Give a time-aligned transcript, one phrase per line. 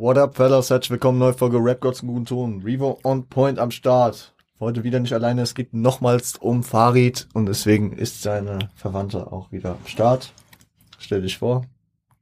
[0.00, 0.70] What up, fellas?
[0.70, 2.62] Herzlich willkommen, neue Folge Rap Gods im guten Ton.
[2.62, 4.32] Revo on Point am Start.
[4.60, 9.50] Heute wieder nicht alleine, es geht nochmals um Farid und deswegen ist seine Verwandte auch
[9.50, 10.32] wieder am Start.
[11.00, 11.64] Stell dich vor.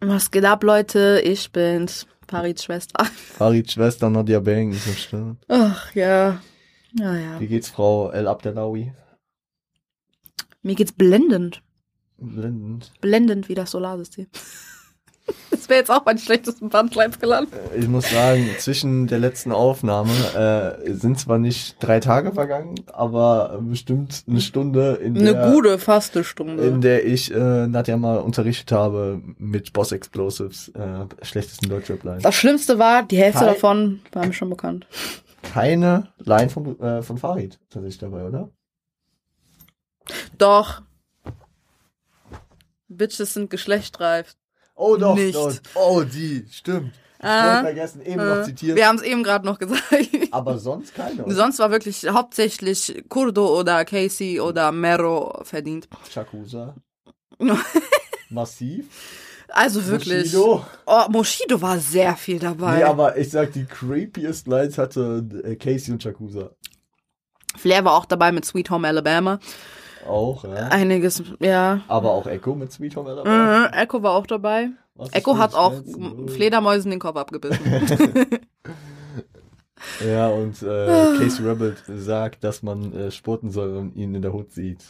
[0.00, 1.20] Was geht ab, Leute?
[1.22, 3.04] Ich bin's, Farids Schwester.
[3.14, 5.36] Farids Schwester Nadia Bang ist am Start.
[5.48, 6.40] Ach, ja.
[6.94, 7.40] Ja, ja.
[7.40, 8.94] Wie geht's, Frau El Abdelawi?
[10.62, 11.62] Mir geht's blendend.
[12.16, 12.90] Blendend.
[13.02, 14.28] Blendend wie das Solarsystem.
[15.50, 17.52] Das wäre jetzt auch mein schlechtesten Bandlines gelandet.
[17.74, 20.12] Äh, Ich muss sagen, zwischen der letzten Aufnahme
[20.86, 25.78] äh, sind zwar nicht drei Tage vergangen, aber bestimmt eine Stunde, in der, Eine gute,
[25.78, 26.62] faste Stunde.
[26.64, 32.20] in der ich äh, Nadja mal unterrichtet habe mit Boss Explosives, äh, schlechtesten Deutschrap-Line.
[32.22, 34.86] das Schlimmste war, die Hälfte Kein- davon war mir schon bekannt.
[35.42, 38.50] Keine Line von, äh, von Farid tatsächlich dabei, oder?
[40.38, 40.82] Doch.
[42.88, 44.36] Bitches sind geschlechtsreif.
[44.76, 45.34] Oh doch, Nicht.
[45.34, 45.52] doch.
[45.74, 46.92] Oh, die, stimmt.
[47.18, 48.76] Ich wollte vergessen, eben noch Äh, zitiert.
[48.76, 49.82] Wir haben es eben gerade noch gesagt.
[50.30, 51.24] Aber sonst keine.
[51.24, 51.34] oder?
[51.34, 55.88] Sonst war wirklich hauptsächlich Kurdo oder Casey oder Mero verdient.
[56.12, 56.74] Chakusa.
[58.30, 58.86] Massiv.
[59.48, 60.24] Also wirklich.
[60.32, 60.64] Bushido.
[60.84, 62.78] Oh, Moshido war sehr viel dabei.
[62.78, 66.50] Nee, aber ich sag, die creepiest Lines hatte äh, Casey und Chakusa.
[67.56, 69.38] Flair war auch dabei mit Sweet Home Alabama.
[70.08, 70.68] Auch, ja.
[70.68, 71.80] Einiges, ja.
[71.88, 73.66] Aber auch Echo mit Sweet Home Alabama.
[73.66, 74.70] Äh, Echo war auch dabei.
[74.94, 76.28] Was Echo hat auch Schmerzen?
[76.28, 77.60] Fledermäusen den Kopf abgebissen.
[80.04, 80.86] Ja, und äh,
[81.18, 84.84] Casey Rebel sagt, dass man äh, sporten soll und ihn in der Hut sieht.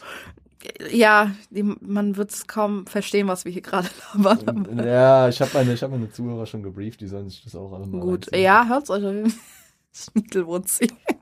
[0.91, 4.81] ja, die, man wird es kaum verstehen, was wir hier gerade labern.
[4.83, 7.73] Ja, ich habe meine, ich hab meine Zuhörer schon gebrieft, die sollen sich das auch
[7.73, 8.43] alle mal Gut, reinziehen.
[8.43, 9.41] ja, hört's euch auf jeden Fall.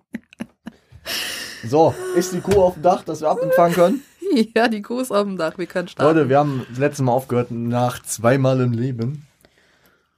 [1.64, 4.02] So, ist die Kuh auf dem Dach, dass wir abempfangen können?
[4.56, 6.17] Ja, die Kuh ist auf dem Dach, wir können starten.
[6.17, 9.28] Leute, wir haben das letzte Mal aufgehört nach zweimal im Leben.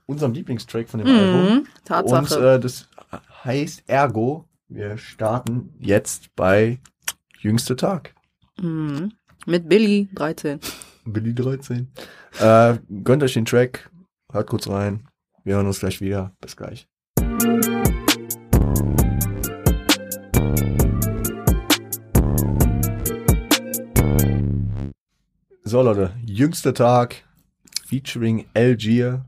[0.06, 1.58] Unserem Lieblingstrack von dem Mhm, Album.
[1.60, 2.54] Und Tatsache.
[2.56, 2.88] äh, das
[3.44, 6.80] heißt Ergo, wir starten jetzt bei
[7.42, 8.16] Jüngster Tag.
[8.62, 9.12] Mhm.
[9.46, 10.62] Mit Billy, 13.
[11.06, 11.92] Billy 13.
[12.40, 13.90] Äh, gönnt euch den Track,
[14.32, 15.06] hört kurz rein.
[15.44, 16.32] Wir hören uns gleich wieder.
[16.40, 16.88] Bis gleich.
[25.68, 27.24] So Leute, jüngster Tag
[27.86, 29.26] featuring Algier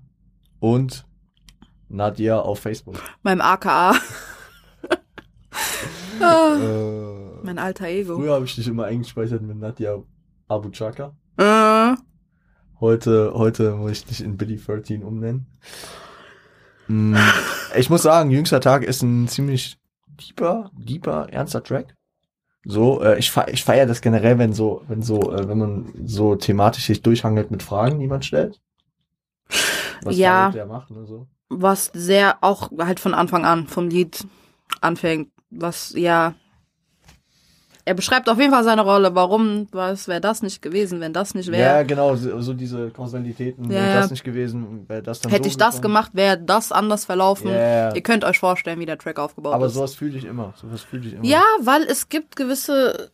[0.62, 1.06] und
[1.90, 2.96] Nadia auf Facebook.
[3.24, 3.92] Meinem AKA.
[6.22, 8.16] ah, Äh, mein alter Ego.
[8.16, 10.02] früher habe ich dich immer eingespeichert mit Nadia
[10.48, 11.14] Abu Chaka.
[11.38, 11.98] Äh,
[12.80, 15.46] Heute, heute muss ich dich in Billy 13 umnennen.
[16.88, 17.18] Mm,
[17.78, 19.78] Ich muss sagen, Jüngster Tag ist ein ziemlich
[20.08, 21.94] deeper, deeper, ernster Track.
[22.66, 26.36] So, äh, ich, ich feiere das generell, wenn so, wenn so, äh, wenn man so
[26.36, 28.60] thematisch sich durchhangelt mit Fragen, die man stellt.
[30.04, 30.52] Was Ja.
[30.52, 31.28] Der macht, ne, so.
[31.50, 34.26] was sehr auch halt von Anfang an vom Lied
[34.82, 36.36] anfängt, was ja
[37.90, 41.34] er beschreibt auf jeden Fall seine Rolle, warum, was wäre das nicht gewesen, wenn das
[41.34, 41.86] nicht Ja, wäre.
[41.86, 43.96] genau, so, so diese Kausalitäten, Ja, wäre ja.
[44.02, 45.96] das nicht gewesen, wäre das dann Hätte so ich das gekommen.
[45.96, 47.50] gemacht, wäre das anders verlaufen.
[47.50, 47.58] Ja,
[47.90, 47.96] ja.
[47.96, 49.74] Ihr könnt euch vorstellen, wie der Track aufgebaut Aber ist.
[49.74, 51.26] sowas fühle ich immer, sowas fühle ich immer.
[51.26, 53.10] ja, weil es gibt gewisse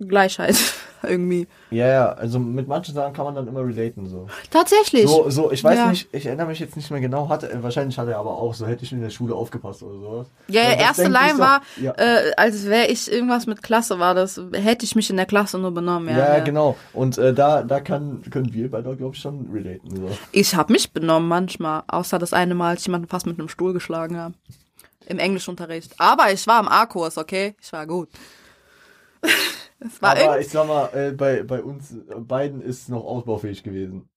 [0.00, 0.56] Gleichheit
[1.08, 1.46] irgendwie.
[1.70, 4.26] Ja, ja, also mit manchen Sachen kann man dann immer relaten, so.
[4.50, 5.06] Tatsächlich.
[5.06, 5.88] So, so, ich weiß Ja.
[5.90, 8.66] nicht, ich erinnere mich jetzt nicht mehr genau, hatte, wahrscheinlich hat er aber auch, so
[8.66, 10.26] hätte ich in der Schule aufgepasst oder sowas.
[10.48, 11.92] ja, ja, das erste Line so- war, ja.
[11.96, 15.58] äh, als wäre ich irgendwas mit Klasse war das, hätte ich mich in der Klasse
[15.58, 16.08] nur benommen.
[16.08, 16.44] Ja, Ja, ja.
[16.44, 16.76] genau.
[16.92, 19.94] Und äh, da, da kann, können wir beide, glaube ich, schon relaten.
[19.94, 20.10] So.
[20.32, 23.48] Ich habe mich benommen manchmal, außer das eine Mal, als ich jemanden fast mit einem
[23.48, 24.34] Stuhl geschlagen habe.
[25.06, 25.94] Im Englischunterricht.
[25.98, 27.54] Aber ich war im A-Kurs, okay?
[27.62, 28.08] Ich war gut.
[29.80, 31.94] Es war Aber ich sag mal, äh, bei, bei uns
[32.26, 34.08] beiden ist es noch ausbaufähig gewesen.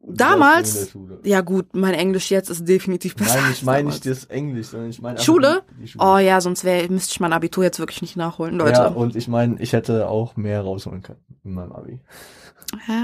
[0.00, 0.96] Und Damals?
[1.24, 3.40] ja gut, mein Englisch jetzt ist definitiv besser.
[3.42, 5.62] Nein, ich meine nicht das Englisch, sondern ich meine Schule?
[5.84, 6.04] Schule.
[6.04, 8.72] Oh ja, sonst wär, müsste ich mein Abitur jetzt wirklich nicht nachholen, Leute.
[8.72, 12.00] Ja, Ja, und ich meine, ich hätte auch mehr rausholen können in meinem Abi.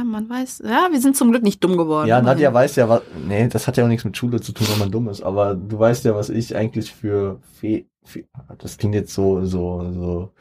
[0.05, 0.62] man weiß.
[0.65, 2.06] Ja, wir sind zum Glück nicht dumm geworden.
[2.06, 3.03] Ja, Nadja weiß ja, was.
[3.27, 5.23] Nee, das hat ja auch nichts mit Schule zu tun, wenn man dumm ist.
[5.23, 7.41] Aber du weißt ja, was ich eigentlich für.
[7.61, 8.26] Fe Fe
[8.59, 10.32] das klingt jetzt so, so, so,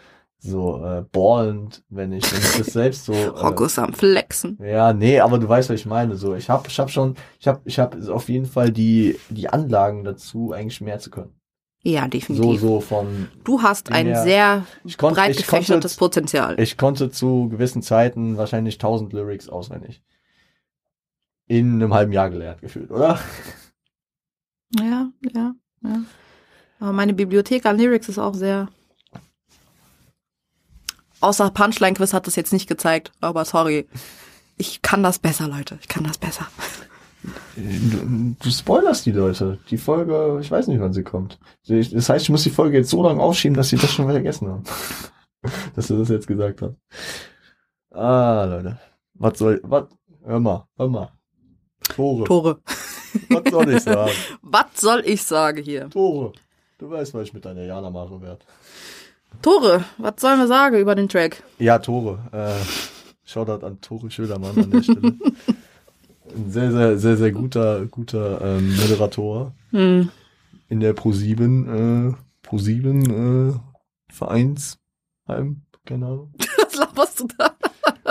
[0.46, 3.14] so äh, ballend, wenn ich, wenn ich das selbst so.
[3.14, 4.58] Äh, Rockus am Flexen.
[4.62, 6.16] ja, nee, aber du weißt, was ich meine.
[6.16, 9.48] So, ich habe, ich habe schon, ich habe, ich habe auf jeden Fall die die
[9.50, 11.34] Anlagen dazu, eigentlich mehr zu können.
[11.86, 12.62] Ja, So, definitiv.
[12.62, 13.28] so von.
[13.44, 14.24] Du hast ein Ja.
[14.24, 16.60] sehr Ich konnte, breit ich konnte, gefächertes Potenzial.
[16.60, 20.02] ich konnte zu gewissen Zeiten wahrscheinlich 1000 Lyrics auswendig.
[21.48, 23.20] In einem halben Jahr gelernt gefühlt, oder?
[24.80, 25.54] Ja, ja,
[25.84, 26.02] ja.
[26.80, 28.70] Aber meine Bibliothek an Lyrics ist auch sehr.
[31.24, 33.88] Außer Punchline-Quiz hat das jetzt nicht gezeigt, aber sorry.
[34.58, 35.80] Ich kann das besser, Leute.
[35.80, 36.48] Ich kann das besser.
[37.56, 39.58] du, du spoilerst die Leute.
[39.70, 41.40] Die Folge, ich weiß nicht, wann sie kommt.
[41.66, 44.50] Das heißt, ich muss die Folge jetzt so lange aufschieben, dass sie das schon vergessen
[44.50, 44.64] haben.
[45.78, 46.76] dass du das jetzt gesagt hast.
[47.92, 48.78] Ah, Leute.
[49.14, 49.86] Was soll, was,
[50.26, 51.10] hör mal, hör mal.
[51.88, 52.26] Tore.
[52.26, 52.60] Tore.
[53.30, 54.12] Was soll ich sagen?
[54.42, 55.90] Was soll ich sagen hier?
[55.90, 56.34] Tore.
[56.80, 58.44] Du weißt, was ich mit deiner Jana mache werde.
[59.42, 61.44] Tore, was sollen wir sagen über den Track?
[61.60, 62.20] Ja, Tore.
[62.32, 62.54] Äh,
[63.26, 65.02] Shoutout an Tore Schödermann an der Stelle.
[66.36, 70.10] Ein sehr, sehr, sehr, sehr guter, guter ähm, Moderator Hm.
[70.70, 72.14] in der Pro7, äh,
[72.48, 73.54] Pro7 äh,
[74.12, 76.34] Vereinsheim, keine Ahnung.
[76.58, 77.56] Was laberst du da?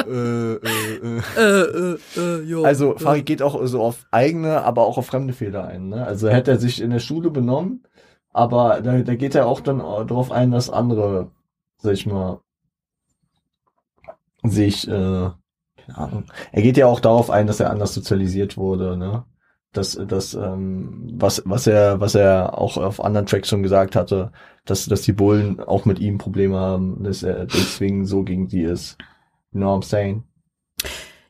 [0.06, 0.58] äh, äh,
[1.02, 1.20] äh.
[1.36, 2.64] Äh, äh, äh, jo.
[2.64, 2.96] Also.
[2.98, 5.88] Farid geht auch so auf eigene, aber auch auf fremde Fehler ein.
[5.88, 6.04] Ne?
[6.06, 7.84] Also hätte er sich in der Schule benommen,
[8.32, 11.30] aber da, da geht er auch dann darauf ein, dass andere,
[11.78, 12.40] sag ich mal,
[14.42, 18.96] sich, äh, keine Ahnung, er geht ja auch darauf ein, dass er anders sozialisiert wurde,
[18.96, 19.24] ne?
[19.74, 24.30] Das, das, ähm, was, was er, was er auch auf anderen Tracks schon gesagt hatte,
[24.66, 28.64] dass, dass die Bullen auch mit ihm Probleme haben, dass er deswegen so gegen die
[28.64, 28.98] ist.
[29.52, 30.24] You know what I'm saying?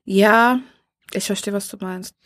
[0.04, 0.58] Ja,
[1.12, 2.16] ich verstehe, was du meinst.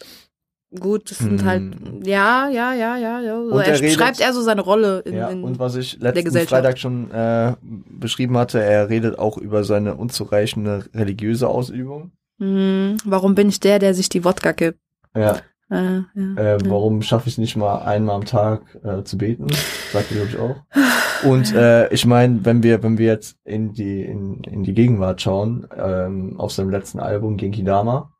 [0.81, 1.47] Gut, das sind Hm.
[1.47, 1.63] halt,
[2.07, 3.43] ja, ja, ja, ja, ja.
[3.43, 5.99] So, er er redet- beschreibt eher so seine Rolle in, Ja, in und was ich
[6.01, 6.33] letzten.
[6.47, 7.55] Freitag schon äh,
[7.91, 12.13] beschrieben hatte, er redet auch über seine unzureichende religiöse Ausübung.
[12.39, 14.79] Hm, warum bin ich der, der sich die Wodka gibt?
[15.17, 15.39] Ja,
[15.69, 16.55] Äh, ja.
[16.55, 19.47] äh, warum schaffe ich es nicht mal einmal am Tag äh, zu beten?
[19.93, 21.27] Sagt er, glaube ich, auch.
[21.29, 25.23] Und äh, ich meine, wenn wir, wenn wir jetzt in die, in, in die Gegenwart
[25.23, 28.13] schauen, ähm, auf seinem letzten Album Genki Dama,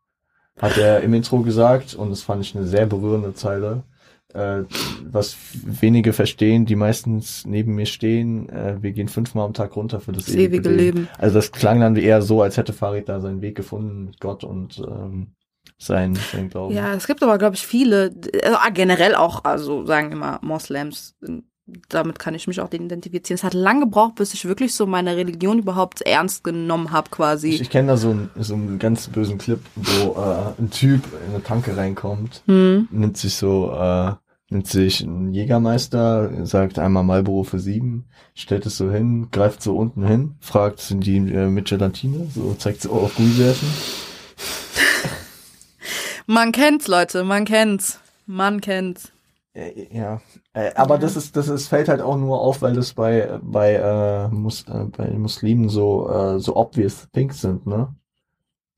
[0.61, 3.83] hat er im Intro gesagt, und das fand ich eine sehr berührende Zeile,
[4.35, 4.63] äh,
[5.05, 10.01] was wenige verstehen, die meistens neben mir stehen, äh, wir gehen fünfmal am Tag runter
[10.01, 11.09] für das, Das ewige Leben.
[11.19, 14.45] Also das klang dann eher so, als hätte Farid da seinen Weg gefunden mit Gott
[14.45, 15.29] und ähm,
[15.79, 16.75] sein, sein Glauben.
[16.75, 21.17] Ja, es gibt aber, glaube ich, viele, also generell auch, also sagen immer Moslems,
[21.89, 23.37] damit kann ich mich auch identifizieren.
[23.37, 27.49] Es hat lange gebraucht, bis ich wirklich so meine Religion überhaupt ernst genommen habe, quasi.
[27.49, 31.03] Ich, ich kenne da so einen, so einen ganz bösen Clip, wo äh, ein Typ
[31.27, 32.89] in eine Tanke reinkommt, hm.
[32.91, 34.13] nimmt sich so, äh,
[34.49, 38.05] nimmt sich einen Jägermeister, sagt einmal Marlboro für sieben,
[38.35, 42.29] stellt es so hin, greift so unten hin, fragt, sind die äh, mit Gelatine?
[42.33, 43.69] So zeigt so auf Gummibärchen.
[46.29, 48.01] Man kennt's, Leute, man kennt's.
[48.27, 49.13] Man kennt's.
[49.57, 50.21] Äh, Ja,
[50.53, 53.75] äh, aber das ist, das ist, fällt halt auch nur auf, weil das bei, bei,
[53.75, 57.95] äh, Mus äh, bei Muslimen so, äh, so obvious things sind, ne?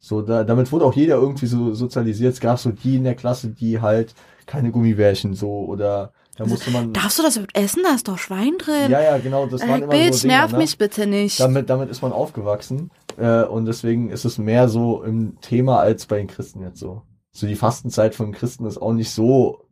[0.01, 2.35] So, da, damit wurde auch jeder irgendwie so sozialisiert.
[2.35, 4.15] Es gab so die in der Klasse, die halt
[4.47, 7.83] keine Gummibärchen so, oder da musste man, Darfst du das überhaupt essen?
[7.83, 8.93] Da ist doch Schwein drin.
[8.93, 10.59] ja, ja, genau, das waren äh, immer Bitch, so Dinger, nerv ne?
[10.59, 11.41] mich bitte nicht.
[11.41, 16.07] Damit, damit ist man aufgewachsen, äh, und deswegen ist es mehr so im Thema als
[16.07, 17.03] bei den Christen jetzt so.
[17.33, 19.65] So die Fastenzeit von Christen ist auch nicht so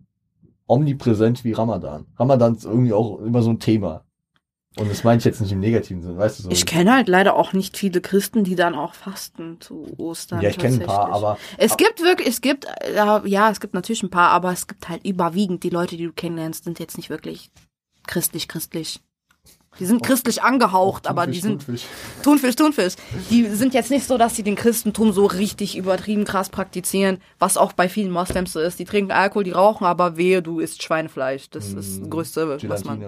[0.66, 2.06] omnipräsent wie Ramadan.
[2.16, 4.04] Ramadan ist irgendwie auch immer so ein Thema.
[4.78, 6.50] Und das meine ich jetzt nicht im negativen Sinne, weißt du so.
[6.50, 10.42] ich kenne halt leider auch nicht viele Christen, die dann auch fasten zu Ostern.
[10.42, 14.02] ja, ich kenne ein paar, aber Es gibt wirklich, es gibt, ja, es gibt natürlich
[14.02, 17.08] ein paar, aber es gibt halt überwiegend die Leute, die du kennenlernst, sind jetzt nicht
[17.08, 17.50] wirklich
[18.06, 19.00] christlich, christlich.
[19.78, 21.84] Die sind christlich angehaucht, aber die sind Thunfisch.
[22.22, 22.94] Thunfisch, Thunfisch.
[23.30, 27.56] Die sind jetzt nicht so, dass sie den Christentum so richtig übertrieben krass praktizieren, was
[27.56, 28.78] auch bei vielen Moslems so ist.
[28.78, 31.50] Die trinken Alkohol, die rauchen, aber wehe, du isst Schweinefleisch.
[31.50, 33.04] Das ist das Größte, was man.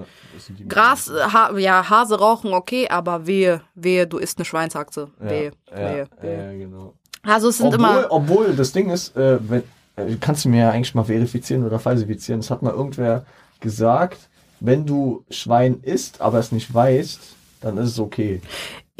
[0.69, 5.09] Gras, ha ja, Hase rauchen, okay, aber wehe, wehe, du isst eine Schweinshaxe.
[5.21, 6.59] Ja, Wehe, ja, wehe, ja, wehe.
[6.59, 6.95] genau.
[7.23, 8.07] Also es sind Obwohl, immer.
[8.11, 9.63] obwohl das Ding ist, äh, wenn,
[9.97, 12.41] äh, kannst du mir ja eigentlich mal verifizieren oder falsifizieren.
[12.41, 13.25] Es hat mal irgendwer
[13.61, 14.28] gesagt,
[14.61, 17.21] wenn du Schwein isst, aber es nicht weißt,
[17.61, 18.41] dann ist es okay.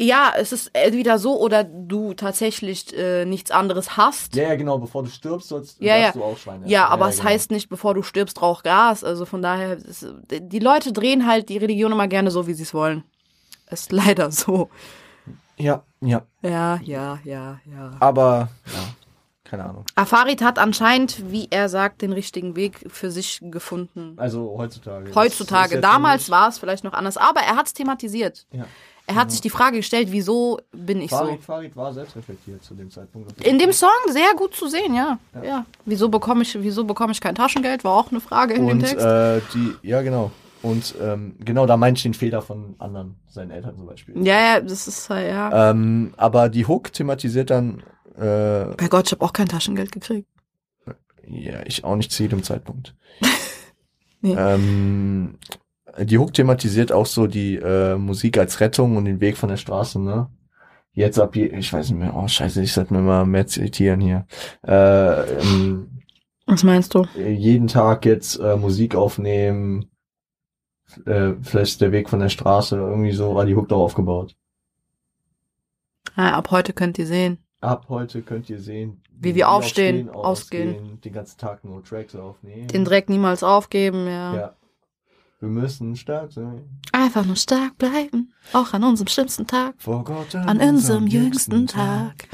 [0.01, 4.33] Ja, es ist entweder so oder du tatsächlich äh, nichts anderes hast.
[4.33, 6.11] Ja, ja, genau, bevor du stirbst, sollst, Ja, ja.
[6.13, 6.71] du auch Schwein essen.
[6.71, 7.29] Ja, aber es genau.
[7.29, 9.03] heißt nicht, bevor du stirbst, rauch Gras.
[9.03, 12.63] Also von daher, ist, die Leute drehen halt die Religion immer gerne so, wie sie
[12.63, 13.03] es wollen.
[13.69, 14.69] Ist leider so.
[15.57, 16.21] Ja, ja.
[16.41, 17.91] Ja, ja, ja, ja.
[17.99, 18.95] Aber, ja,
[19.49, 19.83] keine Ahnung.
[19.95, 24.13] Afarid hat anscheinend, wie er sagt, den richtigen Weg für sich gefunden.
[24.17, 25.13] Also heutzutage.
[25.15, 25.81] Heutzutage.
[25.81, 28.45] Damals war es vielleicht noch anders, aber er hat es thematisiert.
[28.51, 28.65] Ja.
[29.07, 31.17] Er hat sich die Frage gestellt, wieso bin ich so?
[31.17, 33.43] Farid, Farid war selbstreflektiert zu dem Zeitpunkt.
[33.43, 35.17] In dem Song sehr gut zu sehen, ja.
[35.33, 35.43] Ja.
[35.43, 35.65] Ja.
[35.85, 37.83] Wieso bekomme ich, wieso bekomme ich kein Taschengeld?
[37.83, 39.03] War auch eine Frage in dem Und Text.
[39.03, 40.29] äh, die, ja genau.
[40.61, 44.13] Und ähm, genau, da meinte ich den Fehler von anderen, seinen Eltern zum Beispiel.
[44.27, 45.71] ja, ja, das ist halt, ja.
[45.71, 47.81] Ähm, aber die Hook thematisiert dann,
[48.19, 50.27] äh, Bei Gott, ich habe auch kein Taschengeld gekriegt.
[51.27, 52.95] ja, ich auch nicht zu jedem Zeitpunkt.
[54.21, 54.35] Nee.
[54.37, 55.37] ähm,
[55.97, 59.55] die Hook thematisiert auch so die äh, Musik als Rettung und den Weg von der
[59.55, 60.29] Straße, ne?
[60.91, 64.01] Jetzt ab hier, ich weiß nicht mehr, oh scheiße, ich sollte mir mal mehr zitieren
[64.01, 64.25] hier.
[64.67, 66.01] Äh, ähm,
[66.47, 67.05] Was meinst du?
[67.15, 69.89] jeden Tag jetzt äh, Musik aufnehmen,
[71.05, 74.35] äh, vielleicht ist der Weg von der Straße, irgendwie so war die Hook doch aufgebaut.
[76.17, 77.37] Ja, ab heute könnt ihr sehen.
[77.61, 80.69] Ab heute könnt ihr sehen, Wie wir aufstehen, ausgehen.
[80.69, 82.67] ausgehen, den ganzen Tag nur Tracks aufnehmen.
[82.69, 84.35] Den Dreck niemals aufgeben, ja.
[84.35, 84.55] ja.
[85.41, 86.67] Wir müssen stark sein.
[86.91, 88.33] Einfach nur stark bleiben.
[88.53, 89.75] Auch an unserem schlimmsten Tag.
[89.77, 92.27] Vor Gott An unserem jüngsten Tag.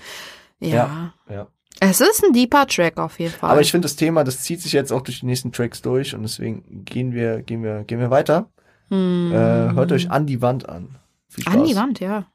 [0.59, 1.13] Ja.
[1.29, 1.47] Ja.
[1.79, 3.49] Es ist ein deeper Track auf jeden Fall.
[3.51, 6.15] Aber ich finde das Thema, das zieht sich jetzt auch durch die nächsten Tracks durch
[6.15, 8.49] und deswegen gehen wir, gehen wir, gehen wir weiter.
[8.89, 9.31] hm.
[9.31, 9.35] Äh,
[9.73, 10.95] hört euch an die Wand an.
[11.45, 12.25] An die Wand, ja.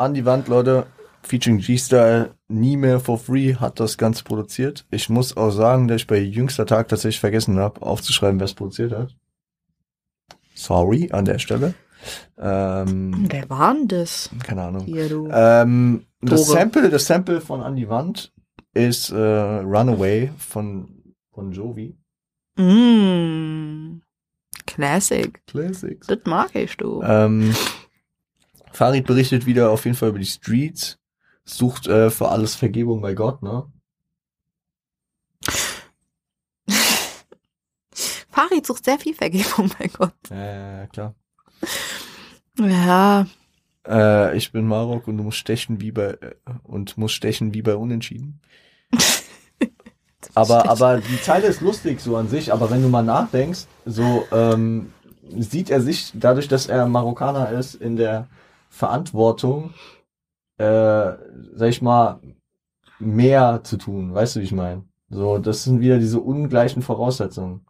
[0.00, 0.86] An die Wand, Leute.
[1.22, 2.34] Featuring G-Style.
[2.48, 4.86] Nie mehr for free hat das Ganze produziert.
[4.90, 8.54] Ich muss auch sagen, dass ich bei jüngster Tag tatsächlich vergessen habe, aufzuschreiben, wer es
[8.54, 9.14] produziert hat.
[10.54, 11.74] Sorry an der Stelle.
[12.38, 14.30] Ähm, Wer war denn das?
[14.42, 14.86] keine Ahnung.
[14.86, 15.28] Hier, du.
[15.30, 16.46] Ähm, das.
[16.46, 18.32] Sample, das Sample von An die Wand
[18.72, 21.94] ist äh, Runaway von von Jovi.
[22.56, 24.00] Mm.
[24.66, 25.42] Classic.
[25.46, 26.06] Classics.
[26.06, 27.02] Das mag ich, du.
[27.02, 27.54] Ähm,
[28.72, 30.98] Farid berichtet wieder auf jeden Fall über die Streets,
[31.44, 33.64] sucht äh, für alles Vergebung bei Gott, ne?
[38.30, 40.14] Farid sucht sehr viel Vergebung bei Gott.
[40.30, 41.14] Ja, ja, klar.
[42.58, 43.26] Ja.
[43.86, 46.34] Äh, ich bin Marok und du musst stechen wie bei äh,
[46.64, 48.40] und musst stechen wie bei Unentschieden.
[50.34, 54.26] aber aber die Zeile ist lustig so an sich, aber wenn du mal nachdenkst, so
[54.32, 54.92] ähm,
[55.38, 58.28] sieht er sich dadurch, dass er Marokkaner ist, in der
[58.70, 59.74] Verantwortung,
[60.56, 61.12] äh,
[61.54, 62.20] sag ich mal,
[62.98, 64.14] mehr zu tun.
[64.14, 64.84] Weißt du, wie ich meine?
[65.10, 67.66] So, das sind wieder diese ungleichen Voraussetzungen.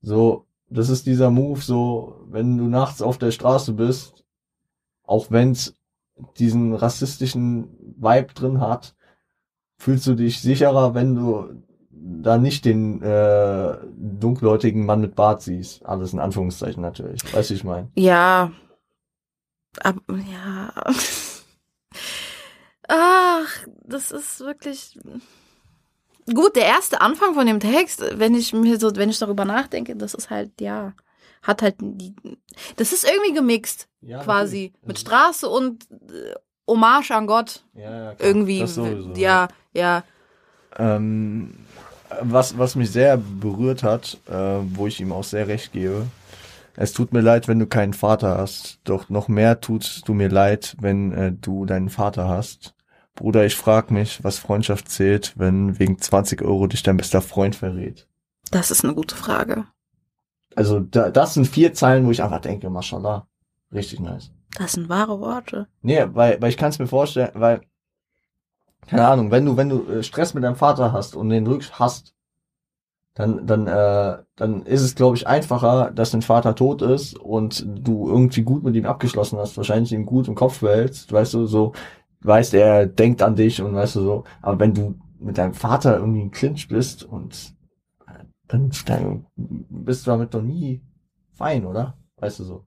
[0.00, 4.24] So, das ist dieser Move, so, wenn du nachts auf der Straße bist,
[5.02, 5.74] auch wenn's
[6.38, 8.94] diesen rassistischen Vibe drin hat,
[9.78, 15.84] fühlst du dich sicherer, wenn du da nicht den äh, dunkelhäutigen Mann mit Bart siehst.
[15.84, 17.22] Alles in Anführungszeichen natürlich.
[17.34, 17.88] Weißt du, wie ich meine?
[17.94, 18.52] Ja.
[19.84, 19.96] Ab,
[20.30, 20.72] ja.
[22.88, 23.48] Ach,
[23.84, 24.98] das ist wirklich.
[26.32, 29.94] Gut, der erste Anfang von dem Text, wenn ich mir so, wenn ich darüber nachdenke,
[29.94, 30.92] das ist halt, ja,
[31.42, 32.14] hat halt die.
[32.76, 34.72] Das ist irgendwie gemixt, Ja, quasi.
[34.72, 34.86] natürlich.
[34.86, 36.34] Mit Straße und äh,
[36.66, 37.64] Hommage an Gott.
[37.74, 38.14] Ja, ja.
[38.18, 38.66] Irgendwie.
[38.66, 40.02] Sowieso, ja, ja.
[40.78, 41.54] Ähm,
[42.22, 44.32] was, was mich sehr berührt hat, äh,
[44.74, 46.06] wo ich ihm auch sehr recht gebe,
[46.76, 50.28] es tut mir leid, wenn du keinen Vater hast, doch noch mehr tust du mir
[50.28, 52.74] leid, wenn äh, du deinen Vater hast.
[53.14, 57.56] Bruder, ich frag mich, was Freundschaft zählt, wenn wegen 20 Euro dich dein bester Freund
[57.56, 58.06] verrät.
[58.50, 59.64] Das ist eine gute Frage.
[60.54, 63.26] Also da, das sind vier Zeilen, wo ich einfach denke, mashallah,
[63.72, 64.30] richtig nice.
[64.58, 65.66] Das sind wahre Worte.
[65.82, 67.62] Nee, weil, weil ich kann es mir vorstellen, weil,
[68.86, 71.78] keine Ahnung, wenn du, wenn du äh, Stress mit deinem Vater hast und den rückst
[71.78, 72.14] hast,
[73.16, 77.66] dann, dann, äh, dann ist es, glaube ich, einfacher, dass dein Vater tot ist und
[77.66, 81.46] du irgendwie gut mit ihm abgeschlossen hast, wahrscheinlich ihm gut im Kopf behältst, weißt du,
[81.46, 81.72] so,
[82.20, 85.96] weißt, er denkt an dich und weißt du so, aber wenn du mit deinem Vater
[85.98, 87.54] irgendwie in Clinch bist und
[88.06, 90.82] äh, dann, dann bist du damit noch nie
[91.32, 91.96] fein, oder?
[92.18, 92.64] Weißt du so.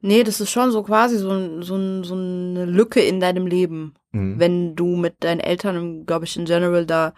[0.00, 3.46] Nee, das ist schon so quasi so, ein- so, ein- so eine Lücke in deinem
[3.46, 3.94] Leben.
[4.12, 4.38] Mhm.
[4.40, 7.12] wenn du mit deinen Eltern, glaube ich, in general da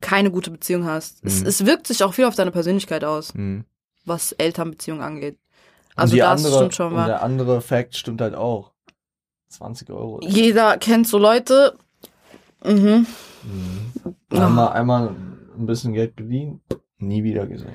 [0.00, 1.24] keine gute Beziehung hast.
[1.24, 1.46] Es, Mhm.
[1.46, 3.64] es wirkt sich auch viel auf deine Persönlichkeit aus, Mhm.
[4.04, 5.38] was Elternbeziehungen angeht.
[5.96, 7.06] Also das andere, stimmt schon mal.
[7.06, 8.72] der andere Fact stimmt halt auch.
[9.48, 10.18] 20 Euro.
[10.22, 11.76] Jeder kennt so Leute.
[12.64, 13.06] Mhm.
[13.44, 14.16] Mhm.
[14.32, 14.46] Ja.
[14.46, 16.60] Einmal, einmal ein bisschen Geld geliehen,
[16.98, 17.72] nie wieder gesehen.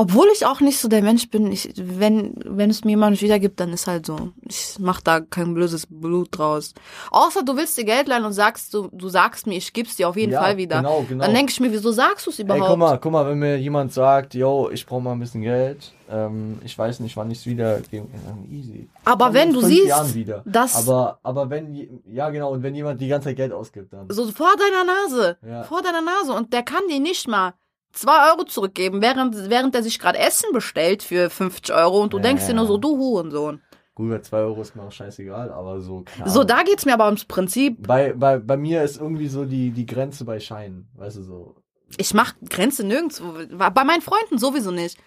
[0.00, 3.22] Obwohl ich auch nicht so der Mensch bin, ich, wenn, wenn es mir jemand nicht
[3.22, 4.30] wiedergibt, dann ist halt so.
[4.48, 6.72] Ich mach da kein böses Blut draus.
[7.10, 10.08] Außer du willst dir Geld leihen und sagst, du, du sagst mir, ich geb's dir
[10.08, 10.76] auf jeden Ja, Fall wieder.
[10.76, 11.24] Genau, genau.
[11.24, 12.68] Dann denke ich mir, wieso sagst du es Ey, überhaupt?
[12.68, 15.92] guck mal, guck mal, wenn mir jemand sagt, yo, ich brauche mal ein bisschen Geld,
[16.08, 18.88] ähm, ich weiß nicht, wann ich es wieder gebe, dann easy.
[19.04, 19.92] Aber Komm wenn du siehst,
[20.44, 24.06] dass Aber, aber wenn, ja genau, und wenn jemand die ganze Zeit Geld ausgibt, dann.
[24.10, 25.64] so vor deiner Nase, Ja.
[25.64, 27.54] vor deiner Nase und der kann dir nicht mal
[28.00, 32.18] zwei Euro zurückgeben, während, während er sich gerade Essen bestellt für 50 Euro und du
[32.18, 33.60] Ja, denkst dir nur so, du Hurensohn.
[33.94, 36.94] Gut, bei 2 Euro ist mir auch scheißegal, aber so, keine So, da geht's mir
[36.94, 37.86] aber ums Prinzip.
[37.86, 41.56] Bei, bei, bei mir ist irgendwie so die, die Grenze bei Scheinen, weißt du so.
[41.96, 43.32] Ich mach Grenze nirgendwo.
[43.56, 44.98] Bei meinen Freunden sowieso nicht.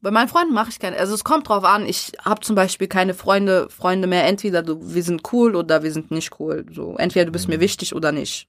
[0.00, 0.96] Bei meinen Freunden mache ich keine.
[0.96, 1.84] Also es kommt drauf an.
[1.84, 4.24] Ich habe zum Beispiel keine Freunde, Freunde mehr.
[4.26, 6.64] Entweder du, wir sind cool oder wir sind nicht cool.
[6.72, 7.54] So entweder du bist Mhm.
[7.54, 8.48] mir wichtig oder nicht.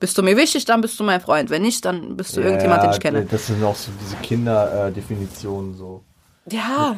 [0.00, 1.50] Bist du mir wichtig, dann bist du mein Freund.
[1.50, 3.26] Wenn nicht, dann bist du irgendjemand, den ich kenne.
[3.26, 6.02] Das sind auch so diese Kinder-Definitionen so.
[6.50, 6.96] Ja,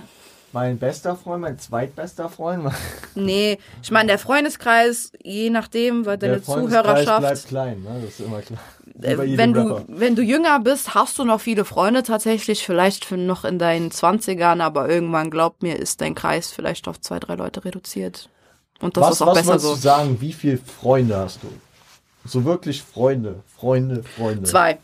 [0.53, 2.73] Mein bester Freund, mein zweitbester Freund.
[3.15, 7.21] Nee, ich meine, der Freundeskreis, je nachdem, weil deine der Zuhörerschaft.
[7.21, 8.01] bleibt klein, ne?
[8.03, 8.61] Das ist immer klar.
[9.03, 9.85] Äh, wenn du, Rapper.
[9.89, 14.61] wenn du jünger bist, hast du noch viele Freunde tatsächlich, vielleicht noch in deinen Zwanzigern,
[14.61, 18.29] aber irgendwann, glaub mir, ist dein Kreis vielleicht auf zwei, drei Leute reduziert.
[18.81, 19.75] Und das was, ist auch was besser so.
[19.75, 21.49] du sagen, wie viele Freunde hast du?
[22.25, 24.45] So wirklich Freunde, Freunde, Freunde.
[24.45, 24.79] Zwei.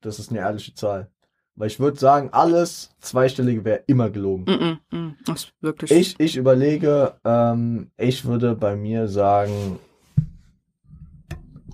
[0.00, 1.10] Das ist eine ehrliche Zahl.
[1.56, 4.44] Weil ich würde sagen, alles zweistellige wäre immer gelogen.
[4.44, 5.90] Mm -mm, mm, das ist wirklich.
[5.92, 9.78] Ich, ich überlege, ähm, ich würde bei mir sagen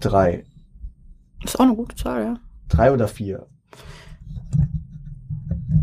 [0.01, 0.45] drei.
[1.43, 2.41] ist auch eine gute Zahl, ja.
[2.69, 3.47] Drei oder vier.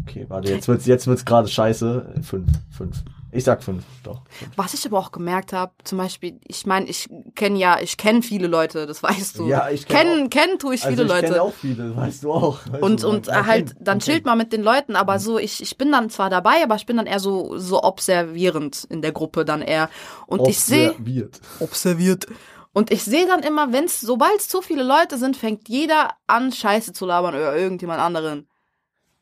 [0.03, 2.22] Okay, warte, jetzt wird's, jetzt wird's gerade scheiße.
[2.22, 3.03] Fünf, fünf.
[3.38, 4.22] Ich sag fünf, doch.
[4.56, 8.24] Was ich aber auch gemerkt habe, zum Beispiel, ich meine, ich kenne ja, ich kenne
[8.24, 9.48] viele Leute, das weißt du.
[9.48, 11.27] Ja, ich kenn Kennen, kennen tue ich viele Also ich Leute.
[11.27, 12.60] kenne auch viele, weißt du auch.
[12.72, 15.62] Weißt und du, und halt, dann man chillt man mit den Leuten, aber so, ich,
[15.62, 19.12] ich bin dann zwar dabei, aber ich bin dann eher so, so observierend in der
[19.12, 19.91] Gruppe dann eher.
[20.25, 21.39] Und ich sehe, Observiert.
[21.60, 22.25] observiert.
[22.74, 26.51] Und ich sehe dann immer, wenn's, sobald es zu viele Leute sind, fängt jeder an,
[26.51, 28.48] Scheiße zu labern über irgendjemand anderen.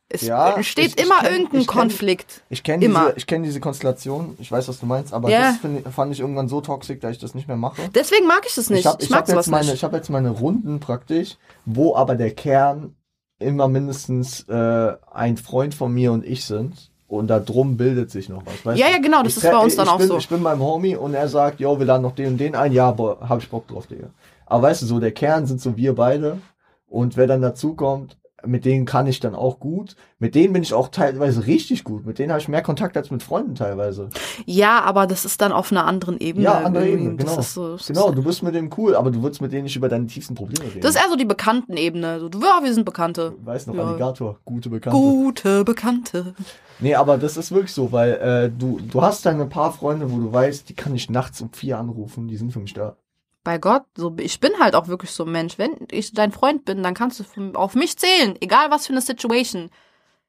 [0.07, 2.43] Es Ja, steht ich- ich immer kenn- irgendein ich kenn- Konflikt.
[2.49, 5.49] Ich kenne diese, ich kenn diese Konstellation, ich weiß, was du meinst, aber Ja.
[5.51, 7.81] das find, ich- fand ich irgendwann so toxisch, dass ich das nicht mehr mache.
[7.93, 8.81] Deswegen mag ich das nicht.
[8.81, 9.73] Ich habe ich ich mag hab sowas jetzt, meine, nicht.
[9.75, 12.95] ich hab jetzt meine Runden praktisch, wo aber der Kern
[13.39, 16.91] immer mindestens äh, ein Freund von mir und ich sind.
[17.07, 18.65] Und da drum bildet sich noch was.
[18.65, 20.17] Weißt Ja, ja, genau, das Ich ist bei uns dann ich auch bin, so.
[20.17, 22.71] Ich bin beim Homie und er sagt, yo, wir laden noch den und den ein.
[22.73, 24.07] Ja, boah, hab ich Bock drauf, Digga.
[24.47, 26.39] Aber weißt du, so der Kern sind so wir beide.
[26.87, 29.95] Und wer dann dazukommt, mit denen kann ich dann auch gut.
[30.19, 32.05] Mit denen bin ich auch teilweise richtig gut.
[32.05, 34.09] Mit denen habe ich mehr Kontakt als mit Freunden teilweise.
[34.45, 36.45] Ja, aber das ist dann auf einer anderen Ebene.
[36.45, 36.87] Ja, andere.
[36.87, 37.41] Ebene, genau.
[37.41, 40.07] So, Genau, du bist mit denen cool, aber du würdest mit denen nicht über deine
[40.07, 40.81] tiefsten Probleme reden.
[40.81, 42.19] das ist eher so die Bekannten-Ebene.
[42.19, 43.33] So, du, ja, wir sind Bekannte.
[43.43, 43.83] Weiß noch, Ja.
[43.83, 44.97] Alligator, gute Bekannte.
[44.97, 46.33] Gute Bekannte.
[46.79, 50.17] Nee, aber das ist wirklich so, weil äh, du, du hast deine paar Freunde, wo
[50.17, 52.97] du weißt, die kann ich nachts um vier anrufen, die sind für mich da.
[53.45, 55.59] Bei Gott, so, ich bin halt auch wirklich so ein Mensch.
[55.59, 58.35] Wenn ich dein Freund bin, dann kannst du auf mich zählen.
[58.41, 59.69] Egal was für eine Situation.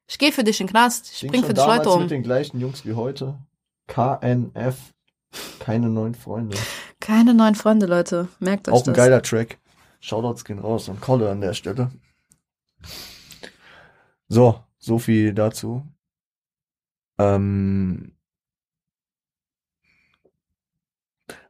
[0.07, 1.11] Ich gehe für dich in den Knast.
[1.11, 2.01] Ich bring für dich Leute um.
[2.01, 3.39] mit den gleichen Jungs wie heute.
[3.87, 4.93] KNF.
[5.59, 6.55] Keine neuen Freunde.
[6.99, 8.27] Keine neuen Freunde, Leute.
[8.39, 8.95] Merkt euch Auch ein das.
[8.95, 9.57] geiler Track.
[9.99, 11.89] Shoutouts gehen raus und Kolle an der Stelle.
[14.27, 15.83] So, so viel dazu.
[17.17, 18.16] Ähm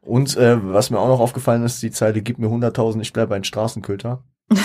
[0.08, 3.34] und äh, was mir auch noch aufgefallen ist, die Zeile gib mir 100.000, ich bleibe
[3.34, 4.24] ein Straßenköter.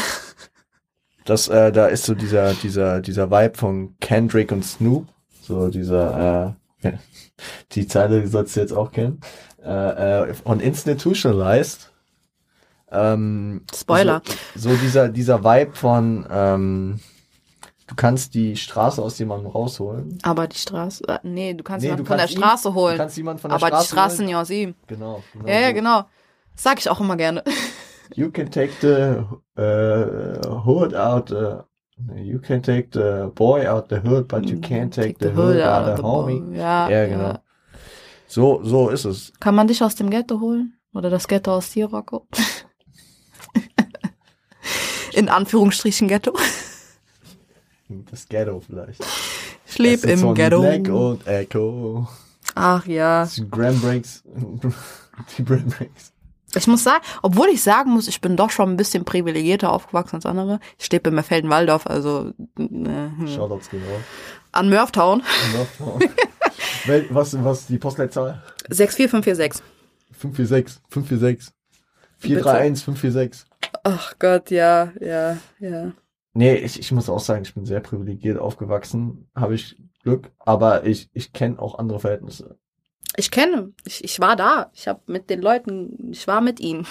[1.25, 5.07] das, äh, da ist so dieser, dieser, dieser Vibe von Kendrick und Snoop.
[5.41, 6.93] So dieser, äh,
[7.73, 9.19] die Zeile sollst du jetzt auch kennen.
[9.61, 11.91] Äh, äh, von Institutionalized.
[12.89, 14.21] Ähm, Spoiler.
[14.55, 16.99] so, so dieser, dieser Vibe von, ähm,
[17.87, 20.17] du kannst die Straße aus jemandem rausholen.
[20.23, 22.69] Aber die Straße, äh, nee, du kannst Nee, jemanden du von der kannst ihn- Straße
[22.69, 22.97] Du holen.
[22.97, 24.25] kannst jemanden von der Aber Straße die Straße holen.
[24.27, 24.75] nicht aus ihm.
[24.87, 25.23] Genau.
[25.33, 25.73] genau Ja, ja, so.
[25.73, 25.97] genau.
[26.53, 27.43] Das sag ich auch immer gerne.
[28.15, 29.23] You can take the
[29.59, 31.31] uh, hood out.
[31.31, 31.63] Uh,
[32.15, 35.85] you can take the boy out the hood, but you can't take, the, hood out
[35.87, 36.55] the the homie.
[36.55, 37.39] Ja, Ja, genau.
[38.27, 39.31] So, so ist es.
[39.39, 40.77] Kann man dich aus dem Ghetto holen?
[40.93, 42.27] Oder das Ghetto aus dir, Rocco?
[45.13, 46.33] In Anführungsstrichen Ghetto.
[47.89, 49.03] Das Ghetto vielleicht.
[49.65, 50.61] Ich lebe im Ghetto.
[50.61, 52.07] Black und Echo.
[52.55, 53.27] Ach ja.
[53.49, 54.23] Gram Breaks.
[55.37, 56.13] Die Gram Breaks.
[56.55, 60.17] Ich muss sagen, obwohl ich sagen muss, ich bin doch schon ein bisschen privilegierter aufgewachsen
[60.17, 60.59] als andere.
[60.77, 63.27] Ich stehe in Merfelden-Waldorf, also hm.
[63.27, 64.01] Shoutouts gehen raus.
[64.51, 65.23] an Murphtown.
[67.09, 68.41] Was, was ist die Postleitzahl?
[68.69, 69.63] 64546.
[70.11, 71.53] 546, 546.
[72.19, 73.45] 431, 546.
[73.83, 75.91] Ach Gott, ja, ja, ja.
[76.33, 79.29] Nee, ich, ich muss auch sagen, ich bin sehr privilegiert aufgewachsen.
[79.35, 82.57] Habe ich Glück, aber ich, ich kenne auch andere Verhältnisse.
[83.15, 84.71] Ich kenne, ich, ich war da.
[84.73, 86.85] Ich habe mit den Leuten, ich war mit ihnen.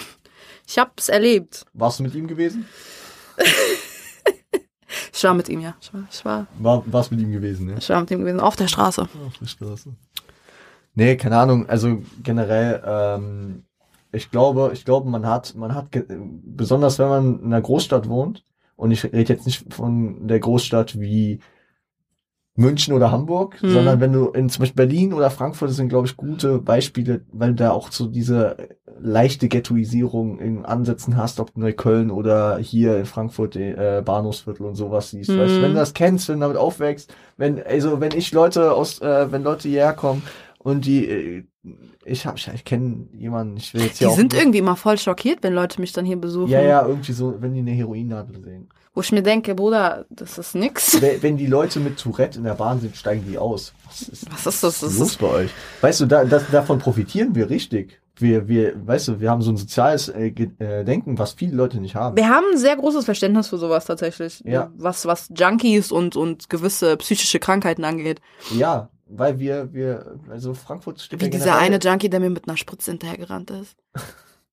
[0.67, 1.65] Ich habe es erlebt.
[1.73, 2.65] Warst du mit ihm gewesen?
[5.11, 5.75] Ich war mit ihm, ja.
[5.81, 7.75] Ich war, ich war, War, warst mit ihm gewesen, ne?
[7.79, 9.03] ich war mit ihm gewesen, auf der Straße.
[9.03, 9.95] Auf der Straße.
[10.95, 11.67] Nee, keine Ahnung.
[11.67, 13.63] Also generell, ähm,
[14.11, 18.43] ich glaube, ich glaube, man hat, man hat, besonders wenn man in einer Großstadt wohnt,
[18.75, 21.39] und ich rede jetzt nicht von der Großstadt wie
[22.55, 23.69] München oder Hamburg, Mhm.
[23.71, 27.21] sondern wenn du in zum Beispiel Berlin oder Frankfurt das sind, glaube ich, gute Beispiele,
[27.31, 28.57] weil da auch so diese
[28.99, 35.09] leichte Ghettoisierung in Ansätzen hast, ob Neukölln oder hier in Frankfurt äh, Bahnhofsviertel und sowas
[35.09, 35.31] siehst.
[35.31, 35.39] Mhm.
[35.39, 39.01] Weißt, wenn du das kennst, wenn du damit aufwächst, wenn, also wenn ich Leute aus,
[39.01, 40.21] äh, wenn Leute hierher kommen
[40.63, 41.43] Und die, äh,
[42.05, 44.15] ich hab, ich, ich kenne jemanden, ich will jetzt Die ja auch.
[44.15, 46.49] sind irgendwie immer voll schockiert, wenn Leute mich dann hier besuchen.
[46.49, 48.69] ja, ja, irgendwie so, wenn die eine Heroinnadel sehen.
[48.95, 51.01] Wo ich mir denke, Bruder, das ist nix.
[51.01, 53.73] Wenn wenn die Leute mit Tourette in der Bahn sind, steigen die aus.
[53.87, 54.79] Was ist Was ist das?
[54.81, 55.51] Das los ist, bei euch?
[55.81, 57.99] Weißt du, da, das, davon profitieren wir richtig.
[58.17, 61.79] Wir, wir, weißt du, wir haben so ein soziales äh, äh, Denken, was viele Leute
[61.81, 62.15] nicht haben.
[62.15, 64.41] wir haben ein sehr großes Verständnis für sowas tatsächlich.
[64.45, 64.71] Ja.
[64.77, 68.21] Was, was Junkies und, und gewisse psychische Krankheiten angeht.
[68.55, 72.57] Ja, weil wir, wir, also Frankfurt steht Wie dieser eine Junkie, der mir mit einer
[72.57, 73.75] Spritze hinterhergerannt ist.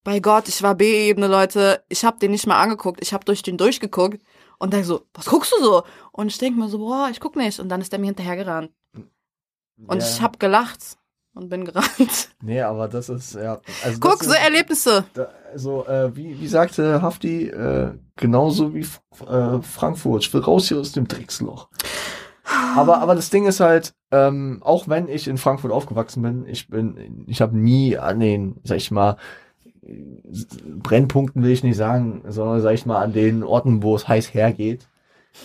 [0.03, 1.85] Bei Gott, ich war B-Ebene, Leute.
[1.89, 3.01] Ich hab den nicht mal angeguckt.
[3.03, 4.23] Ich hab durch den durchgeguckt
[4.59, 5.83] und denk so, was guckst du so?
[6.13, 7.61] Und ich denk mir so, boah, ich guck nicht.
[7.61, 8.71] Und dann ist der mir hinterhergerannt.
[9.87, 10.09] Und ja.
[10.09, 10.97] ich hab gelacht
[11.35, 12.31] und bin gerannt.
[12.43, 13.61] Nee, aber das ist, ja.
[13.85, 15.05] Also Guck, so ist, Erlebnisse.
[15.15, 18.87] da, also, äh, wie, wie sagte Hafti, äh, genauso wie
[19.27, 21.69] äh, Frankfurt, ich will raus hier aus dem Drecksloch.
[22.77, 26.69] Aber, aber das Ding ist halt, ähm, auch wenn ich in Frankfurt aufgewachsen bin, ich
[26.69, 29.17] bin, ich habe nie an den, sag ich mal,
[29.83, 34.35] Brennpunkten will ich nicht sagen, sondern sag ich mal an den Orten, wo es heiß
[34.35, 34.89] hergeht,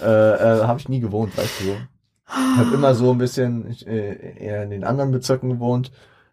[0.02, 1.76] äh, äh, habe ich nie gewohnt, weißt du.
[2.28, 5.92] Ich habe immer so ein bisschen äh, eher in den anderen Bezirken gewohnt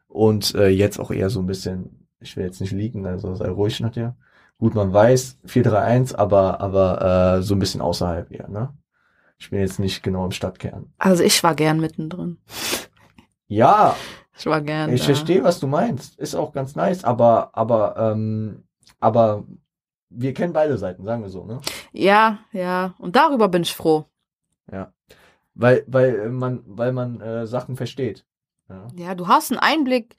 [0.09, 3.49] und äh, jetzt auch eher so ein bisschen, ich will jetzt nicht liegen, also sei
[3.49, 4.17] ruhig nach dir.
[4.59, 8.73] Gut, man weiß 431, aber aber äh, so ein bisschen außerhalb eher, ne?
[9.43, 10.93] Ich bin jetzt nicht genau im Stadtkern.
[10.99, 12.39] Also ich war gern mittendrin.
[13.49, 13.97] Ja,
[14.39, 15.07] Ich war gern ich da.
[15.07, 16.17] verstehe, was du meinst.
[16.17, 18.63] Ist auch ganz nice, aber aber ähm,
[19.01, 19.43] aber
[20.11, 21.61] wir kennen beide Seiten, sagen wir so, ne?
[21.93, 22.95] Ja, ja.
[22.99, 24.05] Und darüber bin ich froh.
[24.71, 24.93] Ja.
[25.55, 28.25] Weil weil man weil man äh, Sachen versteht.
[28.69, 28.87] Ja.
[28.95, 30.17] Ja, du hast einen Einblick,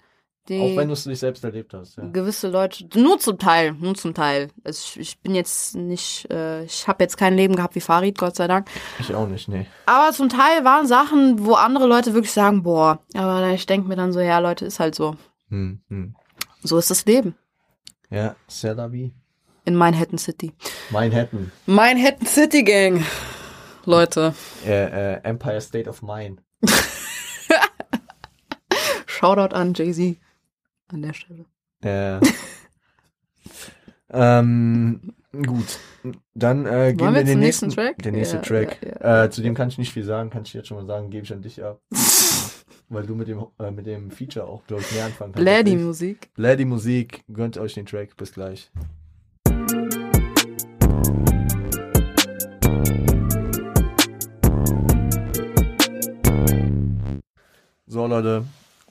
[0.50, 1.96] die Auch wenn du es nicht selbst erlebt hast.
[1.98, 2.04] Ja.
[2.06, 4.50] gewisse Leute, nur zum Teil, nur zum Teil.
[4.64, 8.18] Also ich, ich bin jetzt nicht, äh, ich habe jetzt kein Leben gehabt wie Farid,
[8.18, 8.70] Gott sei Dank.
[9.00, 9.68] Ich auch nicht, nee.
[9.86, 13.96] Aber zum Teil waren Sachen, wo andere Leute wirklich sagen, boah, aber ich denke mir
[13.96, 15.16] dann so, ja Leute, ist halt so.
[15.50, 16.16] Hm, hm.
[16.62, 17.36] So ist das Leben
[18.10, 19.14] Ja, c'est la vie.
[19.66, 20.52] in Manhattan City.
[20.90, 21.52] Manhattan.
[21.66, 23.06] Manhattan City Gang.
[23.86, 24.34] Leute,
[24.66, 26.42] Äh, äh, Empire State of Mind.
[29.06, 30.18] Shoutout an Jay-Z
[30.94, 31.46] an der Stelle.
[31.84, 32.20] Äh,
[34.12, 35.80] ähm, gut.
[36.34, 37.98] Dann äh, gehen wir in den nächsten, nächsten Track?
[38.04, 38.78] Der nächste Ja, Track.
[38.84, 39.24] ja, ja.
[39.26, 41.26] Äh, zu dem kann ich nicht viel sagen, kann ich jetzt schon mal sagen, gebe
[41.26, 41.82] ich an dich ab.
[42.90, 45.46] Weil du mit dem, äh, mit dem Feature auch, glaube ich, mehr anfangen kannst.
[45.46, 45.76] Lady.
[45.76, 46.30] Musik.
[46.36, 48.16] Lady Musik, gönnt euch den Track.
[48.18, 48.72] Bis gleich.
[57.88, 58.46] So, Leute.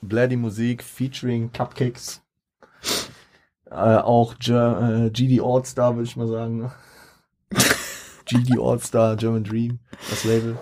[0.07, 2.21] Bloody Musik featuring Cupcakes.
[3.69, 6.57] Äh, auch äh, GD All-Star, würde ich mal sagen.
[6.59, 6.71] ne?
[8.25, 10.57] GD All-Star, German Dream, das Label.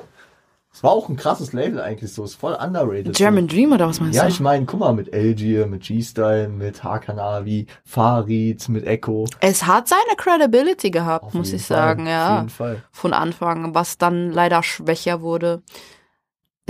[0.74, 2.24] Es war auch ein krasses Label eigentlich so.
[2.24, 3.14] Ist voll underrated.
[3.16, 4.30] German Dream oder was meinst Ja, du?
[4.30, 9.28] ich meine, guck mal, mit Algier, mit G-Style, mit Hakanavi, Farid, mit Echo.
[9.42, 12.38] Es hat seine Credibility gehabt, Auf muss ich Fall, sagen, Auf ja.
[12.38, 12.84] jeden Fall.
[12.92, 15.62] Von Anfang, was dann leider schwächer wurde.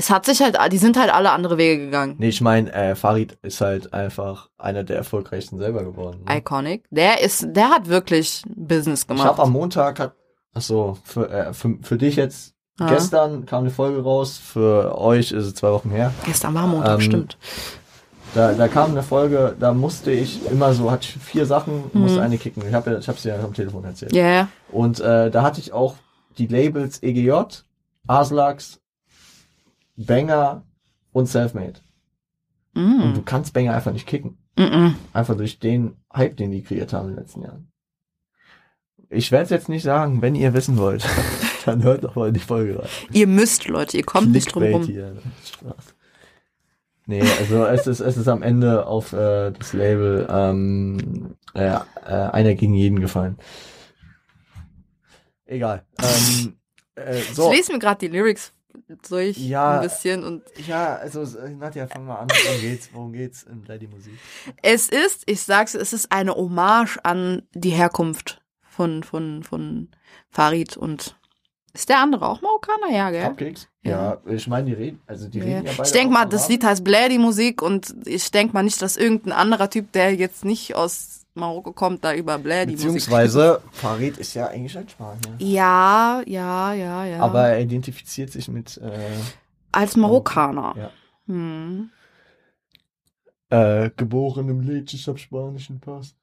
[0.01, 2.15] Es hat sich halt, die sind halt alle andere Wege gegangen.
[2.17, 6.23] Nee, ich meine, äh, Farid ist halt einfach einer der erfolgreichsten selber geworden.
[6.27, 6.37] Ne?
[6.39, 6.85] Iconic.
[6.89, 9.27] Der ist, der hat wirklich Business Ich gemacht.
[9.27, 10.13] habe am Montag, hat,
[10.55, 12.87] ach so, für, äh, für, für dich jetzt, Ja.
[12.87, 16.11] gestern kam eine Folge raus, für euch ist es zwei Wochen her.
[16.25, 17.37] Gestern war Montag, Ähm, stimmt.
[18.33, 22.17] Da, da kam eine Folge, da musste ich immer so, hatte ich vier Sachen, musste
[22.17, 22.23] Mhm.
[22.25, 22.63] eine kicken.
[22.67, 24.15] Ich habe ich hab's dir ja am Telefon erzählt.
[24.15, 24.47] Ja, ja.
[24.71, 25.93] Und äh, da hatte ich auch
[26.39, 27.33] die Labels EGJ,
[28.07, 28.79] Aslax,
[29.95, 30.65] Banger
[31.12, 31.80] und Selfmade.
[32.73, 33.25] Und du Mm.
[33.25, 34.38] kannst Banger einfach nicht kicken.
[34.56, 34.93] Mm -mm.
[35.13, 37.67] Einfach durch den Hype, den die kreiert haben in den letzten Jahren.
[39.10, 41.06] Ich werde es jetzt nicht sagen, wenn ihr wissen wollt,
[41.65, 42.88] dann hört doch mal in die Folge rein.
[43.12, 44.84] Ihr müsst, Leute, ihr kommt nicht drum rum.
[44.84, 45.17] hier.
[45.45, 45.95] Spaß.
[47.08, 51.80] Nee, also es ist, es ist am Ende auf äh, das Label ähm, äh, äh,
[52.06, 53.38] einer gegen jeden gefallen.
[55.45, 55.84] Egal.
[56.01, 56.56] Ähm,
[56.95, 57.51] äh, so.
[57.51, 58.54] Ich lese mir gerade die Lyrics
[59.10, 59.75] durch Ja.
[59.80, 62.27] ein bisschen und Ja, also äh, Nadja, fang mal an.
[62.43, 62.89] Worum geht's?
[62.93, 64.13] Worum geht's in Lady Musik?
[64.62, 69.89] es ist, ich sag's, es ist eine Hommage an die Herkunft von, von, von
[70.30, 71.15] Farid und
[71.73, 72.89] ist der andere auch Marokkaner?
[72.91, 73.23] Ja, gell?
[73.23, 73.67] Cupcakes?
[73.84, 75.45] Ja, ich meine, die reden, also die Ja.
[75.45, 75.84] reden ja beide.
[75.88, 76.49] Ich denk auch mal, das.
[76.49, 80.43] Lied heißt Blady Musik und ich denk mal nicht, dass irgendein anderer Typ, der jetzt
[80.43, 82.88] nicht aus Marokko kommt, da über Blady Musik.
[82.88, 85.36] Beziehungsweise, Farid ist ja eigentlich ein Spanier.
[85.39, 87.20] Ja, ja, ja, ja.
[87.20, 89.10] Aber er identifiziert sich mit äh,
[89.72, 90.76] als Marokkaner.
[90.78, 90.91] Ja.
[91.28, 91.89] Hm.
[93.50, 96.15] äh, geboren im Leeds, ich hab spanischen Pass.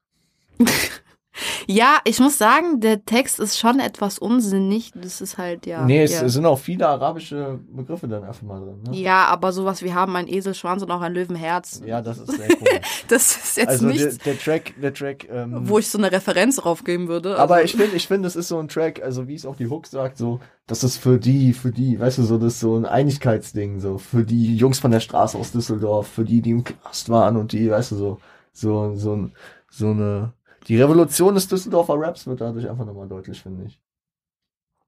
[1.67, 4.91] Ja, ich muss sagen, der Text ist schon etwas unsinnig.
[4.95, 5.85] Das ist halt, ja.
[5.85, 6.27] nee, es, ja.
[6.27, 8.83] sind auch viele arabische Begriffe dann einfach mal drin.
[8.83, 8.97] Ne?
[8.97, 11.81] ja, aber sowas, wir haben einen Eselschwanz und auch ein Löwenherz.
[11.85, 12.69] Ja, das ist sehr komisch.
[13.07, 16.11] Das ist jetzt also der, nichts, der Track, der Track, ähm, wo ich so eine
[16.11, 17.37] Referenz drauf geben würde.
[17.39, 19.55] aber Also- ich finde, ich finde, es ist so ein Track, also wie es auch
[19.55, 22.59] die Hook sagt, so, das ist für die, für die, weißt du, so, das ist
[22.59, 26.51] so ein Einigkeitsding, so, für die Jungs von der Straße aus Düsseldorf, für die, die
[26.51, 28.19] im Knast waren und die, weißt du, so,
[28.53, 29.29] so, so,
[29.71, 30.33] so eine,
[30.67, 33.79] die Revolution des Düsseldorfer Raps wird dadurch einfach nochmal deutlich, finde ich.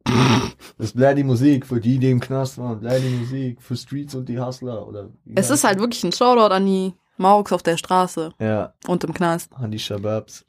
[0.78, 4.16] Das bleibt die Musik für die, die im Knast waren, bleibt die Musik für Streets
[4.16, 5.10] und die Hustler, oder?
[5.36, 9.14] Es ist halt wirklich ein Shoutout an die Mauks auf der Straße Ja, und im
[9.14, 9.52] Knast.
[9.54, 10.44] an die Shababs.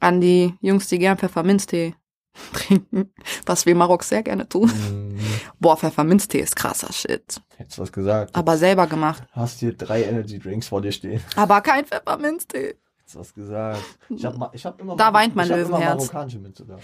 [0.00, 1.94] An die Jungs, die gern Pfefferminztee
[2.52, 3.12] trinken.
[3.46, 4.68] Was wir Maroks sehr gerne tun.
[4.70, 5.18] Hm,
[5.60, 7.40] Boah, Pfefferminztee ist krasser Shit.
[7.56, 8.34] hättest was gesagt.
[8.34, 9.22] Aber selber gemacht.
[9.32, 11.20] Hast hier drei Energy Drinks vor dir stehen.
[11.36, 12.74] Aber kein Pfefferminztee.
[13.12, 13.82] Hättest was gesagt.
[14.08, 15.98] Ich hab, ma- ich hab immer Da weint mein ich hab immer Löwenherz.
[15.98, 16.78] marokkanische Minze da.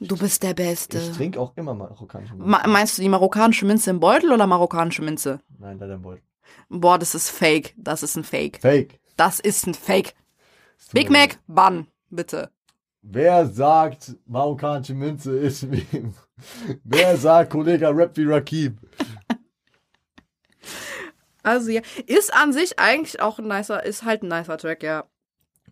[0.00, 0.98] Du bist der Beste.
[0.98, 2.48] Ich trinke auch immer marokkanische Minze.
[2.48, 5.40] Ma meinst du die marokkanische Minze im Beutel oder marokkanische Minze?
[5.58, 6.22] Nein, leider Beutel.
[6.68, 7.74] Boah, das ist fake.
[7.76, 8.60] Das ist ein Fake.
[8.60, 9.00] Fake.
[9.16, 10.14] Das ist ein Fake.
[10.84, 11.38] Tut Big Mac, leid.
[11.48, 12.50] Bann, bitte.
[13.02, 15.84] Wer sagt, marokkanische Minze ist wie.
[16.84, 18.78] Wer sagt, Kollege Rap wie Rakib?
[21.42, 25.04] Also ja, ist an sich eigentlich auch ein nicer, ist halt ein nicer Track, ja.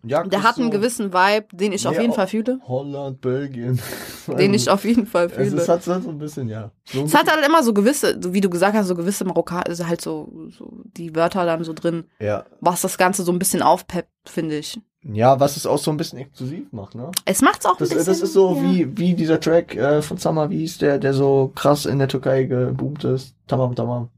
[0.05, 2.59] Ja, Der hat einen gewissen Vibe, den ich auf jeden auch- Fall fühle.
[2.67, 3.79] Holland, Belgien.
[4.37, 5.61] Den ich auf jeden Fall Es fühle.
[5.61, 6.71] ist, hat so ein bisschen, ja.
[6.83, 9.63] So Es hat halt immer so gewisse, so wie du gesagt hast, so gewisse Marokkan,
[9.63, 12.43] also halt so, so die Wörter dann so drin, ja.
[12.59, 14.81] was das Ganze so ein bisschen aufpeppt, finde ich.
[15.01, 17.09] ja, was es auch so ein bisschen exklusiv macht, ne?
[17.23, 18.05] Es macht's auch ein Das, bisschen.
[18.05, 18.63] das ist so ja.
[18.63, 22.09] wie, wie dieser Track äh, von Summer, wie hieß der, der so krass in der
[22.09, 23.33] Türkei geboomt ist.
[23.47, 24.09] Tamam Tamam.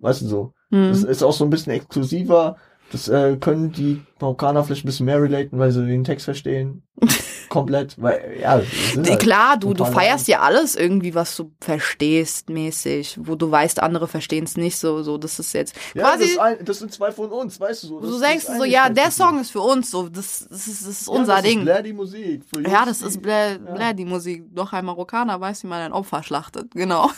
[0.00, 0.52] Weißt du so?
[0.70, 1.08] Das Hm.
[1.08, 2.56] ist auch so ein bisschen exklusiver.
[2.92, 6.82] Das äh, können die Marokkaner vielleicht ein bisschen mehr relaten, weil sie den Text verstehen.
[7.48, 8.00] Komplett.
[8.00, 13.34] Weil, ja, halt Klar, du, du feierst ja alles irgendwie, was du verstehst, mäßig, wo
[13.34, 16.38] du weißt, andere verstehen es nicht so, so, das ist jetzt Ja, das, quasi, ist
[16.38, 18.00] ein, das sind zwei von uns, weißt du so.
[18.00, 19.10] Das du ist denkst das so, ja, der.
[19.10, 21.58] Song ist für uns, so, das, das ist, das ist Ja, unser das Ding.
[21.60, 22.42] Ist Blair die Musik.
[22.66, 23.74] Ja, das ist Blair, ja.
[23.74, 24.44] Blair die Musik.
[24.54, 27.10] Doch ein Marokkaner weiß, wie man ein Opfer schlachtet, genau.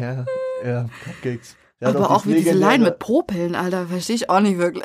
[0.00, 0.24] ja,
[0.64, 1.56] ja, Cupcakes.
[1.80, 4.84] Der Aber auch wie diese Line mit Popeln, Alter, verstehe ich auch nicht wirklich.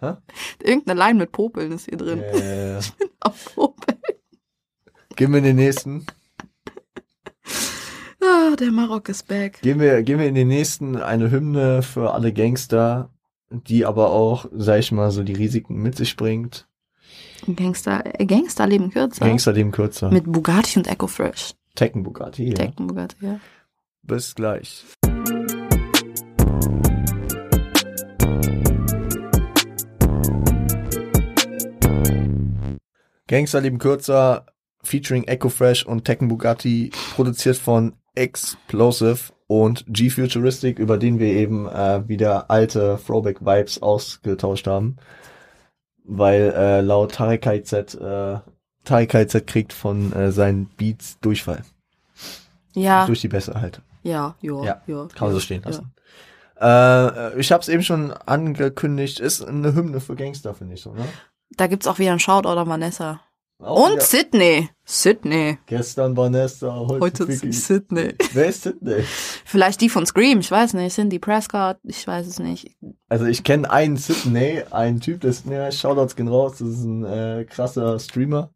[0.00, 0.14] Hä?
[0.62, 2.20] Irgendeine Line mit Popeln ist hier drin.
[2.20, 2.80] Ja, ja, ja.
[3.20, 3.98] Auf Popeln.
[5.16, 6.06] Gehen wir in den nächsten.
[8.20, 9.60] Ah, der Marok ist back.
[9.62, 13.10] Gehen wir, gehen wir in den nächsten eine Hymne für alle Gangster,
[13.50, 16.66] die aber auch, sag ich mal, so die Risiken mit sich bringt.
[17.46, 19.24] Gangster, äh, Gangster leben kürzer.
[19.24, 20.10] Gangster leben kürzer.
[20.10, 21.54] Mit Bugatti und Echo Fresh.
[21.74, 22.48] Tekken Bugatti.
[22.48, 22.54] Ja.
[22.54, 23.40] Tekken Bugatti, ja.
[24.02, 24.84] Bis gleich.
[33.28, 34.46] Gangster leben kürzer,
[34.82, 41.68] featuring Echo Fresh und Tekken Bugatti, produziert von Explosive und G-Futuristic, über den wir eben
[41.68, 44.96] äh, wieder alte Throwback-Vibes ausgetauscht haben.
[46.04, 48.38] Weil äh, laut Tarek KZ, äh,
[48.84, 51.62] Tarek KZ kriegt von äh, seinen Beats Durchfall.
[52.74, 53.82] Ja, Durch die Bässe halt.
[54.02, 55.08] ja, ja, Ja, ja.
[55.14, 55.92] Kann man so stehen lassen.
[56.60, 60.92] Äh, ich habe es eben schon angekündigt, ist eine Hymne für Gangster, finde ich so,
[60.92, 61.04] ne?
[61.56, 63.20] Da gibt's auch wieder einen Shoutout an Vanessa.
[63.60, 64.68] Auch Und wieder- Sydney.
[64.84, 65.58] Sydney.
[65.66, 67.52] gestern Vanessa, heute, Heute Vicky.
[67.52, 68.14] Sydney.
[68.32, 69.02] Wer ist Sydney?
[69.44, 70.94] Vielleicht die von Scream, ich weiß nicht.
[70.94, 72.76] Cindy Prescott, ich weiß es nicht.
[73.08, 77.04] Also ich kenne einen Sydney, einen Typ, der heißt, Shoutouts gehen raus, das ist ein
[77.04, 78.50] äh, krasser Streamer.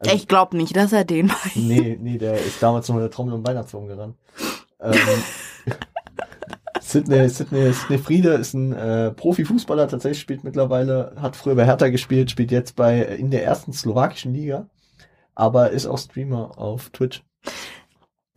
[0.00, 1.56] Also, Ich glaube nicht, dass er den meint.
[1.56, 4.16] Nee, nee, der ist damals noch mit der Trommel und Weihnachtsbaum gerannt.
[4.80, 4.94] Ähm,
[6.88, 11.90] Sydney, Sydney, Sydney Friede ist ein äh, Profifußballer, tatsächlich spielt mittlerweile, hat früher bei Hertha
[11.90, 14.70] gespielt, spielt jetzt bei in der ersten slowakischen Liga,
[15.34, 17.22] aber ist auch Streamer auf Twitch.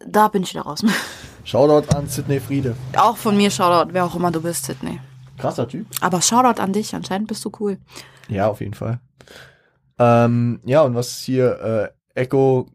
[0.06, 0.84] Da bin ich wieder raus.
[1.46, 2.76] Shoutout an Sydney Friede.
[2.98, 5.00] Auch von mir Shoutout, wer auch immer du bist, Sydney.
[5.38, 5.88] Krasser Typ.
[6.02, 7.78] Aber Shoutout an dich, anscheinend bist du cool.
[8.28, 9.00] Ja, auf jeden Fall.
[9.98, 12.68] Ähm, ja, und was hier, äh, Echo,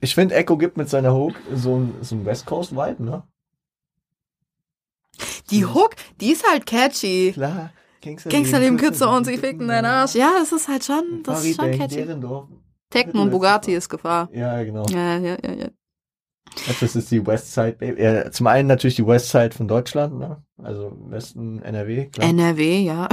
[0.00, 3.22] ich finde, Echo gibt mit seiner Hook so ein, so ein West Coast Vibe, ne?
[5.50, 7.32] Die Hook, die ist halt catchy.
[7.32, 7.70] Klar.
[8.00, 10.14] Gangster, Gangster leben Kürzer und sie ficken deinen Arsch.
[10.14, 12.06] Ja, das ist halt schon, das ist schon catchy.
[12.90, 14.28] Tekken und Bugatti ist Gefahr.
[14.32, 14.86] Ja, genau.
[14.86, 15.68] Ja, ja, ja, ja.
[16.80, 18.02] Das ist die Westside, Baby.
[18.02, 20.42] Ja, zum einen natürlich die Westside von Deutschland, ne?
[20.62, 22.28] Also Westen NRW, klar.
[22.28, 23.08] NRW, ja.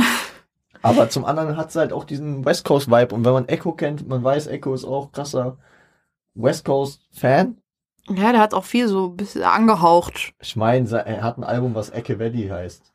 [0.82, 3.14] Aber zum anderen hat es halt auch diesen West Coast Vibe.
[3.14, 5.58] Und wenn man Echo kennt, man weiß, Echo ist auch krasser
[6.36, 7.58] West Coast Fan.
[8.10, 10.34] Ja, der hat auch viel so ein bisschen angehaucht.
[10.40, 12.92] Ich meine, er hat ein Album, was Ecke Valley heißt.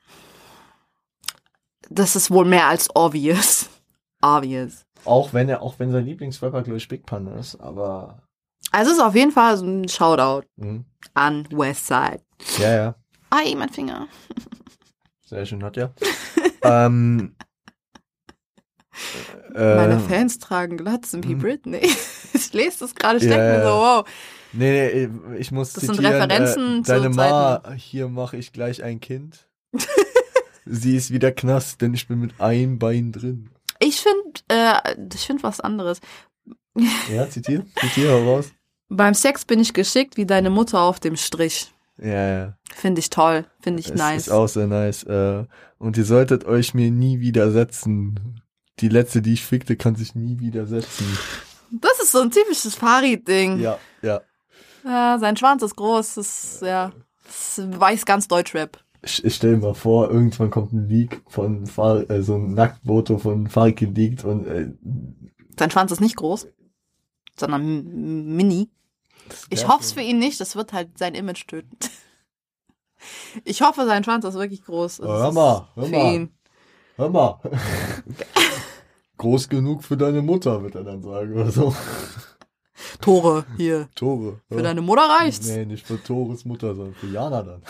[1.89, 3.69] Das ist wohl mehr als obvious.
[4.23, 4.85] Obvious.
[5.07, 8.23] Auch wenn er, auch wenn sein Lieblingsrapper, glaube ich, Big Pun ist, aber.
[8.71, 10.85] Also es ist auf jeden Fall so ein Shoutout Hm.
[11.15, 12.21] an Westside.
[12.59, 12.95] Ja, ja.
[13.31, 14.09] Ai, mein Finger.
[15.25, 15.91] Sehr schön, hat ja.
[16.63, 17.35] ähm,
[19.55, 21.39] Meine äh, Fans tragen Glatzen wie hm.
[21.39, 21.91] Britney.
[22.33, 24.05] Ich lese das gerade, ich Ja, denke mir so, wow.
[24.53, 28.53] Nee, nee, ich muss Das sind zitieren, Referenzen äh, zu Deine Ma, hier mache ich
[28.53, 29.49] gleich ein Kind.
[30.67, 33.51] Sie ist wieder Knast, denn ich bin mit einem Bein drin.
[33.79, 36.01] Ich finde, äh, ich finde was anderes.
[37.13, 38.51] Ja, zitiere, zitiere raus.
[38.89, 41.73] Beim Sex bin ich geschickt wie deine Mutter auf dem Strich.
[41.99, 42.59] Ja, ja.
[42.75, 44.27] Finde ich toll, finde ich Es nice.
[44.27, 45.05] ist auch sehr nice.
[45.05, 45.45] Äh,
[45.79, 48.41] und ihr solltet euch mir nie widersetzen.
[48.81, 51.07] Die letzte, die ich fickte, kann sich nie widersetzen.
[51.71, 53.61] Das ist so ein typisches Farid-Ding.
[53.61, 54.23] Ja, ja.
[54.85, 56.93] Ja, sein Schwanz ist groß, das ist, ja,
[57.25, 58.79] das weiß ganz Deutschrap.
[59.03, 62.55] Ich, ich stell mir mal vor, irgendwann kommt ein Leak von Far äh, so ein
[62.55, 64.73] Nacktfoto von Farid geleakt und äh,
[65.59, 66.49] Sein Schwanz ist nicht groß,
[67.39, 68.71] sondern mini.
[69.49, 71.77] Ich hoffe es für ihn nicht, das wird halt sein Image töten.
[73.45, 74.99] Ich hoffe, sein Schwanz ist wirklich groß.
[74.99, 76.15] Das Hör mal, hör mal.
[76.15, 76.35] ihn.
[76.97, 77.41] Hör mal.
[79.17, 81.75] Groß genug für deine Mutter, wird er dann sagen oder so.
[83.01, 83.89] Tore hier.
[83.95, 84.41] Tore.
[84.49, 85.47] Für deine Mutter reicht's.
[85.49, 87.63] Nee, nicht für Tores Mutter, sondern für Jana dann.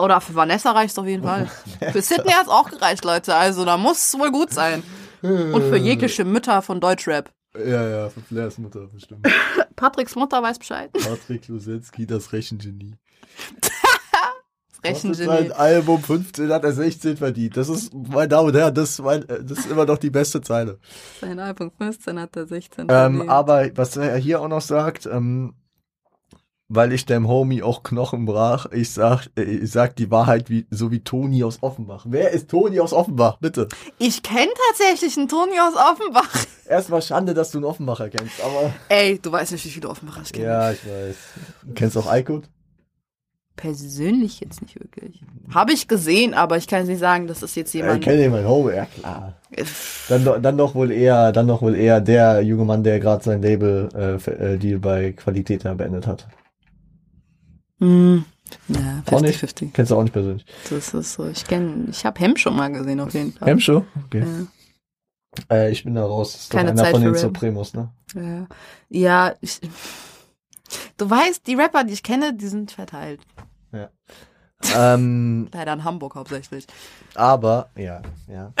[0.00, 1.50] Oder für Vanessa reicht's auf jeden Fall.
[1.92, 3.34] Für Sydney hat's auch gereicht, Leute.
[3.34, 4.84] Also da muss es wohl gut sein.
[5.22, 7.32] Und für jegliche Mütter von Deutschrap.
[7.54, 9.28] Ja, ja, für Flairs Mutter bestimmt.
[9.76, 10.90] Patricks Mutter weiß Bescheid.
[10.92, 12.96] Patrick Lusetski, das Rechengenie.
[14.84, 17.56] Rechen Das ist sein Album 15 hat er 16 verdient.
[17.56, 20.40] Das ist, meine Damen und Herren, das ist, mein, das ist immer noch die beste
[20.40, 20.78] Zeile.
[21.20, 22.82] Sein Album 15 hat er 16.
[22.82, 23.28] Ähm, verdient.
[23.30, 25.54] aber was er hier auch noch sagt, ähm,
[26.74, 30.90] weil ich dem Homie auch Knochen brach, ich sag, ich sag die Wahrheit wie, so
[30.90, 32.06] wie Toni aus Offenbach.
[32.08, 33.36] Wer ist Toni aus Offenbach?
[33.40, 33.68] Bitte.
[33.98, 36.30] ich kenne tatsächlich einen Toni aus Offenbach.
[36.66, 38.72] Erstmal Schande, dass du einen Offenbacher kennst, aber.
[38.88, 40.46] Ey, du weißt nicht, wie viele Offenbacher ich kenne.
[40.46, 41.16] Ja, ich weiß.
[41.64, 42.44] Du kennst auch Eikut?
[43.62, 45.22] Persönlich jetzt nicht wirklich.
[45.54, 48.02] Habe ich gesehen, aber ich kann nicht sagen, das ist jetzt Ja, ich jemand.
[48.02, 49.34] kenne den mein Homie, ja klar.
[50.08, 53.22] Dann, doch- dann doch wohl eher, dann doch wohl eher der junge Mann, der gerade
[53.22, 56.26] sein Label äh, äh, Deal bei Qualität beendet hat.
[57.78, 58.24] Hm.
[58.66, 59.38] Ja, Auch nicht?
[59.42, 59.70] 50-50.
[59.72, 60.44] Kennst du auch nicht persönlich.
[60.68, 61.28] Das ist so.
[61.28, 63.48] Ich kenne, ich habe Hem schon mal gesehen auf jeden Fall.
[63.48, 63.84] Hemshow?
[64.06, 64.24] Okay.
[65.50, 65.56] Ja.
[65.56, 66.32] Äh, ich bin da raus.
[66.32, 67.14] Das ist Keine einer Zeit von den.
[67.14, 67.90] Supremos, ne?
[68.14, 68.46] Ja,
[68.90, 69.60] ja ich,
[70.96, 73.20] du weißt, die Rapper, die ich kenne, die sind verteilt.
[74.76, 76.66] Ähm, Leider in Hamburg hauptsächlich.
[77.14, 78.52] aber, ja, ja.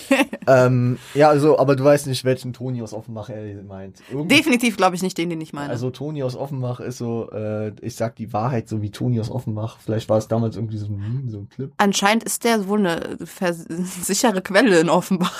[0.46, 3.98] ähm, ja, also, aber du weißt nicht, welchen Toni aus Offenbach er meint.
[4.10, 5.70] Irgendwie- Definitiv glaube ich nicht den, den ich meine.
[5.70, 9.30] Also Toni aus Offenbach ist so, äh, ich sag die Wahrheit, so wie Toni aus
[9.30, 9.78] Offenbach.
[9.84, 11.72] Vielleicht war es damals irgendwie so ein so ein Clip.
[11.76, 15.38] Anscheinend ist der wohl eine sichere Quelle in Offenbach.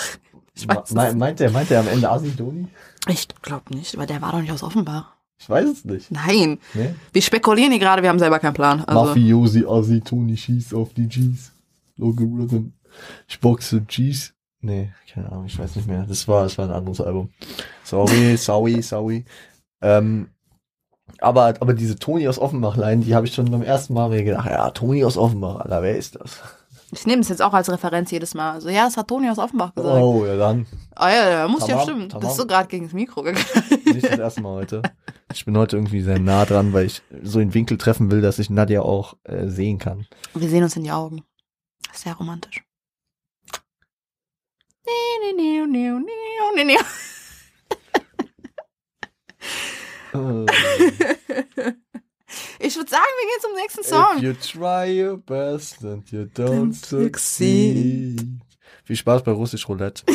[0.55, 2.69] Ich weiß Me meint der, meint der am Ende Asi Toni?
[3.09, 5.15] Ich glaube nicht, weil der war doch nicht aus Offenbach.
[5.41, 6.11] Ich weiß es nicht.
[6.11, 6.59] Nein.
[6.75, 6.95] Ne?
[7.13, 8.85] Wir spekulieren hier gerade, wir haben selber keinen Plan.
[8.85, 11.53] Also, Mafiosi Asi Toni schießt auf die Gs.
[11.97, 12.73] Logarithm.
[13.27, 14.35] Ich boxe Gs.
[14.61, 16.05] Nee, keine Ahnung, ich weiß nicht mehr.
[16.07, 17.31] Das war, das war ein anderes Album.
[17.85, 19.25] Sorry, sorry, sorry.
[19.81, 20.29] Ähm,
[21.21, 24.47] aber, aber diese Toni aus Offenbach-Line, die habe ich schon beim ersten Mal mir gedacht,
[24.49, 26.43] ja, Toni aus Offenbach, Alter, wer ist das?
[26.93, 28.53] Ich nehme das jetzt auch als Referenz jedes Mal.
[28.53, 30.03] Also ja, das hat Toni aus Offenbach gesagt.
[30.03, 30.67] Oh, ja dann.
[30.95, 32.09] Ah ja, ja, muss ja Tamam, stimmen.
[32.09, 32.27] tamam.
[32.29, 33.45] Bist du gerade gegen das Mikro gegangen?
[33.85, 34.83] Nicht das erste Mal heute.
[35.33, 38.39] Ich bin heute irgendwie sehr nah dran, weil ich so einen Winkel treffen will, dass
[38.39, 40.07] ich Nadja auch äh, sehen kann.
[40.35, 41.23] Wir sehen uns in die Augen.
[41.93, 42.63] Sehr romantisch.
[44.85, 45.91] Nee, nee, nee, nee,
[46.57, 46.79] nee, nee, nee.
[52.59, 54.17] Ich würde sagen, wir gehen zum nächsten Song.
[54.17, 58.21] If you try your best and you don't succeed.
[58.85, 60.03] Viel Spaß bei Russisch Roulette.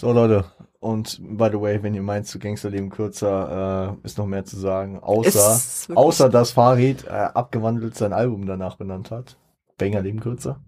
[0.00, 0.46] So Leute,
[0.78, 4.58] und by the way, wenn ihr meint, zu Gangsterleben kürzer, äh, ist noch mehr zu
[4.58, 5.60] sagen, außer,
[5.94, 9.36] außer dass Farid äh, abgewandelt sein Album danach benannt hat.
[9.76, 10.58] Banger Leben kürzer.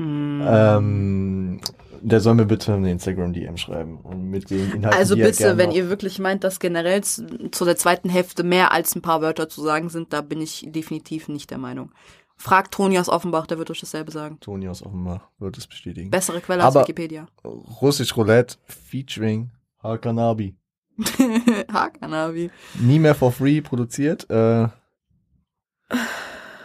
[0.00, 0.42] Hm.
[0.46, 1.60] Ähm,
[2.00, 5.90] der soll mir bitte eine Instagram-DM schreiben und mit den Inhalten, Also bitte, wenn ihr
[5.90, 9.90] wirklich meint, dass generell zu der zweiten Hälfte mehr als ein paar Wörter zu sagen
[9.90, 11.92] sind, da bin ich definitiv nicht der Meinung.
[12.36, 14.38] Fragt Toni aus Offenbach, der wird euch dasselbe sagen.
[14.40, 16.10] Toni aus Offenbach wird es bestätigen.
[16.10, 17.26] Bessere Quelle als Aber- Wikipedia.
[17.44, 19.50] Russisch Roulette featuring
[19.82, 20.56] Hakanabi.
[21.70, 22.50] Hakanavi.
[22.80, 24.28] Nie mehr for free produziert.
[24.30, 24.68] Äh,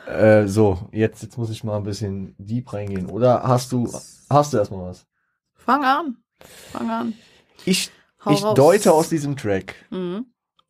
[0.08, 3.08] äh, so, jetzt, jetzt muss ich mal ein bisschen deep reingehen.
[3.10, 3.91] Oder hast du,
[4.30, 5.06] hast du erstmal was?
[5.53, 6.18] Fang an.
[6.72, 7.14] Fang an.
[7.66, 7.91] Ich,
[8.24, 8.53] Hau ich raus.
[8.56, 10.26] deute aus diesem Track Mhm.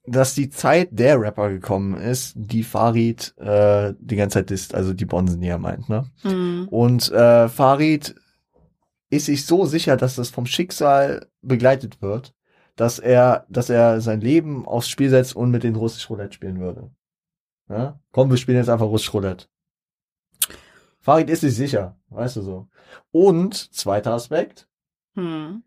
[0.06, 4.94] dass die Zeit der Rapper gekommen ist, die Farid äh, die ganze Zeit ist, also
[4.94, 6.10] die Bonsen, die er meint, ne?
[6.24, 6.68] Mhm.
[6.70, 8.16] Und äh, Farid
[9.10, 12.34] ist sich so sicher, dass das vom Schicksal begleitet wird,
[12.76, 16.60] dass er, dass er sein Leben aufs Spiel setzt und mit den Russisch Roulette spielen
[16.60, 16.92] würde.
[17.70, 18.00] Ja?
[18.12, 19.48] Komm, wir spielen jetzt einfach Russisch Roulette.
[21.00, 22.68] Farid ist sich sicher, weißt du so.
[23.12, 24.68] Und zweiter Aspekt,
[25.14, 25.64] Mhm.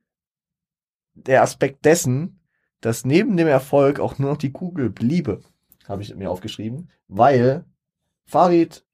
[1.14, 2.40] der Aspekt dessen,
[2.80, 5.40] dass neben dem Erfolg auch nur noch die Kugel bliebe,
[5.88, 7.64] habe ich mir aufgeschrieben, weil
[8.26, 8.84] Farid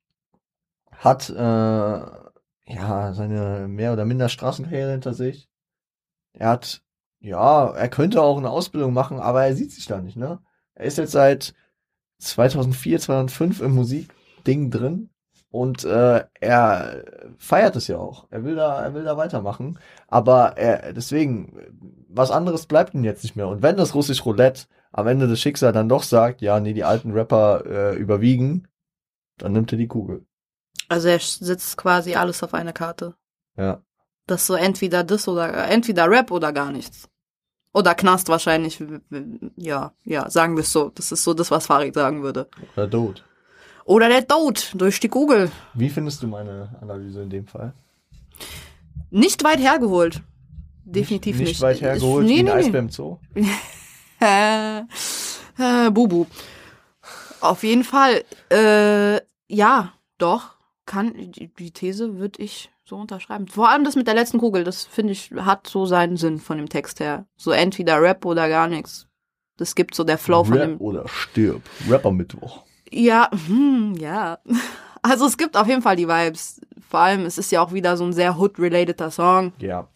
[0.92, 5.48] hat äh, ja seine mehr oder minder Straßenkarriere hinter sich.
[6.34, 6.82] Er hat
[7.20, 10.40] ja, er könnte auch eine Ausbildung machen, aber er sieht sich da nicht, ne?
[10.74, 11.55] Er ist jetzt seit
[12.18, 15.10] 2004, 2005 im Musikding drin
[15.50, 17.04] und äh, er
[17.38, 18.26] feiert es ja auch.
[18.30, 23.22] Er will da, er will da weitermachen, aber er deswegen was anderes bleibt ihm jetzt
[23.22, 23.48] nicht mehr.
[23.48, 26.84] Und wenn das russisch Roulette am Ende des Schicksal dann doch sagt, ja, nee, die
[26.84, 28.68] alten Rapper äh, überwiegen,
[29.38, 30.26] dann nimmt er die Kugel.
[30.88, 33.14] Also er sitzt quasi alles auf einer Karte.
[33.56, 33.82] Ja.
[34.26, 37.08] Das ist so entweder das oder entweder Rap oder gar nichts.
[37.75, 38.83] Oder Knast wahrscheinlich.
[39.57, 40.93] Ja, ja, sagen wir es so.
[40.95, 42.49] Das ist so das, was Farid sagen würde.
[42.77, 43.25] Oder tot.
[43.85, 45.51] Oder der Tod durch die Kugel.
[45.75, 47.75] Wie findest du meine Analyse in dem Fall?
[49.11, 50.22] Nicht weit hergeholt.
[50.85, 51.49] Definitiv nicht.
[51.49, 51.49] nicht.
[51.49, 53.18] Nicht weit hergeholt nee, wie ein nee, Eisbär im Zoo?
[54.20, 54.79] Äh,
[55.59, 56.27] äh, Bubu.
[57.41, 58.25] Auf jeden Fall.
[58.51, 60.55] Äh, ja, doch.
[60.87, 63.49] Kann, die, die These würde ich so unterschreiben.
[63.49, 66.59] Vor allem das mit der letzten Kugel, das finde ich, hat so seinen Sinn von
[66.59, 67.26] dem Text her.
[67.37, 69.07] So entweder Rap oder gar nichts.
[69.57, 70.80] Das gibt so der Flow von Rap dem.
[70.80, 71.62] oder stirb.
[71.89, 72.64] Rapper Mittwoch.
[72.91, 74.39] Ja, hm, ja.
[75.07, 76.62] Also es gibt auf jeden Fall die Vibes.
[76.89, 79.53] Vor allem, es ist ja auch wieder so ein sehr Hood-relateder Song.
[79.59, 79.87] Ja.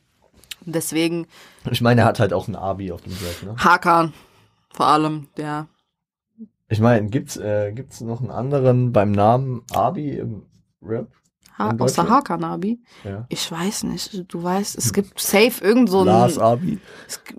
[0.66, 1.26] Deswegen
[1.70, 3.56] Ich meine, er hat halt auch ein Abi auf dem Track, ne?
[3.56, 4.12] Hakan.
[4.68, 5.66] Vor allem, ja.
[6.68, 10.42] Ich meine, gibt's, äh, gibt's noch einen anderen beim Namen Abi im
[10.82, 11.08] Rap?
[11.58, 12.08] Ha außer?
[12.08, 12.80] Hakan Abi.
[13.04, 13.26] Ja.
[13.28, 14.24] Ich weiß nicht.
[14.32, 16.06] Du weißt, es gibt safe irgend so ein.
[16.06, 16.78] Lars Abi.
[17.06, 17.34] Es g-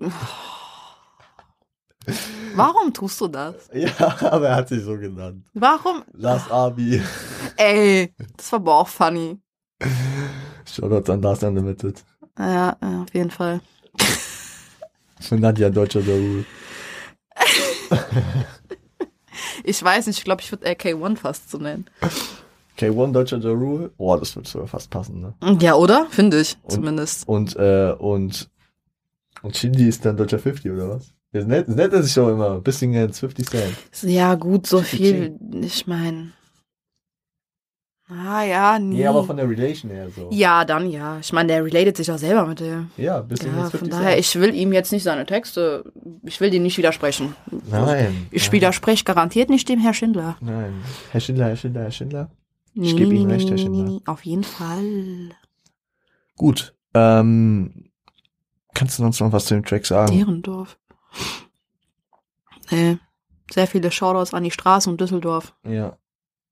[2.54, 3.54] Warum tust du das?
[3.72, 3.92] Ja,
[4.30, 5.46] aber er hat sich so genannt.
[5.54, 6.02] Warum?
[6.12, 7.02] Lars Abi.
[7.56, 9.38] Ey, das war aber auch funny.
[10.66, 12.02] Shoutouts an Lars Unlimited.
[12.38, 13.60] Ja, ja, auf jeden Fall.
[15.20, 16.44] Für Nadja Deutscher Darul.
[19.62, 21.86] Ich weiß nicht, ich glaube, ich würde AK1 fast so nennen.
[22.80, 23.90] K1 Deutscher Darul.
[23.96, 25.34] Boah, das wird sogar fast passen, ne?
[25.60, 26.06] Ja, oder?
[26.10, 27.28] Finde ich, Und- zumindest.
[27.28, 28.48] Und, äh, und,
[29.42, 31.12] und Shindy ist dann Deutscher 50, oder was?
[31.32, 32.60] Das nennt, das nennt er sich schon immer.
[32.60, 33.74] Bisschen ins 50 Cent.
[34.02, 35.36] Ja, gut, so viel.
[35.62, 36.32] Ich meine.
[38.08, 38.96] Ah, ja, nee.
[38.96, 40.28] Nee, aber von der Relation her so.
[40.32, 41.18] ja, dann ja.
[41.20, 42.90] Ich meine, der relatet sich auch selber mit dem.
[42.96, 45.84] Ja, bisschen Ja, ins 50 von daher, ich will ihm jetzt nicht seine Texte,
[46.24, 47.36] ich will dir nicht widersprechen.
[47.70, 48.26] Nein.
[48.32, 50.36] Ich nein, widerspreche garantiert nicht dem Herr Schindler.
[50.40, 50.72] Nein.
[51.12, 52.30] Herr Schindler, Herr Schindler, Herr Schindler.
[52.74, 53.84] Nee, geb nee, Ihnen nee, recht, Herr Schindler.
[53.84, 55.30] nee, Auf jeden Fall.
[56.36, 56.74] Gut.
[56.94, 57.90] Ähm,
[58.74, 60.16] kannst du uns noch was zu dem Track sagen?
[60.16, 60.78] Derendorf.
[62.70, 62.98] Nee.
[63.52, 65.54] Sehr viele Shoutouts an die Straße und Düsseldorf.
[65.68, 65.96] Ja.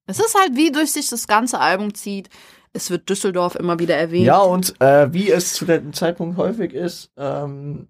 [0.05, 2.29] Es ist halt, wie durch sich das ganze Album zieht.
[2.73, 4.25] Es wird Düsseldorf immer wieder erwähnt.
[4.25, 7.87] Ja, und äh, wie es zu dem Zeitpunkt häufig ist, ähm,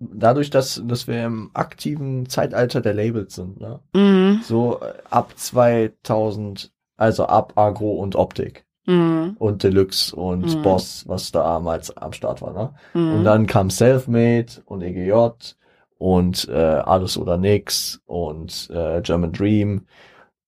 [0.00, 3.80] dadurch, dass, dass wir im aktiven Zeitalter der Labels sind, ne?
[3.94, 4.40] Mhm.
[4.42, 6.72] So äh, ab 2000,
[7.02, 9.36] also ab Agro und Optik Mhm.
[9.38, 10.62] und Deluxe und Mhm.
[10.62, 12.74] Boss, was damals am Start war, ne?
[12.94, 13.12] Mhm.
[13.18, 15.54] Und dann kam Selfmade und EGJ
[15.98, 19.86] und äh, Alles oder Nix und äh, German Dream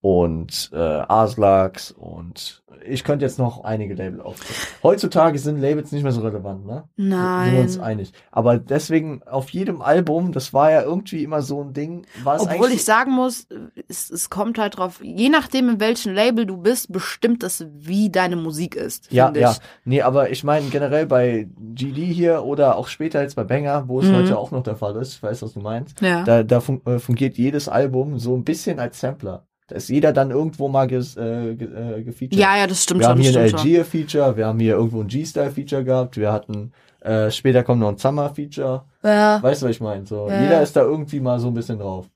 [0.05, 4.59] und äh, Aslax und ich könnte jetzt noch einige Label aufzählen.
[4.83, 6.85] Heutzutage sind Labels nicht mehr so relevant, ne?
[6.99, 7.87] Sind wir uns Nein.
[7.87, 8.13] einig.
[8.31, 12.43] Aber deswegen auf jedem Album, das war ja irgendwie immer so ein Ding, war es
[12.43, 13.47] Obwohl ich sagen muss,
[13.89, 18.11] es, es kommt halt drauf, je nachdem, in welchem Label du bist, bestimmt es, wie
[18.11, 19.11] deine Musik ist.
[19.11, 19.53] Ja, find ja.
[19.53, 19.59] Ich.
[19.87, 24.01] Nee, aber ich meine generell bei GD hier oder auch später jetzt bei Banger, wo
[24.01, 24.17] es Mhm.
[24.17, 25.99] heute auch noch der Fall ist, ich weiß, was du meinst.
[26.03, 26.25] Ja.
[26.25, 29.47] Da, da fun äh, fungiert jedes Album so ein bisschen als Sampler.
[29.67, 32.39] Da ist jeder dann irgendwo mal ges, äh, ge äh, gefeatured.
[32.39, 33.13] ja, ja, das stimmt wir schon.
[33.13, 33.55] haben hier ein.
[33.55, 37.97] Algier-Feature, wir haben hier irgendwo ein G-Style-Feature gehabt, wir hatten, äh, später kommt noch ein
[37.97, 38.85] Summer-Feature.
[39.03, 39.43] Ja.
[39.43, 40.07] Weißt du, was ich meine?
[40.07, 40.43] So, Ja.
[40.43, 42.07] jeder ist da irgendwie mal so ein bisschen drauf.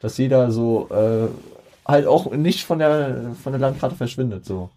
[0.00, 1.28] Dass jeder so, äh,
[1.86, 4.70] halt auch nicht von der, von der Landkarte verschwindet, so.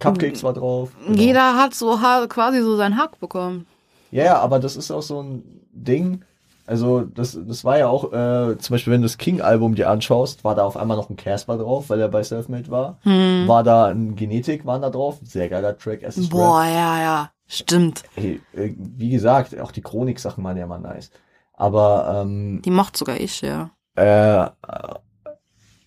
[0.00, 0.90] Cupcakes war drauf.
[1.06, 1.18] genau.
[1.20, 1.96] Jeder hat so
[2.28, 3.66] quasi so seinen Hack bekommen.
[4.10, 6.22] Ja, ja, aber das ist auch so ein Ding.
[6.66, 10.42] Also, das, das war ja auch, äh, zum Beispiel, wenn du das King-Album dir anschaust,
[10.42, 12.98] war da auf einmal noch ein Casper drauf, weil er bei Selfmade war.
[13.02, 13.46] Hm.
[13.46, 15.18] War da ein Genetik, waren da drauf.
[15.22, 16.02] Sehr geiler Track.
[16.02, 17.30] Ist Boah, ja, ja.
[17.46, 18.02] Stimmt.
[18.02, 18.10] Rap.
[18.24, 21.10] Hey, äh, wie gesagt, auch die Chronik-Sachen waren ja mal nice.
[21.52, 23.70] Aber ähm, Die mochte sogar ich, ja.
[23.94, 24.50] äh, äh,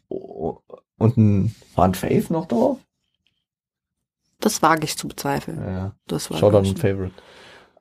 [0.08, 2.78] und ein war ein Fave noch drauf?
[4.40, 5.62] Das wage ich zu bezweifeln.
[5.64, 5.92] Ja.
[6.08, 7.14] Das war und Favorite.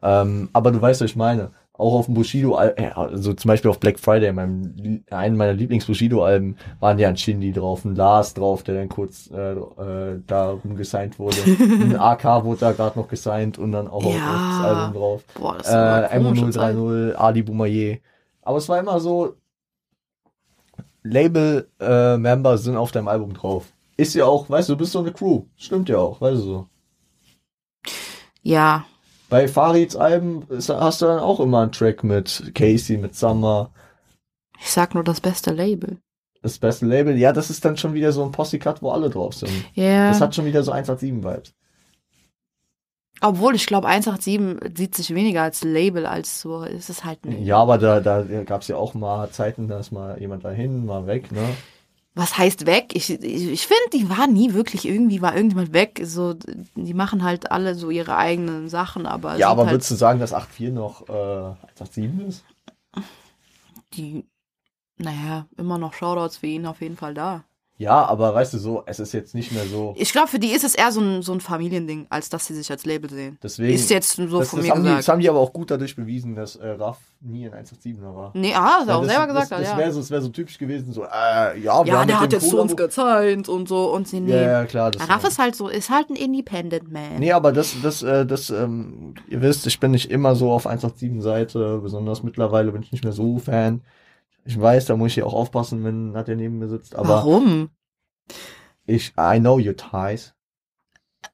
[0.03, 1.51] Ähm, aber du weißt, was ich meine.
[1.79, 6.57] Auch auf dem Bushido, äh, also zum Beispiel auf Black Friday, meinem, einen meiner Lieblings-Bushido-Alben,
[6.81, 11.18] waren ja ein Shindy drauf, ein Lars drauf, der dann kurz äh, äh, da gesigned
[11.20, 11.37] wurde.
[11.47, 14.59] ein AK wurde da gerade noch gesigned und dann auch auf Ja.
[14.59, 15.22] das Album drauf.
[15.39, 16.74] Boah, das Äh, komische Zeit.
[16.76, 17.99] MO030, Ali Boumaier.
[18.43, 19.35] Aber es war immer so,
[21.05, 23.66] Label-Member sind auf deinem Album drauf.
[23.97, 25.45] Ist ja auch, weißt du, du bist so eine Crew.
[25.57, 26.66] Stimmt ja auch, weißt du so.
[28.43, 28.85] Ja,
[29.29, 33.70] Bei Farids Alben ist, hast du dann auch immer einen Track mit Casey, mit Summer.
[34.59, 35.99] ich sag nur das beste Label.
[36.41, 39.35] Das beste Label, ja, das ist dann schon wieder so ein Posse-Cut, wo alle drauf
[39.35, 39.53] sind.
[39.74, 40.09] Ja.
[40.09, 41.53] Das hat schon wieder so 187-Vibes.
[43.20, 47.45] Obwohl, ich glaube, 187 sieht sich weniger als Label, als so, ist es halt ein
[47.45, 50.87] Ja, aber da, da gab es ja auch mal Zeiten, da ist mal jemand dahin,
[50.87, 51.43] mal weg, ne?
[52.18, 52.96] Was heißt weg?
[52.96, 56.00] Ich, ich, ich finde, die war nie wirklich, irgendwie war irgendjemand weg.
[56.02, 56.34] So,
[56.74, 59.36] die machen halt alle so ihre eigenen Sachen, aber.
[59.36, 62.44] ja, aber halt würdest du sagen, dass 8.4 noch äh, 187 ist?
[63.92, 64.26] die,
[64.96, 67.44] naja, immer noch Shoutouts für ihn auf jeden Fall da.
[67.81, 69.95] Ja, aber weißt du so, es ist jetzt nicht mehr so.
[69.97, 72.55] Ich glaube, für die ist es eher so ein, so ein Familiending, als dass sie
[72.55, 73.39] sich als Label sehen.
[73.41, 74.99] Deswegen, ist jetzt so das, von das mir haben die, gesagt.
[74.99, 78.33] das haben die aber auch gut dadurch bewiesen, dass äh, Raff nie ein 187er war.
[78.35, 79.79] nee, ah, er Ja, auch das, selber gesagt, das, hat, das ja.
[79.79, 82.49] wäre so, das wär so typisch gewesen, so, äh, ja, wir ja, der hat jetzt
[82.51, 84.43] zu uns gezeigt und so und sie Ja, nehmen.
[84.43, 84.91] ja, klar.
[84.91, 87.20] Das Raff ist halt so, ist halt ein Independent Man.
[87.20, 90.66] Nee, aber das, das, äh, das, ähm, ihr wisst, ich bin nicht immer so auf
[90.66, 93.83] 187-Seite, besonders mittlerweile bin ich nicht mehr so Fan.
[94.49, 97.68] Ich weiß, da muss ich auch aufpassen, wenn Nadja neben mir sitzt, aber Warum?
[98.86, 100.32] ich, I know your ties.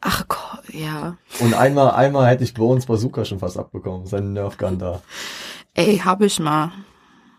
[0.00, 1.16] Ach Gott, ja.
[1.38, 5.00] Und einmal, einmal hätte ich Bones Bazooka schon fast abbekommen, seinen Nerfgun da.
[5.74, 6.72] Ey, hab ich mal.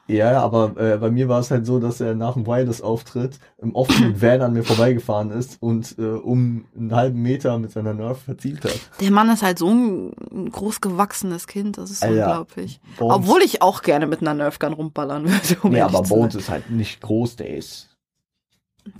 [0.07, 3.73] Ja, aber äh, bei mir war es halt so, dass er nach dem Wireless-Auftritt im
[3.73, 8.21] offenen Van an mir vorbeigefahren ist und äh, um einen halben Meter mit seiner Nerf
[8.21, 8.79] verzielt hat.
[9.01, 12.79] Der Mann ist halt so ein großgewachsenes Kind, das ist Alter, unglaublich.
[12.99, 15.57] Bones- Obwohl ich auch gerne mit einer Nerfgun rumballern würde.
[15.63, 17.89] Um ehrlich aber Bones ist halt nicht groß, der ist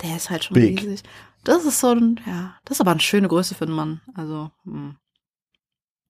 [0.02, 0.82] Der ist halt schon Big.
[0.82, 1.02] riesig.
[1.44, 4.00] Das ist so ein, ja, das ist aber eine schöne Größe für einen Mann.
[4.16, 4.96] Also, hm.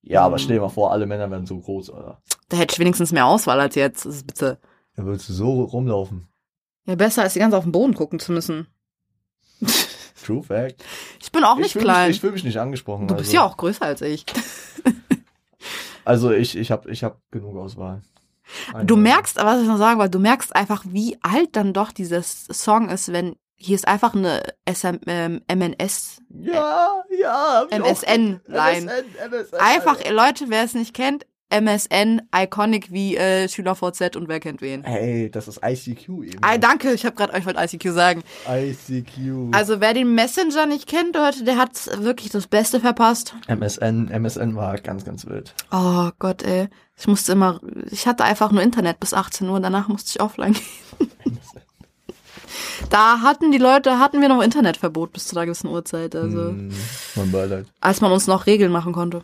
[0.03, 0.39] Ja, aber Mhm.
[0.39, 2.23] stell dir mal vor, alle Männer werden so groß, oder?
[2.49, 4.07] da hätte ich wenigstens mehr Auswahl als jetzt.
[4.07, 4.59] Das ist bitte.
[4.97, 6.29] Dann würdest du so rumlaufen.
[6.87, 8.67] Ja, besser als die ganze auf den Boden gucken zu müssen.
[10.25, 10.85] True Fact.
[11.21, 12.09] Ich bin auch ich nicht klein.
[12.09, 13.07] Mich, ich fühle mich nicht angesprochen.
[13.07, 14.25] du also, bist ja auch größer als ich.
[16.07, 18.01] Also ich, ich habe ich hab genug Auswahl.
[18.85, 21.91] Du Eine- merkst, was ich noch sagen wollte, du merkst einfach, wie alt dann doch
[21.91, 26.23] dieses Song ist, wenn hier ist einfach eine SM, ähm, MNS.
[26.29, 27.67] Ja, ja.
[27.71, 28.87] MSN-Line.
[28.87, 29.59] MSN, MSN.
[29.59, 29.99] Einfach.
[30.09, 34.83] Leute, wer es nicht kennt, MSN, iconic wie äh, SchülerVZ und wer kennt wen.
[34.85, 36.39] Hey, das ist ICQ eben.
[36.43, 38.23] Ah, danke, ich habe gerade euch wollte ICQ sagen.
[38.49, 39.53] ICQ.
[39.55, 41.73] Also wer den Messenger nicht kennt, Leute, der hat
[42.03, 43.35] wirklich das Beste verpasst.
[43.49, 45.55] MSN, MSN war ganz, ganz wild.
[45.71, 46.69] Oh Gott, ey.
[46.99, 50.55] Ich musste immer, ich hatte einfach nur Internet bis 18 Uhr, danach musste ich offline
[50.99, 51.11] gehen.
[52.91, 56.71] Da hatten die Leute, hatten wir noch Internetverbot bis zu einer gewissen Uhrzeit, also Mm,
[57.17, 57.67] mein Beileid.
[57.81, 59.23] als man uns noch Regeln machen konnte.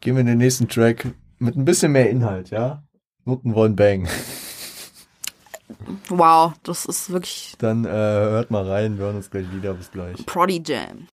[0.00, 1.08] Gehen wir in den nächsten Track
[1.40, 2.84] mit ein bisschen mehr Inhalt, ja?
[3.24, 4.08] Noten wollen bang.
[6.08, 9.74] Wow, das ist wirklich Dann äh, hört mal rein, wir hören uns gleich wieder.
[9.74, 10.24] Bis gleich.
[10.24, 11.06] Prodi Jam.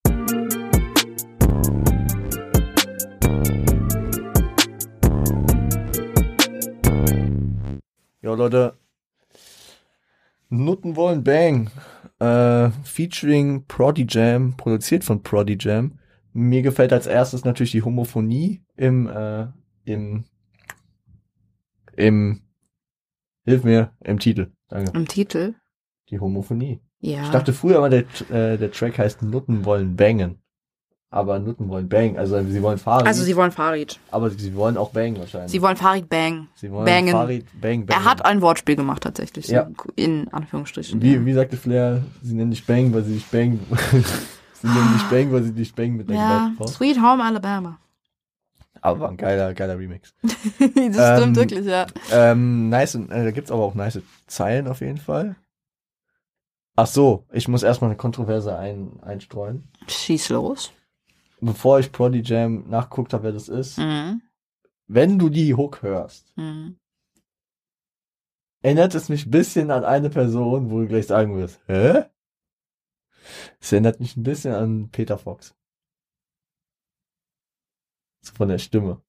[8.21, 8.77] Ja, Leute.
[10.49, 11.69] Nutten wollen Bang.
[12.19, 15.99] Äh, featuring Prodi Jam, produziert von Prodi Jam.
[16.38, 19.47] Mir gefällt als erstes natürlich die Homophonie im, äh,
[19.86, 20.25] im,
[21.95, 22.41] im,
[23.45, 24.51] hilf mir, im Titel.
[24.67, 24.91] Danke.
[24.93, 25.53] Im Titel.
[26.09, 26.81] Die Homophonie.
[26.99, 27.23] Ja.
[27.23, 30.39] Ich dachte früher immer, der, äh, der Track heißt Nutten wollen bangen.
[31.09, 32.17] Aber Nutten wollen bang.
[32.17, 34.01] Also sie wollen Farid, also sie wollen Farid.
[34.11, 35.51] aber sie wollen auch bang wahrscheinlich.
[35.51, 36.49] Sie wollen Farid bang.
[36.55, 37.11] Sie wollen bangen.
[37.13, 37.97] Farid bang, bang.
[37.97, 39.47] Er hat ein Wortspiel gemacht tatsächlich.
[39.47, 39.69] Ja.
[39.95, 41.01] In Anführungsstrichen.
[41.01, 43.61] Wie, wie sagte Flair, sie nennen dich Bang, weil sie dich Bang.
[44.66, 46.51] sie nennen dich Bang, weil sie dich Bang mit der ja.
[46.68, 47.80] Sweet Home Alabama.
[48.82, 50.13] Aber war ein geiler, geiler Remix.
[50.22, 51.88] das Ähm, stimmt wirklich, ja.
[52.11, 55.36] Ähm, nice, äh, da gibt's aber auch nice Zeilen auf jeden Fall.
[56.76, 59.63] Ach so, ich muss erstmal eine Kontroverse ein, einstreuen.
[59.88, 60.72] Schieß los.
[61.39, 63.78] Bevor ich Prodi Jam nachguckt habe, wer das ist.
[63.78, 64.22] Mhm.
[64.88, 66.76] Wenn du die Hook hörst, Mhm.
[68.61, 72.03] erinnert es mich ein bisschen an eine Person, wo du gleich sagen wirst, hä?
[73.59, 75.55] Es erinnert mich ein bisschen an Peter Fox.
[78.21, 79.01] So von der Stimme.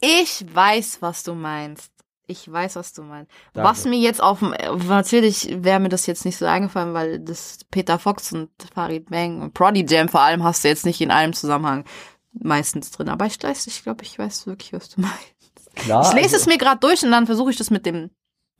[0.00, 1.92] Ich weiß, was du meinst.
[2.26, 3.32] Ich weiß, was du meinst.
[3.52, 3.68] Danke.
[3.68, 4.54] Was mir jetzt auf dem,
[4.86, 9.42] natürlich wäre mir das jetzt nicht so eingefallen, weil das Peter Fox und Farid Bang
[9.42, 11.84] und Prodigy Jam vor allem hast du jetzt nicht in einem Zusammenhang
[12.32, 13.08] meistens drin.
[13.08, 15.74] Aber ich ich glaube, ich weiß wirklich, was du meinst.
[15.74, 16.06] Klar.
[16.06, 18.10] Ich lese also, es mir gerade durch und dann versuche ich das mit dem,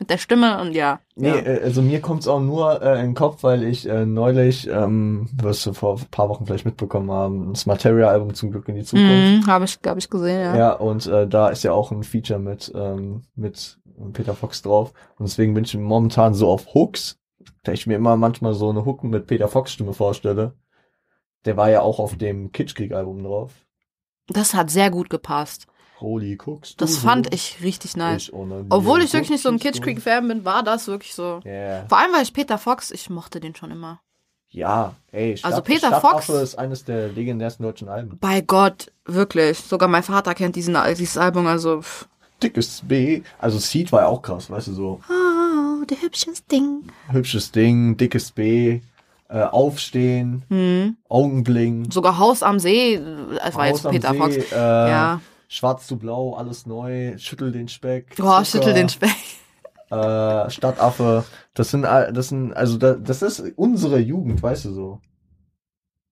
[0.01, 0.99] mit der Stimme und ja.
[1.15, 1.37] Nee, ja.
[1.37, 5.29] äh, also mir kommt's auch nur äh, in den Kopf, weil ich äh, neulich, ähm,
[5.37, 8.85] wirst du vor ein paar Wochen vielleicht mitbekommen haben, das Materia-Album zum Glück in die
[8.85, 9.11] Zukunft.
[9.11, 10.57] Mhm, habe ich, glaube ich, gesehen, ja.
[10.57, 13.79] Ja, und äh, da ist ja auch ein Feature mit, ähm, mit
[14.15, 14.93] Peter Fox drauf.
[15.19, 17.19] Und deswegen bin ich momentan so auf Hooks,
[17.63, 20.55] da ich mir immer manchmal so eine Hook mit Peter Fox Stimme vorstelle.
[21.45, 23.53] Der war ja auch auf dem Kitschkrieg-Album drauf.
[24.29, 25.67] Das hat sehr gut gepasst.
[26.01, 26.77] Holy Cooks.
[26.77, 28.25] Das fand ich richtig nice.
[28.29, 31.15] Ich Obwohl ich wirklich nicht so ein Cookies Kitsch Creek Fan bin, war das wirklich
[31.15, 31.41] so.
[31.45, 31.87] Yeah.
[31.89, 34.01] Vor allem, weil ich Peter Fox, ich mochte den schon immer.
[34.53, 38.19] Ja, ey, Stadt, Also Peter Fox- ist eines der legendärsten deutschen Alben.
[38.21, 39.59] Bei Gott, wirklich.
[39.59, 41.83] Sogar mein Vater kennt diesen, dieses Album, also.
[41.83, 42.09] pff.
[42.43, 46.85] Dickes B, also Seed war ja auch krass, weißt du, so Oh, der hübsches Ding.
[47.11, 48.81] hübsches Ding, dickes B,
[49.29, 50.97] äh, Aufstehen, Hm.
[51.09, 53.01] Augenbling, Sogar Haus am See, äh,
[53.45, 54.37] das war jetzt Haus Peter See, Fox.
[54.37, 55.21] Äh, Ja.
[55.53, 58.15] Schwarz zu Blau, alles neu, Schüttel den Speck.
[58.15, 59.11] Zucker, schüttel den Speck.
[59.93, 65.01] Äh, Stadtaffe, das sind, das sind, also da, das ist unsere Jugend, weißt du so.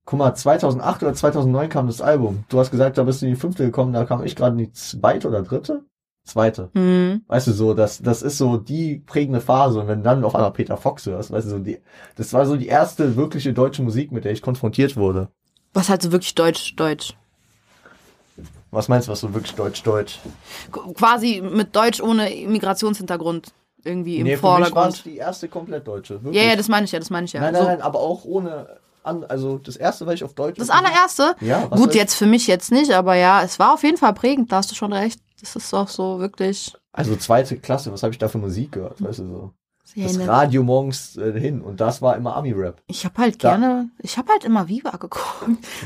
[0.05, 2.43] Guck mal, 2008 oder 2009 kam das Album.
[2.49, 4.67] Du hast gesagt, da bist du in die fünfte gekommen, da kam ich gerade in
[4.67, 5.85] die zweite oder dritte?
[6.25, 6.71] Zweite.
[6.75, 7.23] Hm.
[7.29, 9.79] Weißt du so, das, das ist so die prägende Phase.
[9.79, 11.79] Und wenn dann auf einmal Peter Fox hörst, weißt du so, die,
[12.17, 15.29] das war so die erste wirkliche deutsche Musik, mit der ich konfrontiert wurde.
[15.73, 17.17] Was halt so wirklich deutsch, deutsch.
[18.71, 20.19] Was meinst du, was so wirklich deutsch-deutsch?
[20.73, 23.53] Qu- Quasi mit Deutsch ohne Migrationshintergrund
[23.85, 25.05] irgendwie im Nee, für mich war es Vordergrund.
[25.07, 26.15] die erste komplett deutsche.
[26.15, 26.45] Ja, Wirklich.
[26.45, 27.41] ja, das meine ich ja, das meine ich ja.
[27.41, 30.59] Nein, nein, so, nein, aber auch ohne, an, also das erste, was ich auf Deutsch.
[30.59, 31.35] Das allererste?
[31.41, 34.53] Ja, Gut, jetzt für mich jetzt nicht, aber ja, es war auf jeden Fall prägend,
[34.53, 35.21] da hast du schon recht.
[35.41, 36.75] Das ist doch so wirklich.
[36.93, 39.51] Also zweite Klasse, was habe ich da für Musik gehört, weißt du so?
[39.97, 40.19] Das.
[40.29, 42.83] Radio morgens äh, hin und das war immer Ami-Rap.
[42.87, 45.25] Ich habe halt Da- gerne, ich habe halt immer Viva geguckt.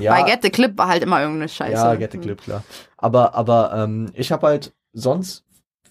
[0.00, 1.72] Ja, Bei Get the Clip war halt immer irgendeine Scheiße.
[1.72, 2.62] ja, Get the Clip, klar.
[2.96, 5.44] Aber, aber ähm, ich habe halt sonst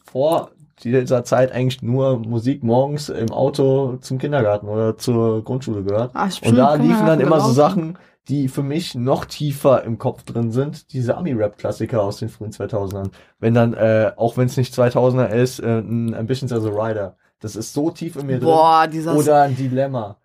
[0.03, 0.51] vor
[0.83, 6.11] dieser Zeit eigentlich nur Musik morgens im Auto zum Kindergarten oder zur Grundschule gehört.
[6.29, 7.51] Ich Und da liefen dann immer so.
[7.51, 7.97] Sachen,
[8.27, 10.91] die für mich noch tiefer im Kopf drin sind.
[10.93, 13.11] Diese Ami-Rap-Klassiker aus den frühen 2000ern.
[13.39, 17.15] Wenn dann, äh, auch wenn es nicht 2000er ist, äh, ein Ambitions as a Rider.
[17.41, 18.47] Das ist so tief in mir drin.
[18.47, 19.15] Boah, dieser.
[19.15, 20.17] Oder ein Dilemma.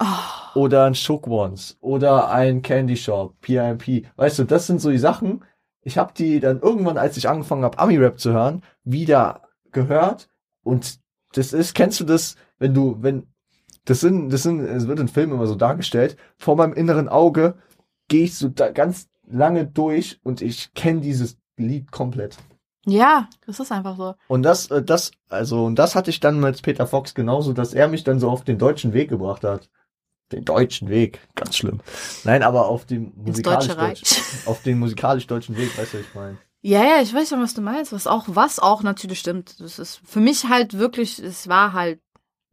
[0.00, 1.76] oh, Oder ein Shook Ones.
[1.80, 3.34] Oder ein Candy Shop.
[3.40, 4.06] PIMP.
[4.16, 5.44] Weißt du, das sind so die Sachen.
[5.82, 10.28] Ich habe die dann irgendwann, als ich angefangen habe, Ami-Rap zu hören, wieder gehört.
[10.64, 10.98] Und
[11.34, 13.28] das ist, kennst du das, wenn du, wenn,
[13.84, 17.54] das sind, das sind, es wird in Filmen immer so dargestellt, vor meinem inneren Auge
[18.08, 22.36] gehe ich so da ganz lange durch und ich kenne dieses Lied komplett.
[22.86, 24.14] Ja, das ist einfach so.
[24.28, 27.74] Und das, äh, das, also, und das hatte ich dann mit Peter Fox genauso, dass
[27.74, 29.68] er mich dann so auf den deutschen Weg gebracht hat.
[30.32, 31.80] Den deutschen Weg, ganz schlimm.
[32.24, 34.02] Nein, aber auf den Ins musikalisch Deutsche Reich.
[34.46, 36.38] auf den musikalisch deutschen Weg, weißt du, was ich meine.
[36.62, 37.92] Ja, ja, ich weiß schon, was du meinst.
[37.92, 39.60] Was auch, was auch natürlich stimmt.
[39.60, 42.00] Das ist für mich halt wirklich, es war halt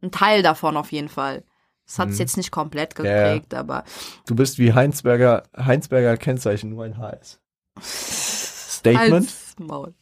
[0.02, 1.42] ein Teil davon auf jeden Fall.
[1.86, 2.20] Es hat es Mhm.
[2.20, 3.22] jetzt nicht komplett Ja, ja.
[3.34, 3.82] geprägt, aber
[4.26, 7.40] Du bist wie Heinzberger, Heinzberger Kennzeichen, nur ein HS.
[7.82, 9.26] Statement?
[9.26, 9.94] Halt's Maul.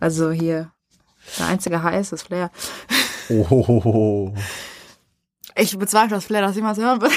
[0.00, 0.70] Also hier,
[1.38, 2.50] der einzige Heiß ist Flair.
[3.30, 4.32] Oh,
[5.56, 7.12] Ich bezweifle, dass Flair das jemals hören wird.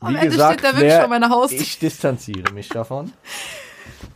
[0.00, 1.60] Am Wie Ende gesagt, steht der wirklich vor meiner Haustür.
[1.60, 3.12] ich distanziere mich davon.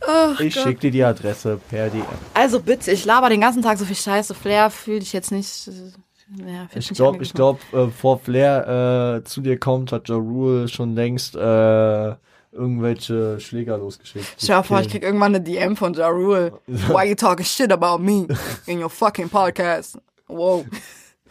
[0.07, 2.03] Ach Ich schicke dir die Adresse per DM.
[2.33, 4.33] Also bitte, ich laber den ganzen Tag so viel Scheiße.
[4.35, 5.67] Flair fühle ich jetzt nicht.
[5.67, 10.17] äh, Ja, Ich glaube, ich glaube, äh, vor Flair äh, zu dir kommt, hat Ja
[10.17, 12.15] Rule schon längst äh,
[12.55, 14.25] irgendwelche Schläger losgeschickt.
[14.39, 16.53] Stell dir vor, ich krieg irgendwann eine DM von Ja Rule.
[16.67, 18.27] Why you talking shit about me
[18.65, 19.97] in your fucking podcast?
[20.27, 20.65] Wow.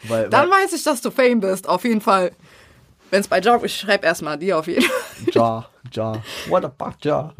[0.05, 2.33] weil, Dann weil, weiß ich, dass du Fame bist, auf jeden Fall.
[3.11, 5.33] Wenn's bei Job, ich schreib erstmal dir auf jeden Fall.
[5.33, 6.23] Ja, ja.
[6.49, 7.33] What the fuck, ja.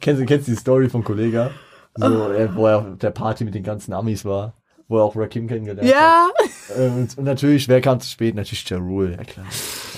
[0.00, 1.50] kennst, du, kennst du die Story von Kollega?
[1.96, 4.52] So, äh, wo er auf der Party mit den ganzen Amis war.
[4.88, 6.28] Wo er auch Rakim kennengelernt Ja.
[6.38, 6.76] hat.
[6.78, 8.34] Äh, Und, und natürlich, wer kam zu spät?
[8.34, 9.46] Natürlich Ja Rule, ja klar.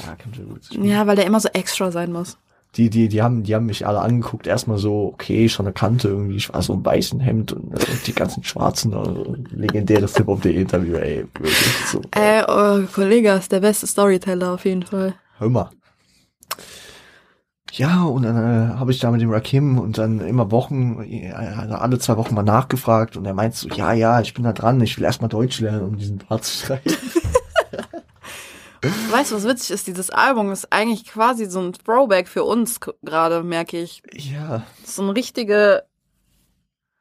[0.07, 0.33] Ja, kam
[0.71, 0.83] Ja.
[0.85, 2.39] Ja, weil der immer so extra sein muss.
[2.79, 6.09] Die, die, die haben, die haben mich alle angeguckt, erstmal so, okay, schon eine Kante
[6.09, 10.55] irgendwie, ich war so im weißen Hemd und äh, die ganzen Schwarzen, äh, legendäres Hip-Hop.de
[10.55, 11.57] Interview, ey, wirklich
[11.91, 12.01] so.
[12.15, 15.15] Äh, oh, Kollege ist der beste Storyteller auf jeden Fall.
[15.39, 15.71] Hör mal.
[17.73, 21.33] Ja, und dann äh, habe ich da mit dem Rakim und dann immer Wochen, äh,
[21.33, 24.81] alle zwei Wochen mal nachgefragt und er meint so, ja, ja, ich bin da dran,
[24.81, 26.93] ich will erstmal Deutsch lernen, um diesen Part zu schreiben.
[29.11, 29.87] Weißt du, was witzig ist?
[29.87, 34.03] Dieses Album ist eigentlich quasi so ein Throwback für uns gerade, merke ich.
[34.15, 35.85] Ja, So eine richtige,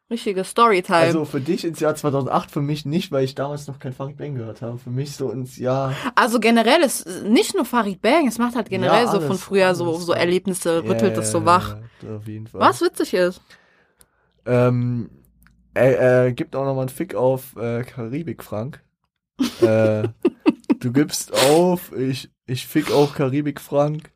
[0.09, 0.99] Richtige Storytime.
[0.99, 4.15] Also für dich ins Jahr 2008, für mich nicht, weil ich damals noch kein Farid
[4.17, 4.78] Bang gehört habe.
[4.78, 5.93] Für mich so ins Jahr.
[6.15, 9.43] Also generell ist nicht nur Farid Bang, es macht halt generell Ja, so von alles,
[9.43, 10.05] früher so, alles.
[10.05, 11.75] so Erlebnisse, rüttelt es so wach.
[12.09, 12.61] Auf jeden Fall.
[12.61, 13.41] Was witzig ist.
[14.45, 15.09] Ähm,
[15.73, 18.82] er, er gibt auch nochmal einen Fick auf äh, Karibik, Frank.
[19.61, 20.07] äh,
[20.88, 24.12] du gibst auf, ich, ich fick auch Karibik, Frank.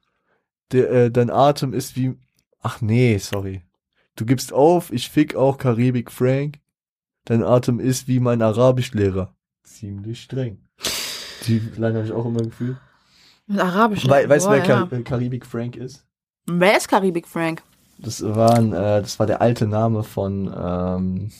[0.71, 2.17] Der, äh, dein Atem ist wie.
[2.61, 3.63] Ach nee, sorry.
[4.15, 6.59] Du gibst auf, ich fick auch Karibik, Frank.
[7.25, 9.35] Dein Atem ist wie mein Arabischlehrer.
[9.63, 10.59] Ziemlich streng.
[11.47, 12.77] Die Line habe ich auch immer gefühlt.
[13.47, 14.07] Mit Arabisch.
[14.07, 14.65] Wei weißt du, wer ja.
[14.65, 16.05] Kar äh, Karibik Frank ist?
[16.45, 17.63] Wer ist Karibik Frank?
[17.97, 21.31] Das waren, äh, das war der alte Name von, ähm,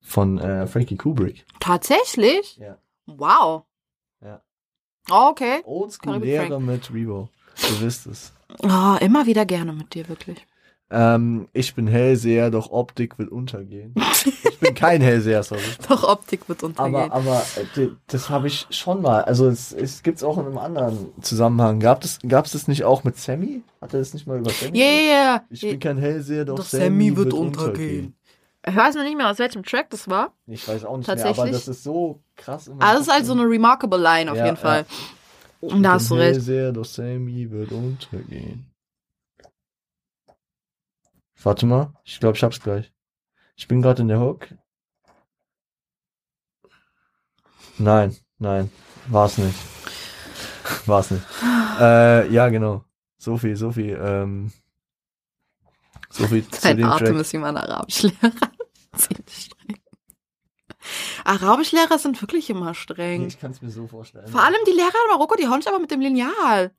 [0.00, 1.46] von äh, Frankie Kubrick.
[1.58, 2.58] Tatsächlich?
[2.58, 2.76] Ja.
[3.06, 3.64] Wow.
[5.10, 5.62] Oh, okay.
[5.62, 7.28] Karibik Oldschool-Lehrer mit Revo.
[7.56, 8.32] Du wisst es.
[8.62, 10.46] Oh, immer wieder gerne mit dir, wirklich.
[10.94, 13.94] Ähm, ich bin Hellseher, doch Optik will untergehen.
[14.44, 15.62] Ich bin kein Hellseher, sorry.
[15.88, 17.10] Doch, Optik wird untergehen.
[17.10, 17.42] Aber, aber
[17.76, 19.24] äh, das habe ich schon mal.
[19.24, 21.80] Also es, es gibt's auch in einem anderen Zusammenhang.
[21.80, 23.62] Gab es gab's das nicht auch mit Sammy?
[23.80, 24.78] Hat er das nicht mal über Sammy?
[24.78, 25.44] Ja, ja, ja.
[25.48, 28.14] Ich bin kein Hellseher, doch, Doch Sammy, wird untergehen.
[28.64, 30.32] Ich weiß noch nicht mehr, aus welchem Track das war.
[30.46, 32.68] Ich weiß auch nicht mehr, aber das ist so krass.
[32.68, 34.86] meinem Aber das ist halt so eine remarkable Line auf Ja, jeden Fall.
[35.60, 36.34] Ich Und da hast du recht.
[36.34, 38.66] Hellseher, doch Sammy wird untergehen.
[41.42, 42.92] Warte mal, ich glaube, ich hab's gleich.
[43.56, 44.46] Ich bin gerade in der Hook.
[47.78, 48.70] Nein, nein,
[49.08, 49.58] war's nicht.
[50.86, 51.24] war's nicht.
[51.80, 52.84] Äh, ja, genau.
[53.18, 54.52] So viel, so viel, ähm,
[56.10, 57.16] so viel zu Dein dem Atem Track.
[57.20, 58.32] ist wie mein Arabischlehrer.
[58.96, 59.78] Ziemlich streng.
[61.24, 63.26] Arabischlehrer sind wirklich immer streng.
[63.26, 64.26] Ich kann's mir so vorstellen.
[64.26, 66.72] Vor allem die Lehrer in Marokko, die hauen dich aber mit dem Lineal.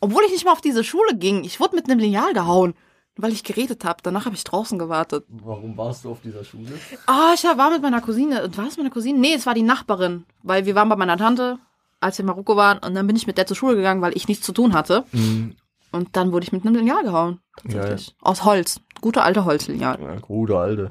[0.00, 1.44] Obwohl ich nicht mal auf diese Schule ging.
[1.44, 2.74] Ich wurde mit einem Lineal gehauen,
[3.16, 4.00] weil ich geredet habe.
[4.02, 5.24] Danach habe ich draußen gewartet.
[5.28, 6.72] Warum warst du auf dieser Schule?
[7.06, 8.50] Ah, ich war mit meiner Cousine.
[8.56, 9.18] War es meine Cousine?
[9.18, 10.24] Nee, es war die Nachbarin.
[10.42, 11.58] Weil wir waren bei meiner Tante,
[12.00, 12.78] als wir in Marokko waren.
[12.78, 15.04] Und dann bin ich mit der zur Schule gegangen, weil ich nichts zu tun hatte.
[15.12, 15.56] Mhm.
[15.92, 17.40] Und dann wurde ich mit einem Lineal gehauen.
[17.56, 18.16] Tatsächlich.
[18.20, 18.80] Aus Holz.
[19.00, 20.00] Gute alte Holzlineal.
[20.00, 20.90] Ja, gute Alte.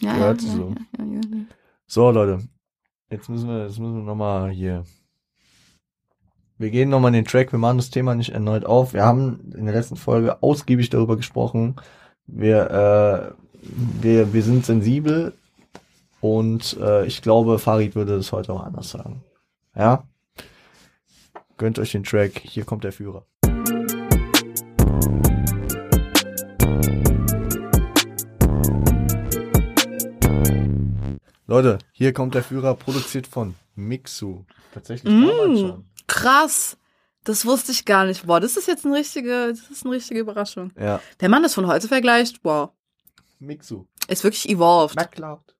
[0.00, 0.74] Ja, ja, ja, so.
[0.96, 1.44] ja, ja, ja.
[1.86, 2.48] So, Leute.
[3.10, 4.84] Jetzt müssen wir, jetzt müssen wir nochmal hier.
[6.56, 7.52] Wir gehen nochmal in den Track.
[7.52, 8.92] Wir machen das Thema nicht erneut auf.
[8.92, 11.76] Wir haben in der letzten Folge ausgiebig darüber gesprochen.
[12.26, 13.34] Wir, äh,
[14.02, 15.34] wir, wir sind sensibel.
[16.20, 19.22] Und äh, ich glaube, Farid würde das heute auch anders sagen.
[19.76, 20.04] Ja?
[21.58, 22.40] Gönnt euch den Track.
[22.40, 23.24] Hier kommt der Führer.
[31.48, 34.44] Leute, hier kommt der Führer, produziert von Mixu.
[34.74, 35.26] Tatsächlich Mm.
[35.26, 35.84] damals schon.
[36.06, 36.76] Krass.
[37.24, 38.26] Das wusste ich gar nicht.
[38.26, 40.72] Boah, das ist jetzt eine richtige, das ist eine richtige Überraschung.
[40.78, 42.40] Ja, Der Mann ist von heute vergleicht.
[42.44, 42.70] Wow.
[43.38, 43.86] Mixu.
[44.08, 44.94] Ist wirklich evolved.
[44.96, 45.56] MacLeod.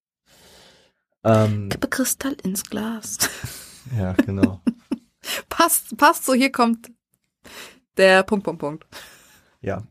[1.25, 3.17] Ähm, Kippe Kristall ins Glas.
[3.99, 4.61] ja, genau.
[5.49, 6.91] passt, passt so, hier kommt
[7.97, 8.87] der Punkt, Punkt, Punkt.
[9.63, 9.83] Ja.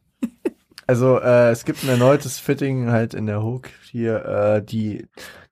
[0.85, 5.07] Also äh, es gibt ein erneutes Fitting halt in der Hook hier, äh, die,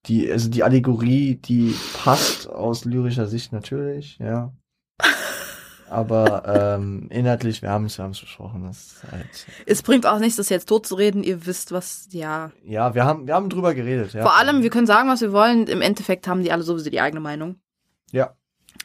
[0.08, 4.54] die, also die Allegorie, die passt aus lyrischer Sicht natürlich, ja.
[5.88, 9.28] Aber ähm, inhaltlich, wir haben es, wir haben es besprochen, das halt,
[9.66, 11.24] Es bringt auch nichts, das jetzt tot zu reden.
[11.24, 12.52] Ihr wisst, was, ja.
[12.66, 14.24] ja, wir haben, wir haben drüber geredet, ja.
[14.24, 15.68] Vor allem, wir können sagen, was wir wollen.
[15.68, 17.58] Im Endeffekt haben die alle sowieso die eigene Meinung.
[18.12, 18.36] Ja.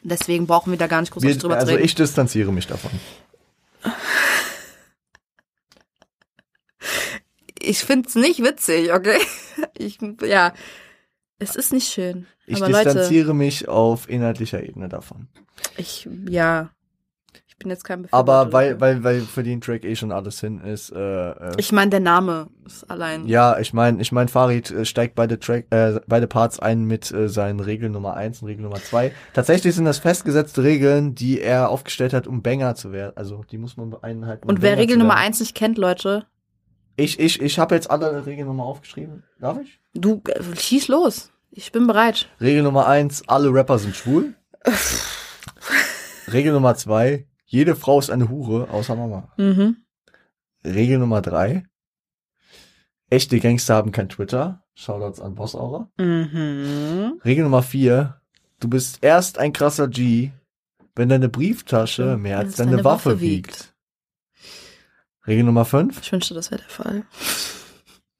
[0.03, 1.85] Deswegen brauchen wir da gar nicht großartig wir, drüber also zu reden.
[1.85, 2.91] ich distanziere mich davon.
[7.59, 9.17] Ich find's nicht witzig, okay?
[9.77, 10.53] Ich, ja.
[11.41, 12.27] Es ist nicht schön.
[12.45, 15.27] Ich Aber Leute, distanziere mich auf inhaltlicher Ebene davon.
[15.77, 16.69] ich, ja.
[17.47, 20.39] Ich bin jetzt kein Aber Befürworter weil, weil, weil für den Track eh schon alles
[20.39, 23.27] hin ist, äh, äh, Ich meine, der Name ist allein.
[23.27, 27.11] Ja, ich meine, ich mein, Farid äh, steigt beide Track, äh, beide Parts ein mit
[27.11, 29.11] äh, seinen Regeln Nummer eins und Regel Nummer zwei.
[29.33, 33.13] Tatsächlich sind das festgesetzte Regeln, die er aufgestellt hat, um Banger zu werden.
[33.15, 34.45] Also die muss man einhalten.
[34.45, 36.25] um Und wer Banger Regel Nummer eins nicht kennt, Leute,
[36.95, 39.23] Ich, ich, ich habe jetzt alle Regeln nochmal aufgeschrieben.
[39.39, 39.79] Darf ich?
[39.93, 41.31] du äh, schieß los.
[41.51, 42.29] Ich bin bereit.
[42.39, 44.35] Regel Nummer eins, alle Rapper sind schwul.
[46.31, 49.33] Regel Nummer zwei, jede Frau ist eine Hure, außer Mama.
[49.37, 49.77] Mhm.
[50.63, 51.65] Regel Nummer drei,
[53.09, 54.63] echte Gangster haben kein Twitter.
[54.73, 55.89] Shoutouts an Boss Aura.
[55.97, 57.19] Mhm.
[57.25, 58.21] Regel Nummer vier.
[58.59, 60.31] Du bist erst ein krasser G,
[60.95, 63.73] wenn deine Brieftasche mehr als deine, Waffe, wiegt.
[65.27, 66.01] Regel Nummer fünf.
[66.01, 67.03] Ich wünschte, das wäre der Fall.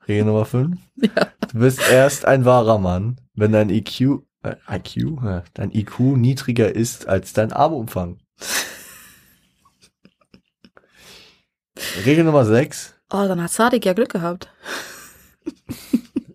[0.07, 0.79] Regel Nummer fünf.
[0.97, 1.27] Ja.
[1.51, 5.19] Du bist erst ein wahrer Mann, wenn dein IQ, äh, IQ,
[5.55, 8.19] dein IQ niedriger ist als dein Armumfang.
[12.05, 12.93] Regel Nummer sechs.
[13.11, 14.53] Oh, dann hat Sadik ja Glück gehabt.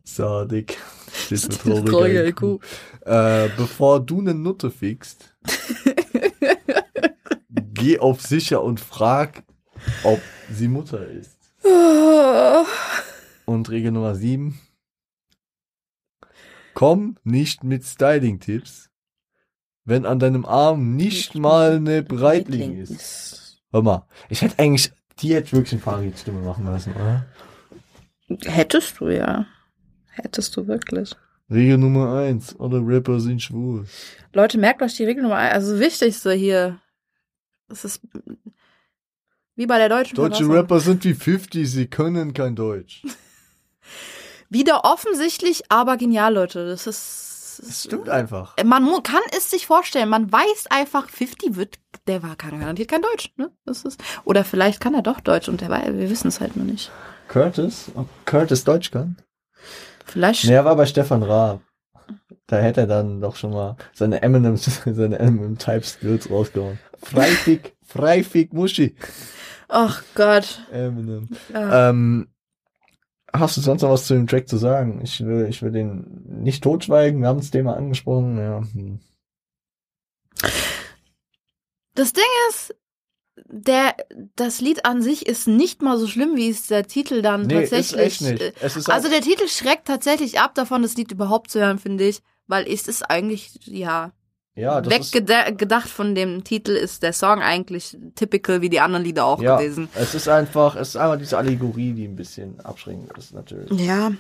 [0.03, 0.79] Sadik.
[1.07, 2.43] Für Trauriger trauriger IQ.
[2.43, 2.61] IQ.
[3.07, 5.35] Äh, bevor du eine Nutte fickst,
[7.49, 9.45] geh auf sicher und frag,
[10.03, 10.21] ob
[10.51, 11.37] sie Mutter ist.
[13.45, 14.59] Und Regel Nummer 7.
[16.75, 18.91] Komm nicht mit Styling-Tipps,
[19.85, 23.63] wenn an deinem Arm nicht mal eine Breitling ist.
[23.71, 27.27] Hör mal, ich hätte eigentlich, die hätte wirklich eine Farid-Stimme machen lassen, oder?
[28.45, 29.47] Hättest du ja.
[30.09, 31.15] Hättest du wirklich.
[31.51, 33.87] Regel Nummer 1, alle Rapper sind schwul.
[34.33, 35.55] Leute, merkt euch die Regel Nummer eins.
[35.55, 36.81] Also das Wichtigste hier.
[37.69, 38.01] Das ist
[39.57, 40.55] wie bei der deutschen Deutsche Verfassung.
[40.57, 43.03] Rapper sind wie 50, sie können kein Deutsch.
[44.49, 46.67] Wieder offensichtlich, aber genial, Leute.
[46.69, 47.23] Das ist.
[47.67, 48.55] Das stimmt einfach.
[48.65, 50.11] Man mu- kann es sich vorstellen.
[50.11, 51.77] Man weiß einfach, 50 wird,
[52.07, 53.33] der war kann garantiert kein Deutsch.
[53.39, 53.51] Ne?
[53.65, 56.55] Das ist, oder vielleicht kann er doch Deutsch und der war, wir wissen es halt
[56.55, 56.91] nur nicht.
[57.29, 57.87] Curtis?
[57.95, 59.17] Ob Curtis Deutsch kann?
[60.05, 60.45] Vielleicht.
[60.45, 61.63] Nee, er war bei Stefan Raab.
[62.47, 66.79] Da hätte er dann doch schon mal seine Eminem, seine Eminem Type Skills rausgehauen.
[67.03, 68.95] Freifig, freifig Muschi.
[69.69, 70.67] Ach Gott.
[70.71, 71.29] Eminem.
[71.53, 71.91] Ja.
[71.91, 72.29] Ähm,
[73.33, 75.01] hast du sonst noch was zu dem Track zu sagen?
[75.03, 77.21] Ich will, ich will den nicht totschweigen.
[77.21, 78.39] Wir haben das Thema angesprochen.
[78.39, 78.61] Ja.
[78.73, 79.01] hm.
[81.95, 82.75] Das Ding ist,
[83.49, 83.95] der,
[84.37, 87.63] das Lied an sich ist nicht mal so schlimm, wie es der Titel dann Nee,
[87.65, 88.01] ist tatsächlich.
[88.01, 88.41] echt nicht.
[88.43, 91.61] äh, Es ist Also halt- der Titel schreckt tatsächlich ab davon, das Lied überhaupt zu
[91.61, 92.23] hören, finde ich.
[92.49, 94.13] Weil es ist eigentlich, ja,
[94.57, 99.41] ja, weggedacht von dem Titel ist der Song eigentlich typical wie die anderen Lieder auch
[99.41, 99.89] ja, gewesen.
[99.95, 103.71] es ist einfach, es ist einfach diese Allegorie, die ein bisschen abschreckend ist, natürlich.
[103.81, 104.11] Ja.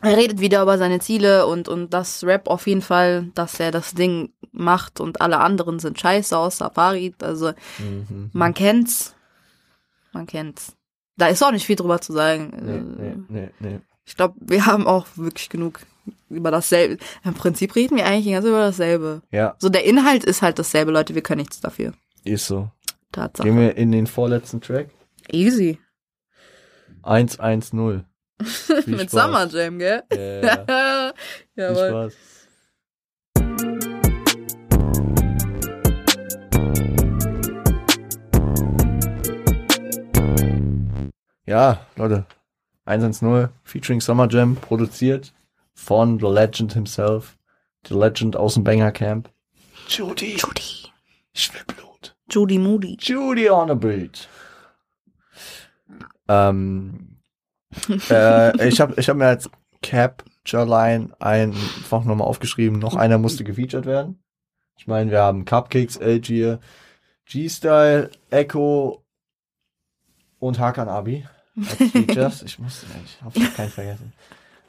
[0.00, 3.70] Er redet wieder über seine Ziele und, und das Rap auf jeden Fall, dass er
[3.72, 7.22] das Ding macht und alle anderen sind scheiße außer Farid.
[7.24, 8.30] Also Mhm.
[8.32, 9.14] man kennt's.
[10.12, 10.74] Man kennt's.
[11.16, 12.52] Da ist auch nicht viel drüber zu sagen.
[12.62, 13.80] Nee, nee, nee, nee.
[14.08, 15.80] Ich glaube, wir haben auch wirklich genug
[16.30, 16.96] über dasselbe.
[17.24, 19.22] Im Prinzip reden wir eigentlich die ganze Zeit über dasselbe.
[19.30, 21.14] Ja, So, der Inhalt ist halt dasselbe, Leute.
[21.14, 21.92] Wir können nichts dafür.
[22.24, 22.70] ist so.
[23.12, 23.46] Tatsache.
[23.46, 24.88] Gehen wir in den vorletzten Track.
[25.30, 25.78] Easy.
[27.02, 28.04] 110.
[28.42, 29.10] Viel Mit.
[29.10, 30.02] Summer Jam, gell?
[30.10, 31.12] Ja, ja.
[31.54, 32.10] Viel Jawohl.
[32.10, 32.14] Spaß.
[41.46, 42.26] Ja, Leute.
[42.88, 45.32] 110 featuring Summer Jam, produziert
[45.74, 47.36] von The Legend himself.
[47.86, 49.30] The Legend aus dem Banger Camp.
[49.88, 50.36] Judy.
[50.36, 50.90] Judy.
[51.32, 52.16] Ich will Blut.
[52.30, 52.96] Judy Moody.
[53.00, 54.28] Judy on a beat.
[56.26, 57.18] Ähm,
[58.10, 59.48] äh, ich habe ich hab mir als
[59.82, 64.22] Capture-Line einfach nochmal aufgeschrieben, noch einer musste gefeatured werden.
[64.76, 66.60] Ich meine, wir haben Cupcakes, Algier,
[67.26, 69.04] G-Style, Echo
[70.38, 71.24] und Hakan Abi
[71.58, 72.42] als Features.
[72.42, 74.12] ich muss, ich habe keinen vergessen.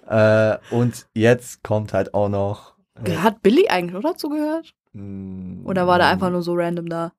[0.07, 2.73] Äh, und jetzt kommt halt auch noch.
[3.03, 4.73] Äh, Hat Billy eigentlich auch dazu gehört?
[4.93, 7.11] mh, Oder war der einfach nur so random da?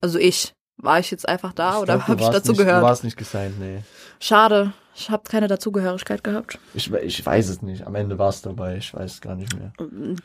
[0.00, 0.54] Also ich.
[0.76, 2.82] War ich jetzt einfach da ich oder habe ich dazu nicht, gehört?
[2.82, 3.84] Du warst nicht gesigned, nee.
[4.18, 4.72] Schade.
[4.96, 6.58] Ich habe keine Dazugehörigkeit gehabt.
[6.74, 7.86] Ich, ich weiß es nicht.
[7.86, 8.76] Am Ende war es dabei.
[8.78, 9.72] Ich weiß es gar nicht mehr.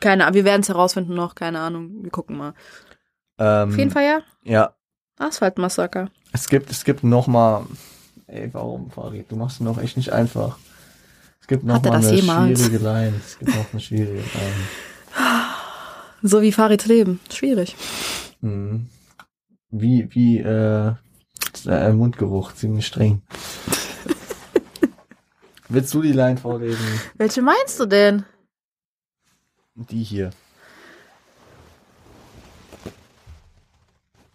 [0.00, 0.34] Keine Ahnung.
[0.34, 1.36] Wir werden es herausfinden noch.
[1.36, 2.02] Keine Ahnung.
[2.02, 2.54] Wir gucken mal.
[3.38, 4.20] Ähm, Auf jeden Fall ja.
[4.42, 4.74] Ja,
[5.18, 6.10] Asphaltmassaker.
[6.32, 7.64] es gibt, es gibt noch mal.
[8.30, 9.26] Ey, warum, Farid?
[9.28, 10.56] Du machst es noch echt nicht einfach.
[11.40, 12.60] Es gibt noch mal eine jemals?
[12.60, 13.12] schwierige Line.
[13.18, 14.54] Es gibt noch eine schwierige Line.
[16.22, 17.18] So wie Farids Leben.
[17.32, 17.74] Schwierig.
[18.40, 18.86] Mhm.
[19.70, 20.94] Wie, wie, äh,
[21.64, 23.22] der Mundgeruch, ziemlich streng.
[25.68, 27.00] Willst du die Line vorlesen?
[27.16, 28.24] Welche meinst du denn?
[29.74, 30.30] Die hier.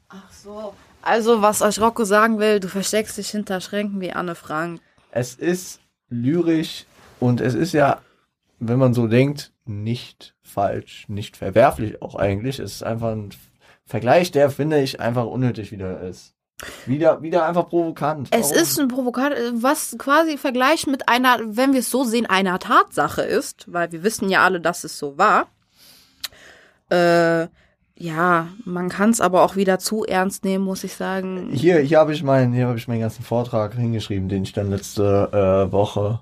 [0.09, 0.73] Ach so.
[1.05, 4.81] Also, was euch Rocco sagen will, du versteckst dich hinter Schränken wie Anne Frank.
[5.11, 5.79] Es ist
[6.09, 6.85] lyrisch
[7.19, 8.01] und es ist ja,
[8.59, 12.57] wenn man so denkt, nicht falsch, nicht verwerflich auch eigentlich.
[12.57, 13.29] Es ist einfach ein
[13.85, 16.33] Vergleich, der finde ich einfach unnötig wieder ist.
[16.87, 18.29] Wieder, wieder einfach provokant.
[18.31, 18.63] Es Warum?
[18.63, 23.21] ist ein Provokant, was quasi Vergleich mit einer, wenn wir es so sehen, einer Tatsache
[23.21, 25.49] ist, weil wir wissen ja alle, dass es so war.
[26.89, 27.47] Äh,
[27.97, 31.49] ja, man kann es aber auch wieder zu ernst nehmen, muss ich sagen.
[31.51, 34.69] Hier, hier habe ich meinen, hier habe ich meinen ganzen Vortrag hingeschrieben, den ich dann
[34.69, 36.21] letzte äh, Woche,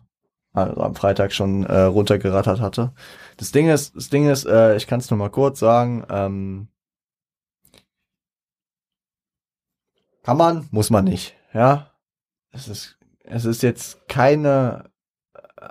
[0.53, 2.93] also am Freitag schon äh, runtergerattert hatte.
[3.37, 6.05] Das Ding ist, das Ding ist, äh, ich kann es nur mal kurz sagen.
[6.09, 6.67] Ähm,
[10.21, 11.35] kann man, muss man nicht.
[11.53, 11.91] Ja,
[12.51, 14.92] es ist, es ist jetzt keine.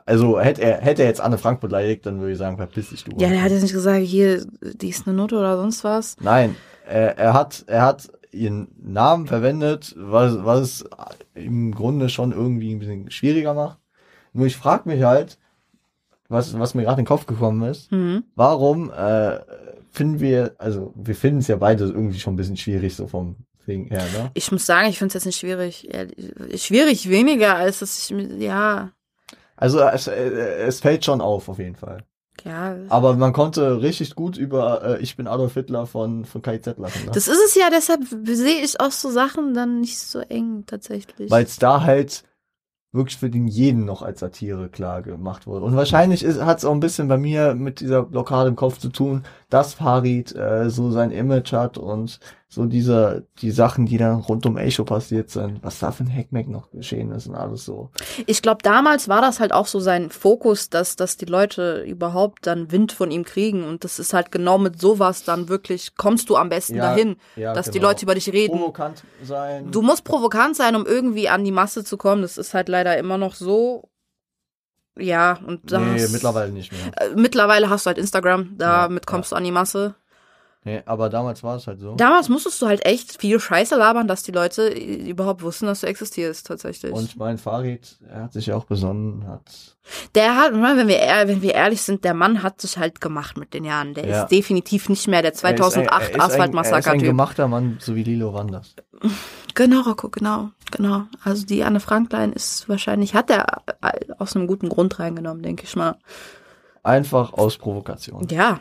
[0.07, 3.05] Also hätte er, hätte er jetzt Anne Frank beleidigt, dann würde ich sagen, verpiss dich
[3.05, 3.13] du.
[3.19, 6.17] Ja, der hat jetzt nicht gesagt, hier, die ist eine Note oder sonst was.
[6.21, 6.57] Nein,
[6.89, 10.85] er, er hat, er hat ihren Namen verwendet, was, was es
[11.35, 13.79] im Grunde schon irgendwie ein bisschen schwieriger macht.
[14.33, 15.39] Nur ich frage mich halt,
[16.29, 17.93] was, was mir gerade in den Kopf gekommen ist.
[17.93, 18.25] Mhm.
[18.35, 19.39] Warum äh,
[19.91, 23.37] finden wir, also wir finden es ja beide irgendwie schon ein bisschen schwierig, so vom
[23.67, 24.31] Ding her, ne?
[24.35, 25.93] Ich muss sagen, ich finde es jetzt nicht schwierig.
[25.93, 28.91] Ehrlich- Schwierig weniger, als dass ich, ja,
[29.63, 30.13] Also es, äh,
[30.67, 32.05] es fällt schon auf, auf jeden Fall.
[32.43, 32.77] ja.
[32.89, 37.05] Aber man konnte richtig gut über äh, Ich bin Adolf Hitler von, von KIZ lachen.
[37.05, 37.13] Ne?
[37.15, 41.31] Das ist es ja, deshalb sehe ich auch so Sachen dann nicht so eng tatsächlich.
[41.31, 42.25] Weil es da halt
[42.91, 45.65] wirklich für den jeden noch als Satire klar gemacht wurde.
[45.65, 48.89] Und wahrscheinlich hat es auch ein bisschen bei mir mit dieser Blockade im Kopf zu
[48.89, 52.19] tun, dass Farid äh, so sein Image hat und
[52.53, 56.15] so diese, die Sachen, die dann rund um Echo passiert sind, was da für ein
[56.15, 57.89] Hackmack noch geschehen ist und alles so.
[58.27, 62.47] Ich glaube, damals war das halt auch so sein Fokus, dass, dass die Leute überhaupt
[62.47, 63.65] dann Wind von ihm kriegen.
[63.65, 67.17] Und das ist halt genau mit sowas dann wirklich, kommst du am besten Ja, dahin,
[67.37, 67.89] ja, dass die genau.
[67.89, 68.59] Leute über dich reden.
[68.59, 69.71] Provokant sein.
[69.71, 72.21] Du musst provokant sein, um irgendwie an die Masse zu kommen.
[72.21, 73.89] Das ist halt leider immer noch so.
[74.99, 76.93] Ja, und da nee, mittlerweile nicht mehr.
[77.01, 79.95] Äh, Mittlerweile hast du halt Instagram, damit Ja, kommst du an die Masse.
[80.65, 81.97] Nee, aber damals war es halt so.
[81.97, 85.81] Damals musstest du halt echt viel Scheiße labern, dass die Leute äh, überhaupt wussten, dass
[85.81, 86.93] du existierst, tatsächlich.
[86.93, 89.43] Und mein Farid, er hat sich ja auch besonnen, hat
[90.15, 93.55] Der hat, wenn wir, wenn wir ehrlich sind, der Mann hat sich halt gemacht mit
[93.55, 93.95] den Jahren.
[93.95, 94.23] Der Ja.
[94.23, 97.03] ist definitiv nicht mehr der 2008 Er ist ein- er ist ein Asphalt-Massaker-Typ.
[97.03, 98.77] gemachter Mann, so wie Lilo Wanders.
[99.55, 101.03] Genau, Rocco, genau, genau.
[101.25, 105.65] Also die Anne Franklein ist wahrscheinlich, hat er äh, aus einem guten Grund reingenommen, denke
[105.65, 105.97] ich mal.
[106.85, 108.29] Einfach aus Provokation.
[108.31, 108.61] Ja,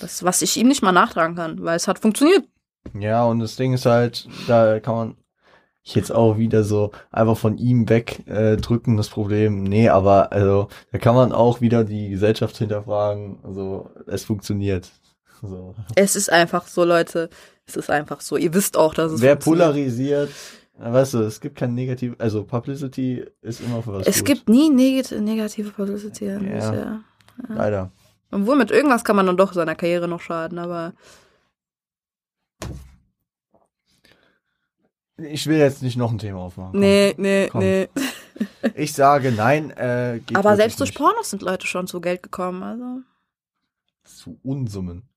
[0.00, 2.44] das, was ich ihm nicht mal nachtragen kann, weil es hat funktioniert.
[2.98, 5.16] Ja, und das Ding ist halt, da kann man
[5.82, 9.62] jetzt auch wieder so einfach von ihm weg äh, das Problem.
[9.62, 13.38] Nee, aber also da kann man auch wieder die Gesellschaft hinterfragen.
[13.42, 14.90] Also es funktioniert.
[15.40, 15.74] So.
[15.94, 17.30] Es ist einfach so, Leute.
[17.66, 18.36] Es ist einfach so.
[18.36, 20.30] Ihr wisst auch, dass es Wer polarisiert,
[20.78, 24.26] weißt du, es gibt kein negativ, also Publicity ist immer für was Es gut.
[24.26, 26.26] gibt nie negati negative Publicity.
[26.26, 26.38] Ja.
[26.74, 27.00] Ja.
[27.48, 27.92] leider.
[28.30, 30.92] Obwohl mit irgendwas kann man dann doch seiner Karriere noch schaden, aber
[35.16, 36.72] Ich will jetzt nicht noch ein Thema aufmachen.
[36.72, 36.80] Komm.
[36.80, 37.60] nee, nee, komm.
[37.60, 37.88] nee.
[38.76, 40.98] Ich sage nein, äh, Aber selbst durch nicht.
[40.98, 43.00] Pornos sind Leute schon zu Geld gekommen, also
[44.04, 45.08] zu Unsummen.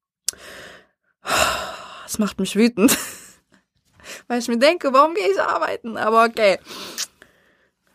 [2.04, 2.98] das macht mich wütend.
[4.28, 5.98] Weil ich mir denke, warum gehe ich arbeiten?
[5.98, 6.58] Aber okay.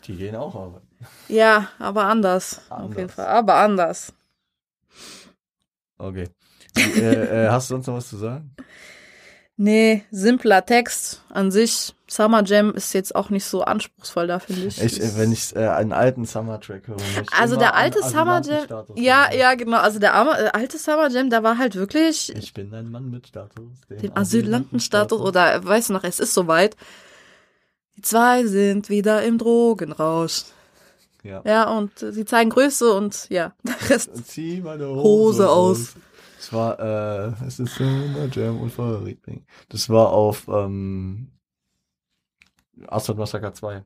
[0.04, 0.86] Die gehen auch arbeiten.
[1.26, 2.60] Ja, aber anders.
[2.68, 2.96] Auf Anders.
[2.96, 3.26] jeden Fall.
[3.26, 4.12] Aber anders.
[5.98, 6.28] Okay.
[6.76, 8.54] äh, äh, hast du sonst noch was zu sagen?
[9.58, 11.94] Nee, simpler Text an sich.
[12.08, 14.80] Summer Jam ist jetzt auch nicht so anspruchsvoll da, finde ich.
[14.80, 16.98] Ich, äh, wenn ich äh, einen alten Summer Track höre.
[17.36, 19.78] also der alte Summer Jam, ja, ja, genau.
[19.78, 23.10] Also der arme, äh, alte Summer Jam, da war halt wirklich Ich bin ein Mann
[23.10, 23.80] mit Status.
[23.88, 26.76] den Asylantenstatus oder weißt du noch, es ist soweit.
[27.96, 30.44] Die zwei sind wieder im Drogenrausch.
[31.26, 31.42] Ja.
[31.44, 34.10] Ja, und äh, sie zeigen Größe und ja, der Rest.
[34.26, 35.94] Zieh meine Hose, Hose aus.
[36.38, 39.44] Es war, äh, es ist Summer Jam und Verriebling.
[39.68, 41.32] Das war auf, ähm,
[42.86, 43.84] Asphalt Massacre 2.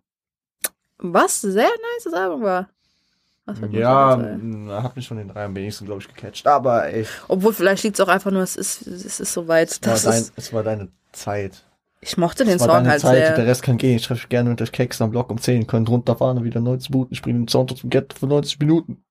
[0.99, 1.71] Was sehr
[2.05, 2.69] nice Album war.
[3.71, 6.47] Ja, mh, hat mich von den drei am wenigsten, glaube ich, gecatcht.
[6.47, 9.81] Aber ey, Obwohl, vielleicht liegt es auch einfach nur, es ist, es ist soweit.
[9.85, 11.65] war Das dein, es war deine Zeit.
[12.01, 13.37] Ich mochte den Es war Song halt Zeit, sehr.
[13.37, 13.97] der Rest kann gehen.
[13.97, 16.91] Ich treffe gerne mit euch Keks am Block um 10, könnt runterfahren und wieder 90
[16.91, 19.05] Minuten spielen, Soundtrack zum Ghetto für 90 Minuten.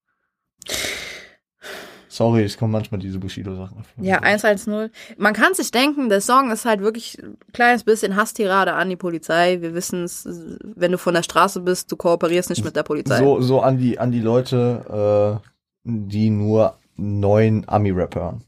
[2.12, 3.86] Sorry, es kommen manchmal diese Bushido-Sachen.
[4.02, 4.90] Ja, 110.
[5.18, 8.96] Man kann sich denken, der Song ist halt wirklich ein kleines bisschen Hasstirade an die
[8.96, 9.62] Polizei.
[9.62, 10.28] Wir wissen es,
[10.64, 13.20] wenn du von der Straße bist, du kooperierst nicht mit der Polizei.
[13.20, 15.50] So, so an die, an die Leute, äh,
[15.84, 18.44] die nur neuen Ami-Rap hören.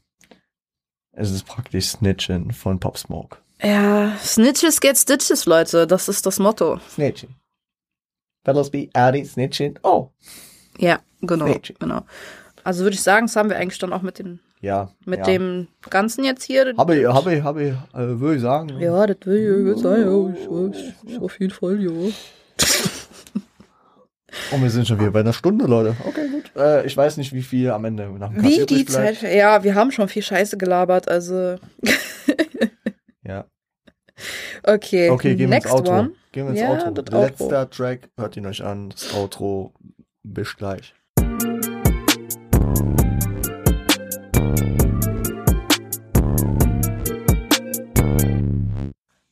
[1.12, 3.38] Es ist praktisch Snitchen von Pop Smoke.
[3.62, 5.86] Ja, Snitches get Stitches, Leute.
[5.86, 6.78] Das ist das Motto.
[6.90, 7.30] Snitching.
[8.44, 9.78] Fellas be Addy, Snitching.
[9.82, 10.08] Oh.
[10.78, 11.46] Ja, genau.
[11.46, 11.76] Snitching.
[11.78, 12.02] genau.
[12.64, 14.90] Also würde ich sagen, das haben wir eigentlich dann auch mit, den, Ja.
[15.04, 15.24] mit ja.
[15.26, 16.74] dem Ganzen jetzt hier.
[16.76, 18.80] Habe ich, habe ich, habe ich, äh, würde ich sagen.
[18.80, 20.00] Ja, das will ich jetzt sein.
[20.02, 21.20] Ja, ich weiß.
[21.22, 21.90] Auf jeden Fall, ja.
[24.50, 25.94] Und wir sind schon wieder bei einer Stunde, Leute.
[26.06, 26.52] Okay, gut.
[26.56, 28.84] Äh, ich weiß nicht, wie viel am Ende nach dem Wie die.
[28.86, 29.22] Zeit.
[29.22, 31.56] Ja, wir haben schon viel Scheiße gelabert, also.
[34.62, 35.98] Okay, Okay, gehen wir ins next Outro.
[35.98, 36.12] one.
[36.32, 37.20] Gehen wir ins Ja, Outro.
[37.20, 38.08] Letzter Track.
[38.16, 38.90] Hört ihn euch an.
[38.90, 39.72] Das Outro.
[40.22, 40.94] Bis gleich.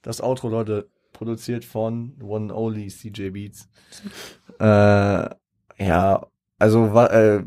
[0.03, 3.69] Das Outro, Leute, produziert von One Only CJ Beats.
[4.59, 4.65] äh,
[5.79, 6.27] ja,
[6.59, 7.43] also äh,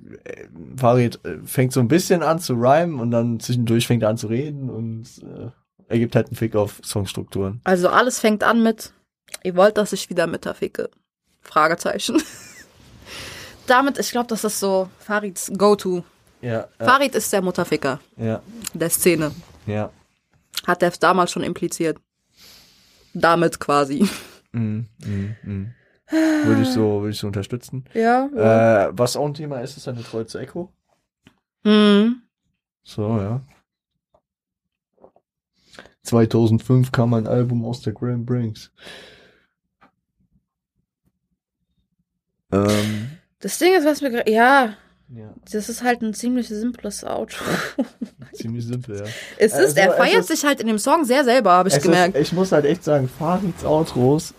[0.77, 4.27] Farid fängt so ein bisschen an zu rhymen und dann zwischendurch fängt er an zu
[4.27, 5.49] reden und äh,
[5.87, 7.61] er gibt halt einen Fick auf Songstrukturen.
[7.63, 8.93] Also alles fängt an mit,
[9.43, 10.89] ihr wollt, dass ich wieder mit der ficke?
[11.41, 12.21] Fragezeichen.
[13.67, 16.03] damit, ich glaube, das ist so Farids Go-To.
[16.41, 16.67] Ja.
[16.77, 18.41] Äh, Farid ist der Mutterficker ja.
[18.73, 19.31] der Szene.
[19.65, 19.91] Ja.
[20.67, 21.97] Hat der damals schon impliziert.
[23.13, 24.07] Damit quasi.
[24.51, 24.87] Mhm.
[25.05, 25.35] Mhm.
[25.43, 25.73] Mhm.
[26.09, 27.85] Würde ich so, würde ich so unterstützen.
[27.93, 28.25] Ja.
[28.27, 30.71] Äh, was auch ein Thema ist, ist eine Treue zu Echo.
[31.63, 32.23] Mhm.
[32.83, 33.41] So, ja.
[36.03, 38.71] 2005 kam ein Album aus der Grand Brinks.
[42.51, 44.75] Ähm, Das Ding ist, was mir gra- ja,
[45.09, 47.43] ja, das ist halt ein ziemlich simples Outro.
[48.33, 49.05] ziemlich simpel, ja.
[49.37, 51.69] Es Also, ist, er es feiert ist- sich halt in dem Song sehr selber, habe
[51.69, 52.15] ich gemerkt.
[52.15, 54.33] Ist, ich muss halt echt sagen, Farids Outros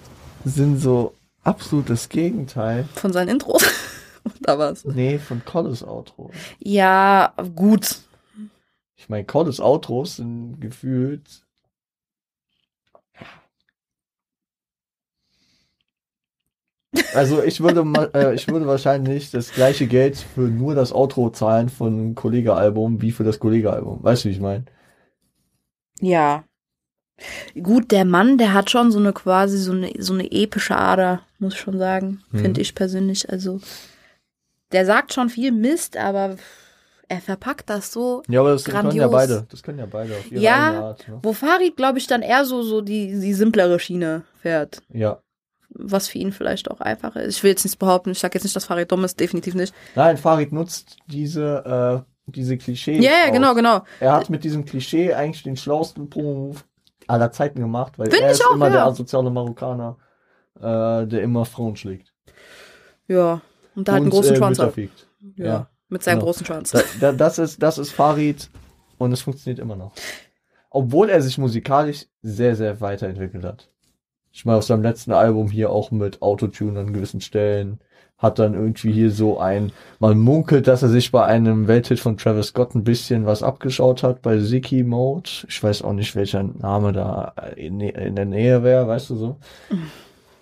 [0.45, 2.89] sind so absolutes Gegenteil.
[2.95, 3.63] Von seinen Intros.
[4.43, 4.85] Oder was?
[4.85, 6.33] Nee, von Collis Outros.
[6.59, 7.99] Ja, gut.
[8.97, 11.44] Ich meine, Collis Outros sind gefühlt.
[17.15, 17.85] Also ich würde
[18.15, 23.03] äh, ich würde wahrscheinlich das gleiche Geld für nur das Outro zahlen von einem Kollege-Album
[23.03, 24.03] wie für das Kollege-Album.
[24.03, 24.65] Weißt du, wie ich meine?
[26.01, 26.45] Ja.
[27.61, 31.21] Gut, der Mann, der hat schon so eine quasi so eine, so eine epische Ader,
[31.39, 32.23] muss ich schon sagen.
[32.31, 32.39] Mhm.
[32.39, 33.31] Finde ich persönlich.
[33.31, 33.61] Also,
[34.73, 36.37] der sagt schon viel Mist, aber
[37.09, 38.23] er verpackt das so.
[38.29, 39.13] Ja, aber das können ja Grandios.
[39.13, 39.47] beide.
[39.51, 40.83] Das können ja beide auf ihre Ja.
[40.89, 41.09] Art.
[41.09, 41.21] Ne?
[41.23, 44.83] Wo Farid, glaube ich, dann eher so, so die, die simplere Schiene fährt.
[44.93, 45.21] Ja.
[45.75, 47.37] Was für ihn vielleicht auch einfacher ist.
[47.37, 48.11] Ich will jetzt nichts behaupten.
[48.11, 49.19] Ich sage jetzt nicht, dass Farid dumm ist.
[49.19, 49.75] Definitiv nicht.
[49.95, 53.05] Nein, Farid nutzt diese, äh, diese Klischees.
[53.05, 53.33] Ja, aus.
[53.33, 53.83] genau, genau.
[54.01, 56.61] Er hat mit diesem Klischee eigentlich den schlauesten Promo-Move
[57.07, 58.73] aller Zeiten gemacht, weil Find er ist auch, immer ja.
[58.73, 59.97] der asoziale Marokkaner,
[60.57, 62.13] äh, der immer Frauen schlägt.
[63.09, 63.41] Ja.
[63.75, 64.59] Und da hat einen Und, großen äh, Schwanz.
[64.59, 64.77] Hat.
[64.77, 65.45] Ja.
[65.45, 65.71] ja.
[65.89, 66.27] Mit seinem Genau.
[66.27, 66.71] großen Schwanz.
[66.71, 68.49] Da, da, das, ist, das ist Farid
[68.99, 69.93] und es funktioniert immer noch.
[70.71, 73.71] Obwohl er sich musikalisch sehr, sehr weiterentwickelt hat.
[74.35, 77.79] Ich meine, auf seinem letzten Album hier auch mit Autotune an gewissen Stellen
[78.19, 79.71] hat dann irgendwie hier so ein,
[80.01, 84.03] man munkelt, dass er sich bei einem Welthit von Travis Scott ein bisschen was abgeschaut
[84.03, 85.31] hat, bei Ziki Mode.
[85.49, 89.37] Ich weiß auch nicht, welcher Name da in, in der Nähe wäre, weißt du so.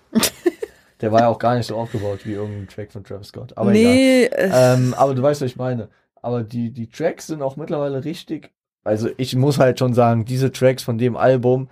[1.03, 3.57] Der war ja auch gar nicht so aufgebaut wie irgendein Track von Travis Scott.
[3.59, 3.95] Aber egal.
[3.95, 5.89] nee, äh, Ähm, aber du weißt, was ich meine.
[6.23, 8.53] Aber die, die Tracks sind auch mittlerweile richtig.
[8.85, 11.69] Also ich muss halt schon sagen, diese Tracks von dem Album,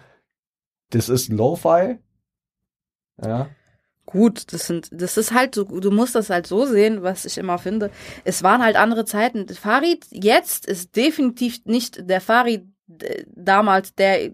[0.91, 1.99] das ist Lo-Fi.
[3.25, 3.49] Ja.
[4.07, 7.39] Gut, das sind, das ist halt so, du musst das halt so sehen, was ich
[7.39, 7.91] immer finde.
[8.25, 9.49] Es waren halt andere Zeiten.
[9.49, 12.67] Farid jetzt ist definitiv nicht der Farid
[13.03, 14.33] äh, damals, der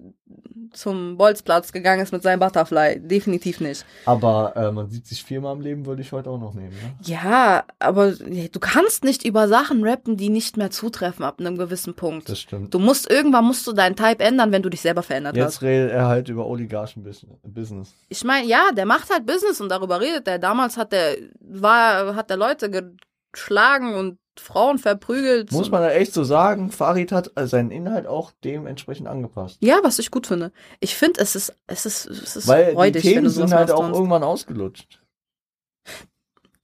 [0.72, 3.00] zum Bolzplatz gegangen ist mit seinem Butterfly.
[3.00, 3.84] Definitiv nicht.
[4.04, 6.70] Aber äh, man sieht sich viermal im Leben, würde ich heute auch noch nehmen.
[6.70, 6.94] Ne?
[7.02, 11.94] Ja, aber du kannst nicht über Sachen rappen, die nicht mehr zutreffen ab einem gewissen
[11.94, 12.28] Punkt.
[12.28, 12.72] Das stimmt.
[12.72, 15.54] Du musst irgendwann musst du deinen Type ändern, wenn du dich selber verändert hast.
[15.54, 17.94] Jetzt redet er halt über Oligarchen-Business.
[18.08, 20.38] Ich meine, ja, der macht halt Business und darüber redet er.
[20.38, 22.94] Damals hat der war hat der Leute
[23.32, 25.50] geschlagen und Frauen verprügelt.
[25.52, 29.58] Muss man da echt so sagen, Farid hat äh, seinen Inhalt auch dementsprechend angepasst.
[29.60, 30.52] ja, was ich gut finde.
[30.80, 33.50] Ich finde, es ist es ist es ist Weil freudig, die wenn Themen du sowas
[33.50, 33.96] sind halt auch sonst.
[33.96, 35.00] irgendwann ausgelutscht.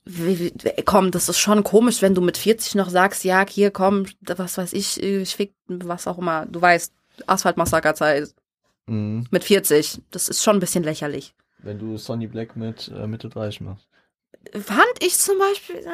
[0.04, 0.52] Wie, wie,
[0.84, 4.58] komm, das ist schon komisch, wenn du mit 40 noch sagst, ja, hier komm, was
[4.58, 6.44] weiß ich, ich fick was auch immer.
[6.46, 6.92] Du weißt,
[7.26, 8.34] Asphaltmassakerzeit
[8.88, 9.26] Mhm.
[9.30, 10.02] mit 40.
[10.10, 11.36] Das ist schon ein bisschen lächerlich.
[11.58, 13.86] Wenn du Sonny Black mit äh, Mitte 30 machst.
[14.52, 15.76] Fand ich zum Beispiel.
[15.76, 15.88] Äh,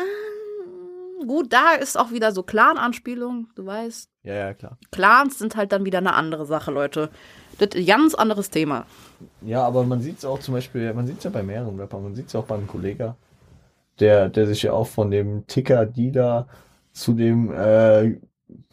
[1.26, 4.10] gut, da ist auch wieder so Clan-Anspielung, du weißt.
[4.22, 4.78] Ja, ja, klar.
[4.90, 7.10] Clans sind halt dann wieder eine andere Sache, Leute.
[7.58, 8.86] Das ist ein ganz anderes Thema.
[9.42, 12.04] Ja, aber man sieht es auch zum Beispiel, man sieht es ja bei mehreren Rappern,
[12.04, 13.14] man sieht es auch beim Kollegen,
[14.00, 16.46] der, der sich ja auch von dem Ticker Dida
[16.92, 18.18] zu dem äh,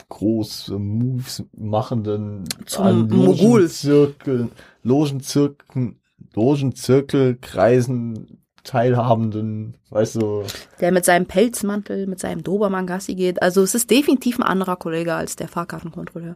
[0.09, 3.61] groß Moves machenden Zum Mogul.
[3.61, 4.49] Logenzirkel,
[4.84, 5.95] Logenzirkel,
[6.34, 10.43] Logenzirkelkreisen teilhabenden, weißt du,
[10.81, 13.41] Der mit seinem Pelzmantel, mit seinem Dobermann Gassi geht.
[13.41, 16.35] Also es ist definitiv ein anderer Kollege als der Fahrkartenkontrolleur.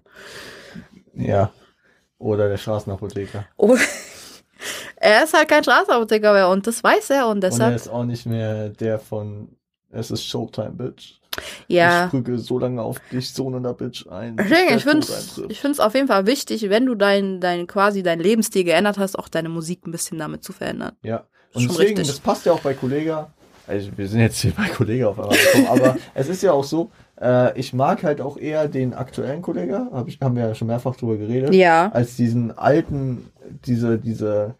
[1.13, 1.51] ja.
[2.17, 3.45] Oder der Straßenapotheker.
[3.55, 3.77] Oh,
[4.97, 7.87] er ist halt kein Straßenapotheker mehr und das weiß er und Und er deshalb, ist
[7.87, 9.55] auch nicht mehr der von
[9.89, 11.19] Es ist Showtime, Bitch.
[11.67, 12.07] Ich ja.
[12.07, 14.35] drücke so lange auf dich, Sohn einer Bitch ein.
[14.35, 18.03] Deswegen, ich finde es ich find's auf jeden Fall wichtig, wenn du dein, dein quasi
[18.03, 20.97] dein Lebensstil geändert hast, auch deine Musik ein bisschen damit zu verändern.
[21.03, 21.25] Ja.
[21.53, 22.07] Und schon deswegen, richtig.
[22.07, 23.29] das passt ja auch bei Kollega.
[23.67, 26.63] Also wir sind jetzt hier bei Kollega auf einmal gekommen, aber es ist ja auch
[26.63, 26.89] so,
[27.21, 30.67] äh, ich mag halt auch eher den aktuellen Kollega, hab ich, haben wir ja schon
[30.67, 31.89] mehrfach drüber geredet, Ja.
[31.93, 33.29] als diesen alten,
[33.65, 34.55] diese, diese,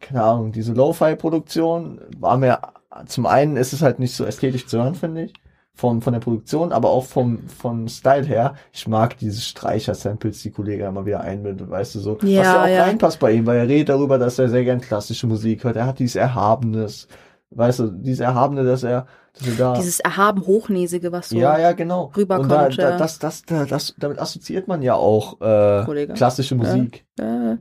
[0.00, 2.60] keine Ahnung, diese Lo-Fi-Produktion war mir,
[3.06, 5.34] zum einen ist es halt nicht so ästhetisch zu hören, finde ich,
[5.78, 8.54] von, von der Produktion, aber auch vom, vom Style her.
[8.72, 12.18] Ich mag diese Streicher-Samples, die Kollega immer wieder einbindet, weißt du, so.
[12.22, 12.82] Ja, was ja auch ja.
[12.82, 15.76] reinpasst bei ihm, weil er redet darüber, dass er sehr gern klassische Musik hört.
[15.76, 17.06] Er hat dieses Erhabenes,
[17.50, 19.72] Weißt du, dieses Erhabene, dass er, dass er da.
[19.74, 21.38] Dieses erhaben Hochnäsige, was so.
[21.38, 22.12] ja, ja, genau.
[22.14, 26.12] rüberkommt, Und da, da, das, das, da, das, damit assoziiert man ja auch äh, Kollege.
[26.12, 27.06] klassische Musik.
[27.18, 27.56] Äh,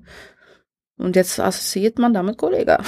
[0.98, 2.80] und jetzt assoziiert man damit Kollege.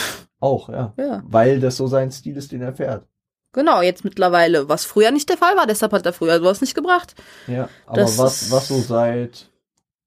[0.41, 0.93] Auch, ja.
[0.97, 1.23] Ja.
[1.25, 3.05] Weil das so sein Stil ist, den er fährt.
[3.51, 6.75] Genau, jetzt mittlerweile, was früher nicht der Fall war, deshalb hat er früher sowas nicht
[6.75, 7.15] gebracht.
[7.47, 7.67] Ja.
[7.87, 9.49] Aber Das was, was so seit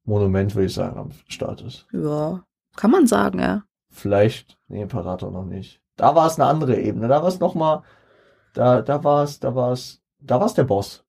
[0.05, 1.87] Monument, würde ich sagen, am Start ist.
[1.93, 2.45] Ja,
[2.77, 3.65] kann man sagen, ja.
[3.91, 5.81] Vielleicht, nee, Imperator noch nicht.
[5.97, 7.09] Da war es eine andere Ebene.
[7.09, 7.83] Da war es nochmal,
[8.55, 11.05] da, da war es, da war es, da war es der Boss.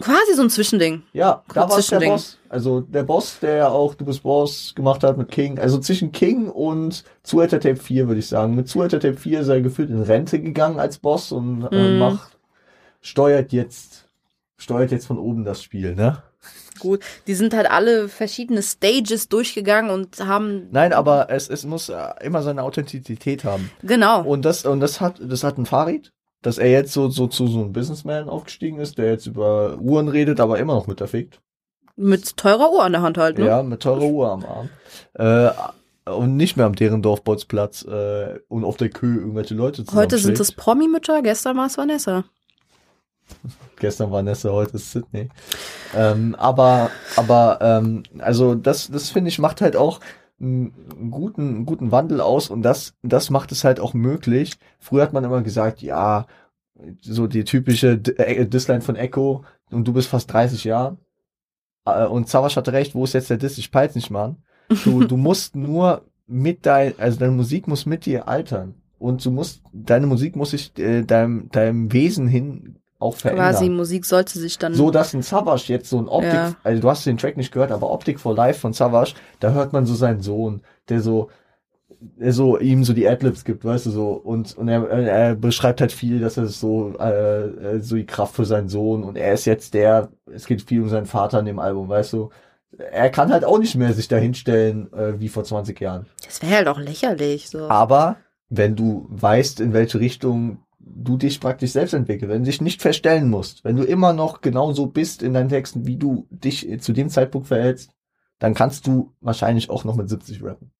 [0.00, 1.02] Quasi so ein Zwischending.
[1.12, 1.98] Ja, da war es der.
[2.00, 2.38] Boss.
[2.48, 5.58] Also der Boss, der ja auch Du bist Boss gemacht hat mit King.
[5.58, 8.54] Also zwischen King und Zuhälter Tape 4, würde ich sagen.
[8.54, 11.98] Mit Zuhälter Tape 4 ist er gefühlt in Rente gegangen als Boss und äh, Mhm.
[11.98, 12.38] macht,
[13.00, 14.08] steuert jetzt,
[14.56, 16.22] steuert jetzt von oben das Spiel, ne?
[16.78, 21.88] Gut, die sind halt alle verschiedene Stages durchgegangen und haben, Nein, aber es, es muss
[21.88, 23.70] äh, immer seine Authentizität haben.
[23.82, 24.22] genau.
[24.22, 26.12] Und das, und das hat, das hat ein Farid,
[26.42, 30.08] dass er jetzt so, so zu so einem Businessman aufgestiegen ist, der jetzt über Uhren
[30.08, 31.40] redet, aber immer noch mit der fickt.
[31.96, 33.46] Mit teurer Uhr an der Hand halt, ne?
[33.46, 34.68] Ja, mit teurer Uhr am Arm.
[35.14, 35.50] Äh,
[36.10, 40.52] und nicht mehr am Derendorf-Bolzplatz äh, und auf der Kühe irgendwelche Leute Heute sind es.
[40.52, 42.24] Promi-Mütter, gestern war es Vanessa.
[43.78, 45.28] Gestern war Nessa, heute ist Sydney.
[45.94, 50.00] Ähm, aber, aber, ähm, also das, das finde ich macht halt auch
[50.40, 54.58] einen guten, einen guten Wandel aus und das, das macht es halt auch möglich.
[54.78, 56.26] Früher hat man immer gesagt, ja,
[57.00, 60.96] so die typische äh, Disline von Echo und du bist fast 30 Jahre.
[61.84, 63.58] Äh, Und Savas hatte recht, wo ist jetzt der Diss?
[63.58, 64.36] Ich peil's nicht, Mann.
[64.84, 68.74] Du, du musst nur mit dein, also deine Musik muss mit dir altern.
[68.98, 73.50] Und du musst, deine Musik muss sich äh, deinem, deinem Wesen hin auch verändern.
[73.52, 74.74] Quasi Musik sollte sich dann.
[74.74, 76.54] So, dass ein Savage jetzt so ein Optik, Ja.
[76.64, 79.72] also du hast den Track nicht gehört, aber Optik for Life von Savage, da hört
[79.72, 81.30] man so seinen Sohn, der so,
[82.00, 85.80] der so ihm so die Adlibs gibt, weißt du so, und, und er, er beschreibt
[85.80, 87.40] halt viel, dass er so, äh,
[87.76, 90.82] äh, so die Kraft für seinen Sohn und er ist jetzt der, es geht viel
[90.82, 92.30] um seinen Vater in dem Album, weißt du,
[92.78, 96.06] er kann halt auch nicht mehr sich dahinstellen, äh, wie vor 20 Jahren.
[96.24, 97.48] das wäre halt auch lächerlich.
[97.48, 97.68] So.
[97.68, 98.16] Aber
[98.50, 102.80] wenn du weißt, in welche Richtung du dich praktisch selbst entwickelst, wenn du dich nicht
[102.82, 106.92] verstellen musst, wenn du immer noch genauso bist in deinen Texten, wie du dich zu
[106.92, 107.90] dem Zeitpunkt verhältst,
[108.38, 110.70] dann kannst du wahrscheinlich auch noch mit 70 rappen.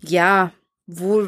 [0.00, 0.52] Ja,
[0.86, 1.26] wo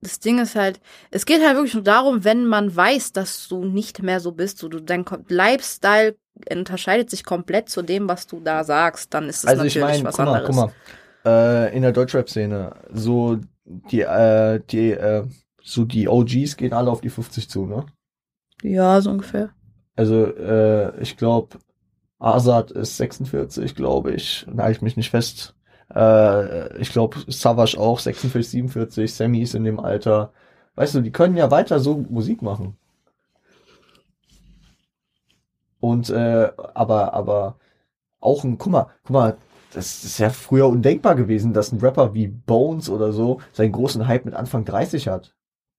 [0.00, 0.80] das Ding ist halt,
[1.10, 4.58] es geht halt wirklich nur darum, wenn man weiß, dass du nicht mehr so bist,
[4.58, 6.16] so du dein Lifestyle
[6.50, 10.02] unterscheidet sich komplett zu dem, was du da sagst, dann ist es Also ich natürlich
[10.02, 10.56] meine, was guck mal, anderes.
[10.56, 10.72] guck
[11.24, 15.26] mal, äh, in der Deutschrap-Szene, so die, äh, die, äh,
[15.64, 17.86] so die OGs gehen alle auf die 50 zu, ne?
[18.62, 19.50] Ja, so ungefähr.
[19.96, 21.58] Also, äh, ich glaube,
[22.18, 24.46] Azad ist 46, glaube ich.
[24.52, 25.54] Nagel ich mich nicht fest.
[25.94, 29.12] Äh, ich glaube, Savage auch 46, 47.
[29.12, 30.32] Sammy ist in dem Alter.
[30.76, 32.76] Weißt du, die können ja weiter so Musik machen.
[35.80, 37.56] Und, äh, aber, aber
[38.20, 39.36] auch ein, guck mal, guck mal,
[39.74, 44.06] das ist ja früher undenkbar gewesen, dass ein Rapper wie Bones oder so seinen großen
[44.06, 45.34] Hype mit Anfang 30 hat.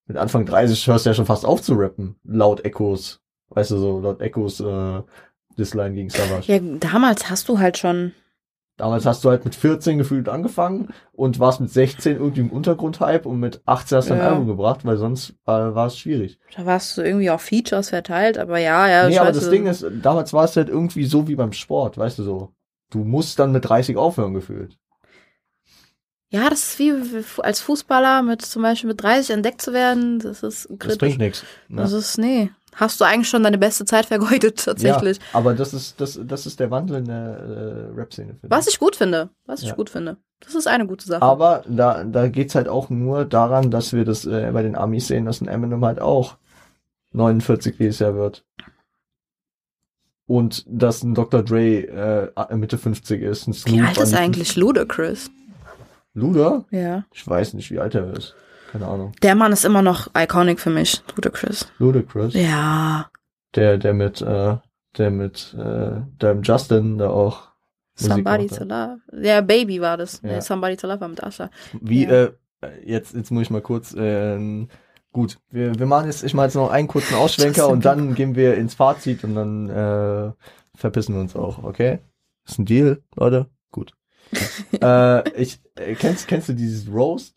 [0.06, 3.22] Mit Anfang 30 hörst du ja schon fast auf zu rappen, laut Echos.
[3.50, 5.02] Weißt du, so laut Echos äh,
[5.58, 6.52] Disline gegen Savage.
[6.52, 8.14] Ja, damals hast du halt schon,
[8.76, 13.30] Damals hast du halt mit 14 gefühlt angefangen und warst mit 16 irgendwie im Untergrundhype
[13.30, 14.30] und mit 18 hast du ein Ja.
[14.30, 16.40] Album gebracht, weil sonst äh, war es schwierig.
[16.58, 19.08] da warst du irgendwie auf Features verteilt, aber ja, ja.
[19.08, 22.18] nee, aber das Ding ist, damals war es halt irgendwie so wie beim Sport, weißt
[22.18, 22.54] du so.
[22.90, 24.80] Du musst dann mit 30 aufhören gefühlt.
[26.34, 26.94] Ja, das ist wie
[27.44, 30.98] als Fußballer mit zum Beispiel mit 30 entdeckt zu werden, das ist Das kritisch.
[30.98, 31.44] bringt nichts.
[31.68, 31.82] Ne?
[31.82, 32.50] Das ist, nee.
[32.76, 35.18] Hast du eigentlich schon deine beste Zeit vergeudet, tatsächlich.
[35.18, 37.38] Ja, aber das ist, das, das ist der Wandel in der
[37.94, 38.38] äh, Rap-Szene.
[38.42, 39.30] Was ich gut finde.
[39.46, 39.76] Was ich Ja.
[39.76, 40.18] gut finde.
[40.40, 41.22] Das ist eine gute Sache.
[41.22, 45.08] Aber da, da geht's halt auch nur daran, dass wir das äh, bei den Amis
[45.08, 46.38] sehen, dass ein Eminem halt auch
[47.12, 48.44] 49 dieses Jahr wird.
[50.26, 51.44] Und dass ein Dr.
[51.44, 53.48] Dre äh, Mitte 50 ist.
[53.48, 55.30] Ein Wie Snoop alt ist eigentlich Ludacris?
[56.14, 56.66] Luda?
[56.72, 57.06] Ja.
[57.14, 58.36] Ich weiß nicht, wie alt er ist.
[58.72, 59.14] Keine Ahnung.
[59.22, 61.68] Der Mann ist immer noch iconic für mich, Ludacris.
[61.78, 62.34] Ludacris.
[62.34, 63.10] Ja.
[63.56, 64.58] Der, der mit, äh,
[64.98, 67.50] der mit, äh, dem Justin da auch.
[68.00, 68.64] Musik Somebody to.
[68.64, 69.00] Love.
[69.22, 70.22] Ja, Baby war das.
[70.24, 70.30] Ja.
[70.34, 71.52] Nee, Somebody to Love war mit Asha.
[71.80, 72.12] Wie, Ja.
[72.24, 72.32] äh,
[72.84, 74.66] jetzt, jetzt muss ich mal kurz, äh,
[75.12, 78.36] gut, wir, wir machen jetzt, ich mache jetzt noch einen kurzen Ausschwenker und dann gehen
[78.36, 80.32] wir ins Fazit und dann äh,
[80.76, 82.00] verpissen wir uns auch, okay?
[82.48, 83.48] Ist ein Deal, Leute?
[83.72, 83.94] Gut.
[84.82, 87.36] äh, ich, äh, kennst, kennst du dieses Roast?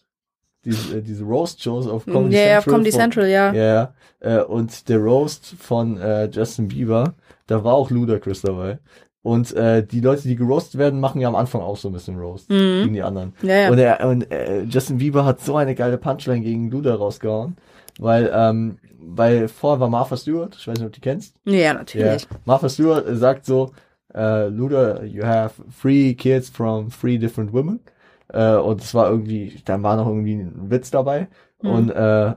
[0.65, 2.75] Diese, äh, diese Roast-Shows auf Comedy Ja, ja, auf Central?
[2.75, 3.53] Comedy von- Central, ja.
[3.53, 7.15] Ja, äh, und der Roast von äh, Justin Bieber,
[7.47, 8.79] da war auch Ludacris dabei.
[9.23, 12.17] Und äh, die Leute, die geroastet werden, machen ja am Anfang auch so ein bisschen
[12.19, 12.83] Roast Mhm.
[12.83, 13.35] gegen die anderen.
[13.43, 13.71] Ja, ja.
[13.71, 17.57] Und, er, und äh, Justin Bieber hat so eine geile Punchline gegen Luda rausgehauen,
[17.99, 18.79] weil ähm,
[19.09, 21.37] weil vorher war Martha Stewart, ich weiß nicht, ob du die kennst.
[21.45, 21.75] ja, Ja.
[21.75, 22.27] natürlich.
[22.45, 23.71] Martha Stewart sagt so,
[24.15, 27.81] äh, Luda, you have three kids from three different women.
[28.29, 31.29] Äh, und es war irgendwie, dann war noch irgendwie ein Witz dabei.
[31.63, 31.71] Mhm.
[31.71, 32.35] Und äh,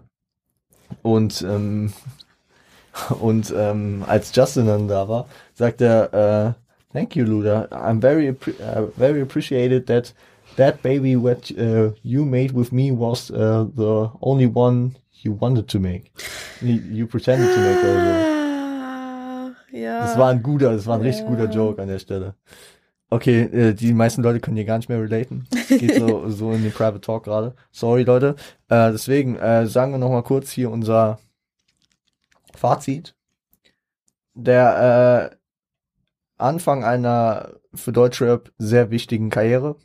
[1.01, 1.93] und ähm,
[3.21, 6.53] und ähm, als Justin dann da war, sagt er, äh,
[6.91, 7.67] Thank you, Luda.
[7.71, 10.11] I'm very appre uh, very appreciated that
[10.55, 15.67] that baby what uh, you made with me was uh, the only one you wanted
[15.67, 16.11] to make.
[16.61, 17.77] You, you pretended to make.
[17.77, 18.39] Also.
[19.71, 20.01] Ja.
[20.01, 21.29] Das war ein guter, das war ein richtig Ja.
[21.29, 22.35] guter Joke an der Stelle.
[23.11, 25.47] Okay, äh, die meisten Leute können hier gar nicht mehr relaten.
[25.67, 27.55] Geht so, so in den Private Talk gerade.
[27.71, 28.35] Sorry, Leute.
[28.67, 31.19] Äh, deswegen äh, sagen wir noch mal kurz hier unser
[32.55, 33.15] Fazit.
[34.35, 35.35] Der äh,
[36.37, 39.75] Anfang einer für Deutschrap sehr wichtigen Karriere.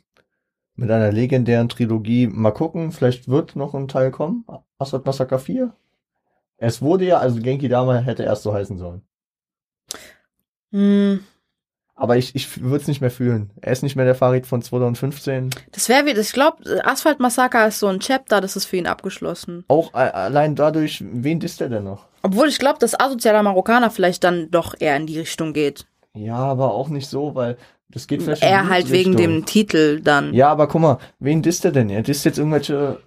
[0.75, 2.27] Mit einer legendären Trilogie.
[2.27, 4.45] Mal gucken, vielleicht wird noch ein Teil kommen.
[4.77, 5.73] Aswad Massaker 4.
[6.57, 9.01] Es wurde ja, also Genki Dama hätte erst so heißen sollen.
[10.75, 11.19] Hm,
[11.95, 13.51] Aber ich, ich würde es nicht mehr fühlen.
[13.61, 15.49] Er ist nicht mehr der Farid von 2015.
[15.71, 18.85] das wäre wie, ich glaube, Asphalt Massaker ist so ein Chapter, das ist für ihn
[18.87, 19.63] abgeschlossen.
[19.69, 22.07] Auch äh, allein dadurch, wen disst er denn noch?
[22.23, 25.85] Obwohl ich glaube, dass asozialer Marokkaner vielleicht dann doch eher in die Richtung geht.
[26.13, 27.55] Ja, aber auch nicht so, weil
[27.89, 30.33] das geht vielleicht Er halt wegen dem Titel dann.
[30.33, 31.89] Ja, aber guck mal, wen disst er denn?
[31.89, 32.99] Er disst jetzt irgendwelche,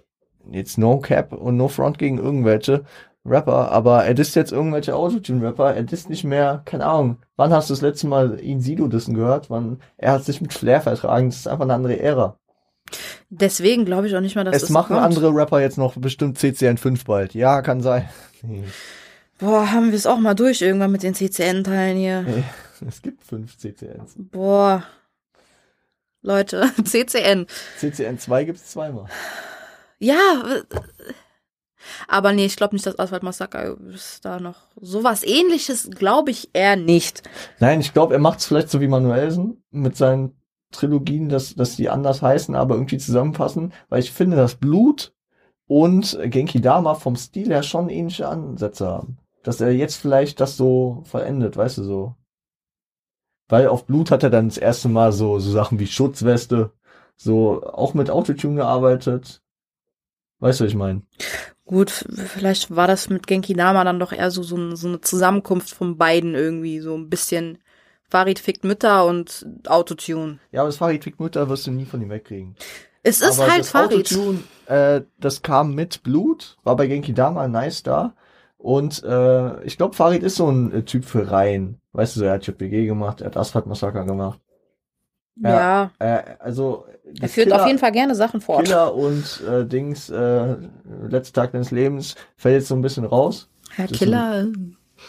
[0.51, 2.85] jetzt No Cap und No Front gegen irgendwelche
[3.29, 7.69] Rapper, aber er disst jetzt irgendwelche Autotune-Rapper, er disst nicht mehr, keine Ahnung, wann hast
[7.69, 9.49] du das letzte Mal ihn Sido dissen gehört?
[9.49, 12.37] Wann, er hat sich mit Flair vertragen, das ist einfach eine andere Ära.
[13.29, 15.05] Deswegen glaube ich auch nicht mal, dass es das machen kommt.
[15.05, 17.33] andere Rapper jetzt noch bestimmt CCN 5 bald.
[17.35, 18.09] Ja, kann sein.
[18.41, 18.63] Nee.
[19.37, 22.21] Boah, haben wir es auch mal durch irgendwann mit den CCN-Teilen hier.
[22.21, 22.43] Nee,
[22.87, 24.15] Es gibt fünf CCNs.
[24.17, 24.83] Boah.
[26.21, 27.47] Leute, CCN.
[27.77, 29.05] CCN 2 gibt's zweimal.
[29.99, 30.15] Ja,
[32.07, 36.49] aber nee, ich glaube nicht, dass Asphalt Massaker ist da noch sowas ähnliches, glaube ich
[36.53, 37.23] eher nicht.
[37.59, 40.39] Nein, ich glaube, er macht's vielleicht so wie Manuelsen mit seinen
[40.71, 45.13] Trilogien, dass, dass die anders heißen, aber irgendwie zusammenpassen, weil ich finde, dass Blut
[45.67, 49.17] und Genki Dama vom Stil her schon ähnliche Ansätze haben.
[49.43, 52.15] Dass er jetzt vielleicht das so vollendet, weißt du, so.
[53.47, 56.71] Weil auf Blut hat er dann das erste Mal so, so Sachen wie Schutzweste,
[57.15, 59.41] so auch mit Autotune gearbeitet.
[60.39, 61.01] Weißt du, was ich meine?
[61.69, 65.69] Gut, vielleicht war das mit Genki Dama dann doch eher so, so, so eine Zusammenkunft
[65.69, 67.59] von beiden irgendwie, so ein bisschen
[68.09, 70.39] Farid fickt Mütter und Autotune.
[70.51, 72.55] Ja, aber das Farid Fick Mutter wirst du nie von ihm wegkriegen.
[73.03, 74.07] Es ist Aber halt das Farid.
[74.07, 78.15] Autotune, äh, das kam mit Blut, war bei Genki Dama nice da.
[78.57, 81.79] Und äh, ich glaube, Farid ist so ein äh, Typ für Reihen.
[81.91, 84.39] Weißt du, so, er hat JPG gemacht, er hat Asphalt Massaker gemacht.
[85.41, 86.85] Ja, Äh, also
[87.19, 88.65] er führt Killer, auf jeden Fall gerne Sachen fort.
[88.65, 90.55] Killer und äh, Dings, äh,
[91.07, 93.49] letzter Tag deines Lebens fällt jetzt so ein bisschen raus.
[93.71, 94.47] Herr das Killer.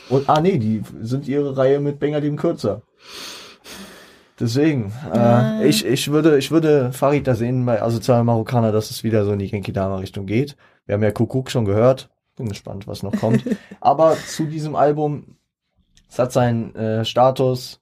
[0.09, 2.83] Und ah nee, die sind ihre Reihe mit Benjamin Kürzer.
[4.39, 9.05] Deswegen, äh, ich, ich würde, ich würde Farid da sehen bei Asozialen Marokkaner, dass es
[9.05, 10.57] wieder so in die Genki Dama Richtung geht.
[10.87, 12.09] Wir haben ja Kuckuck schon gehört.
[12.37, 13.45] Bin gespannt, was noch kommt.
[13.81, 15.37] Aber zu diesem Album,
[16.09, 17.81] es hat seinen äh, Status,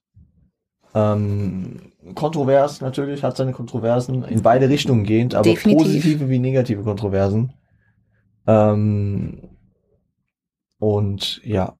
[0.93, 5.83] ähm, kontrovers natürlich, hat seine Kontroversen in beide Richtungen gehend, aber Definitiv.
[5.83, 7.53] positive wie negative Kontroversen.
[8.47, 9.49] Ähm,
[10.79, 11.75] und ja,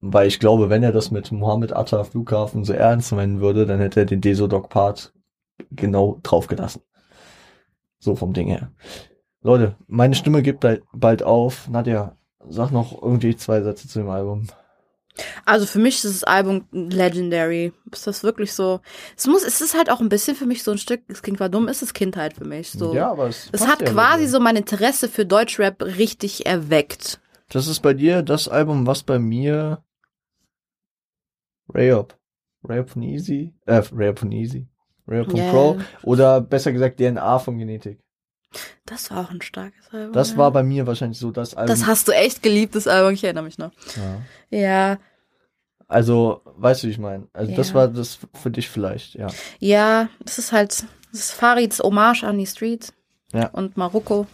[0.00, 3.78] weil ich glaube, wenn er das mit Mohammed Atta Flughafen so ernst meinen würde, dann
[3.80, 5.12] hätte er den Desodog-Part
[5.70, 6.82] genau draufgelassen.
[7.98, 8.72] So vom Ding her.
[9.42, 11.68] Leute, meine Stimme gibt bald, bald auf.
[11.68, 12.16] Nadja,
[12.48, 14.46] sag noch irgendwie zwei Sätze zu dem Album.
[15.44, 17.72] Also für mich ist das Album legendary.
[17.92, 18.80] Ist das wirklich so?
[19.16, 21.38] Es muss, es ist halt auch ein bisschen für mich so ein Stück, es klingt
[21.38, 22.70] zwar dumm, ist es Kindheit für mich.
[22.70, 22.94] So.
[22.94, 27.20] Ja, aber es, Es hat ja quasi so mein Interesse für Deutschrap richtig erweckt.
[27.48, 29.82] Das ist bei dir das Album, was bei mir
[31.72, 32.16] Rayop.
[32.64, 33.54] Rayop von Easy.
[33.66, 34.68] Äh, Rayop von Easy.
[35.06, 35.50] Rayop von Ja.
[35.50, 35.78] Pro.
[36.02, 38.00] Oder besser gesagt DNA von Genetik.
[38.84, 40.12] Das war auch ein starkes Album.
[40.12, 40.36] Das ja.
[40.36, 41.68] war bei mir wahrscheinlich so das Album.
[41.68, 43.12] Das hast du echt geliebt, das Album.
[43.14, 43.70] Ich erinnere mich noch.
[43.96, 44.20] ja.
[44.58, 44.98] Ja,
[45.90, 47.26] Also, weißt du, wie ich meine?
[47.32, 47.74] Also, das Ja.
[47.74, 49.28] war das für dich vielleicht, ja.
[49.58, 52.92] ja, das ist halt, das ist Farids Hommage an die Street.
[53.32, 53.48] Ja.
[53.48, 54.26] Und Marokko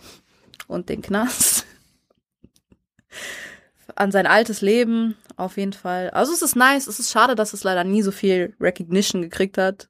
[0.69, 1.67] und den Knast.
[3.95, 6.11] an sein altes Leben, auf jeden Fall.
[6.11, 9.59] Also es ist nice, es ist schade, dass es leider nie so viel Recognition gekriegt
[9.59, 9.89] hat.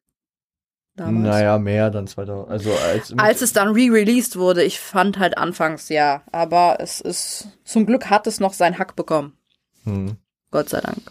[0.94, 1.36] Damals.
[1.36, 2.48] Naja, mehr dann 2000.
[2.48, 7.48] Also, als, Als es dann re-released wurde, ich fand halt anfangs ja, aber es ist,
[7.64, 9.36] zum Glück hat es noch seinen Hack bekommen.
[9.84, 10.16] hm.
[10.52, 11.02] Gott sei Dank.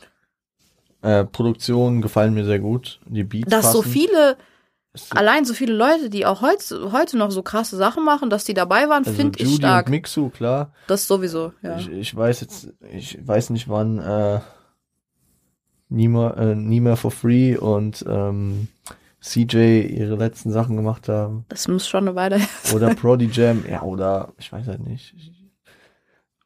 [1.06, 3.00] Äh, Produktionen gefallen mir sehr gut.
[3.06, 3.92] Die Beats Dass so passen.
[3.92, 4.38] viele,
[4.94, 8.44] Es- allein so viele Leute, die auch heute, heute noch so krasse Sachen machen, dass
[8.46, 9.86] die dabei waren, also finde ich stark.
[9.86, 10.74] und Mixu, klar.
[10.88, 11.78] Das sowieso, ja.
[11.78, 14.40] Ich, ich weiß jetzt, ich weiß nicht wann äh,
[15.90, 18.68] Nima, äh, Nima for Free und ähm,
[19.22, 21.46] CJ ihre letzten Sachen gemacht haben.
[21.50, 22.40] Das muss schon eine Weile.
[22.74, 25.14] Oder Prodi Jam, ja, oder ich weiß halt nicht.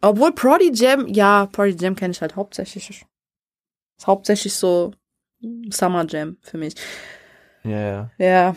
[0.02, 3.06] Obwohl Prodi Jam, ja, Prodi Jam kenne ich halt hauptsächlich.
[3.99, 4.91] Ist hauptsächlich so
[5.71, 6.73] Summer Jam für mich.
[7.65, 8.55] Ja, Ja,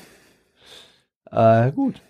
[1.31, 1.66] ja.
[1.66, 2.01] Äh, gut.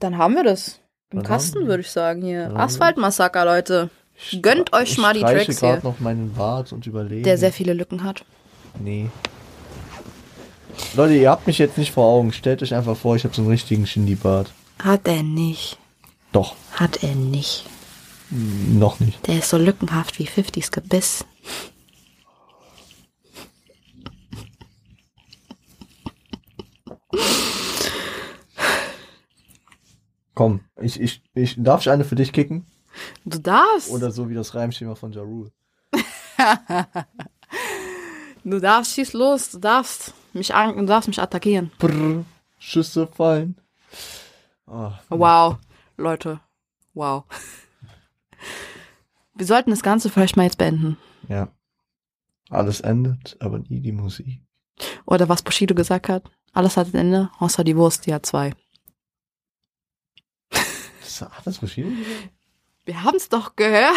[0.00, 0.80] dann haben wir das.
[1.12, 2.54] Im Dann Kasten, würde ich sagen, hier.
[2.56, 3.90] Asphaltmassaker, Leute.
[4.16, 5.80] Ich- Gönnt euch ich mal die Tracks hier.
[5.84, 7.22] noch meinen Bart und überlege.
[7.22, 8.24] Der sehr viele Lücken hat.
[8.80, 9.08] Nee.
[10.94, 12.32] Leute, ihr habt mich jetzt nicht vor Augen.
[12.32, 14.52] Stellt euch einfach vor, ich habe so einen richtigen Shindy-Bart.
[14.82, 15.78] Hat er nicht.
[16.32, 17.66] Doch, Hat er nicht.
[18.30, 19.24] noch nicht.
[19.28, 21.24] Der ist so lückenhaft wie 50s Gebiss.
[30.34, 32.66] Komm, ich, ich, ich, darf ich eine für dich kicken?
[33.24, 33.90] Du darfst.
[33.90, 35.50] Oder so wie das Reimschema von Ja Rule.
[38.44, 39.50] Du darfst, schieß los.
[39.50, 41.72] Du darfst mich, an, du darfst mich attackieren.
[41.80, 42.24] Brrr,
[42.60, 43.56] Schüsse fallen.
[44.68, 45.56] Oh, Wow.
[45.96, 46.38] Leute.
[46.94, 47.24] Wow.
[49.34, 50.96] Wir sollten das Ganze vielleicht mal jetzt beenden.
[51.28, 51.48] ja.
[52.48, 54.40] Alles endet, aber nie die Musik.
[55.04, 56.30] Oder was Bushido gesagt hat.
[56.56, 58.54] Alles hat ein Ende, außer die Wurst, die hat zwei.
[61.02, 61.86] Das, hat das gesagt?
[62.86, 63.92] Wir haben es doch gehört.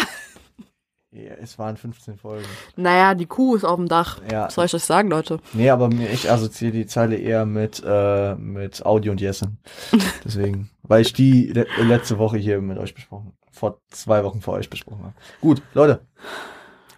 [1.10, 2.44] Ja, es waren 15 Folgen.
[2.76, 4.20] Naja, die Kuh ist auf dem Dach.
[4.30, 4.44] Ja.
[4.44, 5.40] Was soll ich euch sagen, Leute?
[5.54, 9.56] Nee, aber ich assoziiere die Zeile eher mit, äh, mit Audi und Jessen.
[10.26, 10.68] Deswegen.
[10.82, 14.68] Weil ich die le letzte Woche hier mit euch besprochen, vor zwei Wochen vor euch
[14.68, 15.14] besprochen habe.
[15.40, 16.06] Gut, Leute.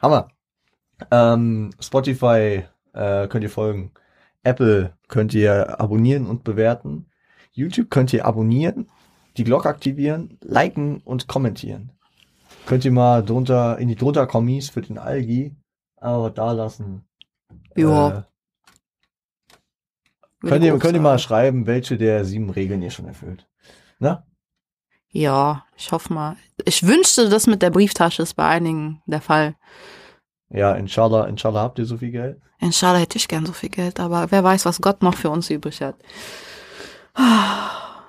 [0.03, 0.29] Hammer.
[1.13, 2.65] Ähm, Spotify
[2.95, 3.93] äh, könnt ihr folgen.
[4.43, 7.07] Apple könnt ihr abonnieren und bewerten.
[7.53, 8.91] YouTube könnt ihr abonnieren,
[9.37, 11.93] die Glocke aktivieren, liken und kommentieren.
[12.67, 15.57] Könnt ihr mal drunter, in die drunter Kommis für den Algi,
[15.97, 17.05] aber da lassen.
[17.77, 18.19] Ja.
[18.19, 18.23] Äh,
[20.45, 23.49] Könnt ihr, könnt ihr mal schreiben, welche der sieben Regeln ihr schon erfüllt.
[24.01, 24.25] Ne?
[25.09, 26.37] Ja, ich hoffe mal.
[26.65, 29.55] Ich wünschte, das mit der Brieftasche ist bei einigen der Fall.
[30.53, 32.41] Ja, inshallah, inshallah habt ihr so viel Geld.
[32.59, 35.51] Inshallah hätte ich gern so viel Geld, aber wer weiß, was Gott noch für uns
[35.51, 35.97] übrig hat.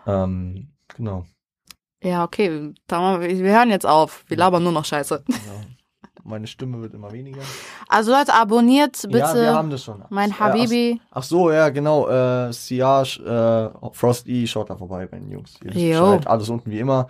[0.06, 1.26] Ähm, genau.
[2.04, 4.26] Ja, okay, wir, hören jetzt auf.
[4.28, 5.24] Wir labern nur noch Scheiße.
[5.26, 5.40] genau.
[6.26, 7.42] Meine Stimme wird immer weniger.
[7.90, 10.06] Also Leute, abonniert bitte Ja, wir haben das schon.
[10.10, 11.02] mein Äh, Habibi.
[11.10, 12.08] Ach, ach so, ja, genau.
[12.08, 13.20] Äh, Siage,
[13.84, 15.60] äh, Frosty, schaut da vorbei bei den Jungs.
[15.74, 16.22] Jo.
[16.24, 17.08] Alles unten wie immer.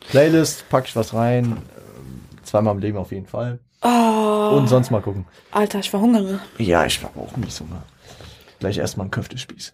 [0.00, 1.44] Playlist, pack ich was rein.
[1.44, 3.58] Ähm, zweimal im Leben auf jeden Fall.
[3.82, 5.26] Oh, Und sonst mal gucken.
[5.50, 6.40] Alter, ich verhungere.
[6.58, 7.82] Ja, ich habe auch nicht Hunger.
[8.58, 9.72] Gleich erstmal einen Köftespieß.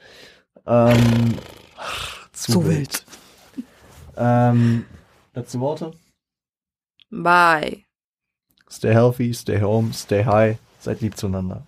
[0.67, 1.35] Ähm,
[1.77, 3.05] ach, zu, Zu wild.
[4.17, 4.85] Ähm,
[5.35, 5.93] letzte Worte.
[7.11, 7.85] Bye.
[8.71, 10.59] Stay healthy, stay home, stay high.
[10.81, 11.65] Seid lieb zueinander.